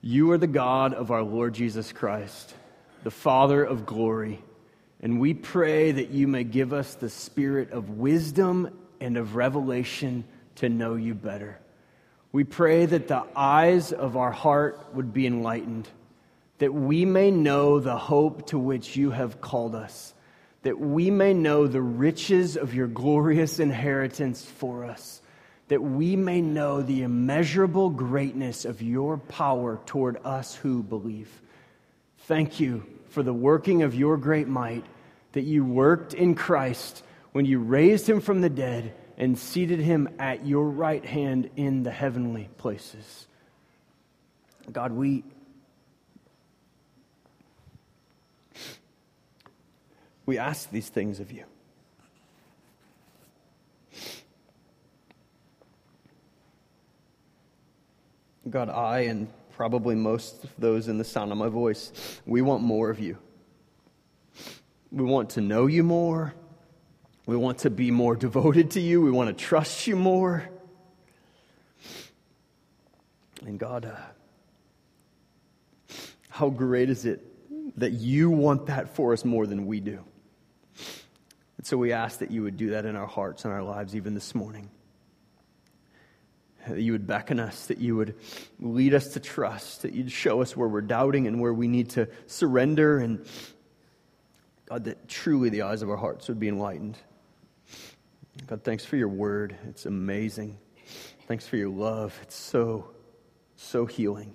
You 0.00 0.30
are 0.32 0.38
the 0.38 0.46
God 0.46 0.94
of 0.94 1.10
our 1.10 1.22
Lord 1.22 1.54
Jesus 1.54 1.92
Christ, 1.92 2.54
the 3.02 3.10
Father 3.10 3.64
of 3.64 3.86
glory, 3.86 4.42
and 5.00 5.20
we 5.20 5.34
pray 5.34 5.92
that 5.92 6.10
you 6.10 6.26
may 6.28 6.44
give 6.44 6.72
us 6.72 6.94
the 6.94 7.10
spirit 7.10 7.70
of 7.70 7.90
wisdom 7.90 8.78
and 9.00 9.16
of 9.16 9.36
revelation 9.36 10.24
to 10.56 10.68
know 10.68 10.94
you 10.94 11.14
better. 11.14 11.58
We 12.32 12.44
pray 12.44 12.86
that 12.86 13.08
the 13.08 13.24
eyes 13.34 13.92
of 13.92 14.16
our 14.16 14.32
heart 14.32 14.94
would 14.94 15.12
be 15.12 15.26
enlightened 15.26 15.88
that 16.58 16.72
we 16.72 17.04
may 17.04 17.30
know 17.30 17.80
the 17.80 17.96
hope 17.96 18.46
to 18.48 18.58
which 18.58 18.96
you 18.96 19.10
have 19.10 19.40
called 19.40 19.74
us, 19.74 20.14
that 20.62 20.78
we 20.78 21.10
may 21.10 21.34
know 21.34 21.66
the 21.66 21.82
riches 21.82 22.56
of 22.56 22.74
your 22.74 22.86
glorious 22.86 23.60
inheritance 23.60 24.44
for 24.44 24.84
us, 24.84 25.20
that 25.68 25.82
we 25.82 26.16
may 26.16 26.40
know 26.40 26.82
the 26.82 27.02
immeasurable 27.02 27.90
greatness 27.90 28.64
of 28.64 28.82
your 28.82 29.18
power 29.18 29.80
toward 29.86 30.18
us 30.24 30.54
who 30.54 30.82
believe. 30.82 31.40
Thank 32.20 32.60
you 32.60 32.86
for 33.08 33.22
the 33.22 33.34
working 33.34 33.82
of 33.82 33.94
your 33.94 34.16
great 34.16 34.48
might, 34.48 34.84
that 35.32 35.42
you 35.42 35.64
worked 35.64 36.14
in 36.14 36.34
Christ 36.34 37.02
when 37.32 37.44
you 37.44 37.58
raised 37.58 38.08
him 38.08 38.20
from 38.20 38.40
the 38.40 38.50
dead 38.50 38.94
and 39.18 39.38
seated 39.38 39.80
him 39.80 40.08
at 40.18 40.46
your 40.46 40.68
right 40.68 41.04
hand 41.04 41.50
in 41.56 41.82
the 41.82 41.90
heavenly 41.90 42.48
places. 42.58 43.26
God, 44.72 44.92
we 44.92 45.24
We 50.26 50.38
ask 50.38 50.70
these 50.70 50.88
things 50.88 51.20
of 51.20 51.30
you. 51.30 51.44
God, 58.48 58.68
I 58.68 59.00
and 59.00 59.28
probably 59.56 59.94
most 59.94 60.44
of 60.44 60.50
those 60.58 60.88
in 60.88 60.98
the 60.98 61.04
sound 61.04 61.32
of 61.32 61.38
my 61.38 61.48
voice, 61.48 62.20
we 62.26 62.42
want 62.42 62.62
more 62.62 62.90
of 62.90 63.00
you. 63.00 63.18
We 64.92 65.02
want 65.02 65.30
to 65.30 65.40
know 65.40 65.66
you 65.66 65.82
more. 65.82 66.34
We 67.26 67.36
want 67.36 67.58
to 67.58 67.70
be 67.70 67.90
more 67.90 68.14
devoted 68.14 68.72
to 68.72 68.80
you. 68.80 69.02
We 69.02 69.10
want 69.10 69.36
to 69.36 69.44
trust 69.44 69.86
you 69.86 69.96
more. 69.96 70.48
And 73.44 73.58
God, 73.58 73.84
uh, 73.86 73.96
how 76.28 76.50
great 76.50 76.88
is 76.88 77.04
it 77.04 77.20
that 77.78 77.92
you 77.92 78.30
want 78.30 78.66
that 78.66 78.94
for 78.94 79.12
us 79.12 79.24
more 79.24 79.46
than 79.46 79.66
we 79.66 79.80
do? 79.80 80.04
And 81.56 81.66
so 81.66 81.76
we 81.76 81.92
ask 81.92 82.20
that 82.20 82.30
you 82.30 82.42
would 82.42 82.56
do 82.56 82.70
that 82.70 82.84
in 82.84 82.94
our 82.94 83.06
hearts 83.06 83.44
and 83.44 83.52
our 83.52 83.62
lives 83.62 83.96
even 83.96 84.14
this 84.14 84.34
morning. 84.34 84.70
That 86.68 86.80
you 86.80 86.92
would 86.92 87.06
beckon 87.06 87.38
us, 87.38 87.66
that 87.66 87.78
you 87.78 87.96
would 87.96 88.16
lead 88.58 88.92
us 88.92 89.08
to 89.08 89.20
trust, 89.20 89.82
that 89.82 89.92
you'd 89.92 90.10
show 90.10 90.42
us 90.42 90.56
where 90.56 90.68
we're 90.68 90.80
doubting 90.80 91.26
and 91.26 91.40
where 91.40 91.54
we 91.54 91.68
need 91.68 91.90
to 91.90 92.08
surrender, 92.26 92.98
and 92.98 93.24
God, 94.66 94.84
that 94.84 95.08
truly 95.08 95.48
the 95.48 95.62
eyes 95.62 95.82
of 95.82 95.90
our 95.90 95.96
hearts 95.96 96.28
would 96.28 96.40
be 96.40 96.48
enlightened. 96.48 96.98
God, 98.46 98.64
thanks 98.64 98.84
for 98.84 98.96
your 98.96 99.08
word. 99.08 99.56
It's 99.68 99.86
amazing. 99.86 100.58
Thanks 101.28 101.46
for 101.46 101.56
your 101.56 101.70
love. 101.70 102.18
It's 102.22 102.36
so, 102.36 102.90
so 103.56 103.86
healing 103.86 104.34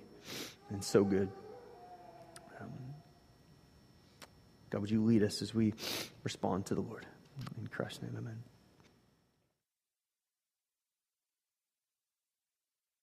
and 0.70 0.82
so 0.82 1.04
good. 1.04 1.28
Um, 2.60 2.72
God, 4.70 4.80
would 4.80 4.90
you 4.90 5.04
lead 5.04 5.22
us 5.22 5.42
as 5.42 5.54
we 5.54 5.74
respond 6.24 6.66
to 6.66 6.74
the 6.74 6.80
Lord? 6.80 7.06
In 7.60 7.66
Christ's 7.66 8.02
name, 8.02 8.14
amen. 8.16 8.51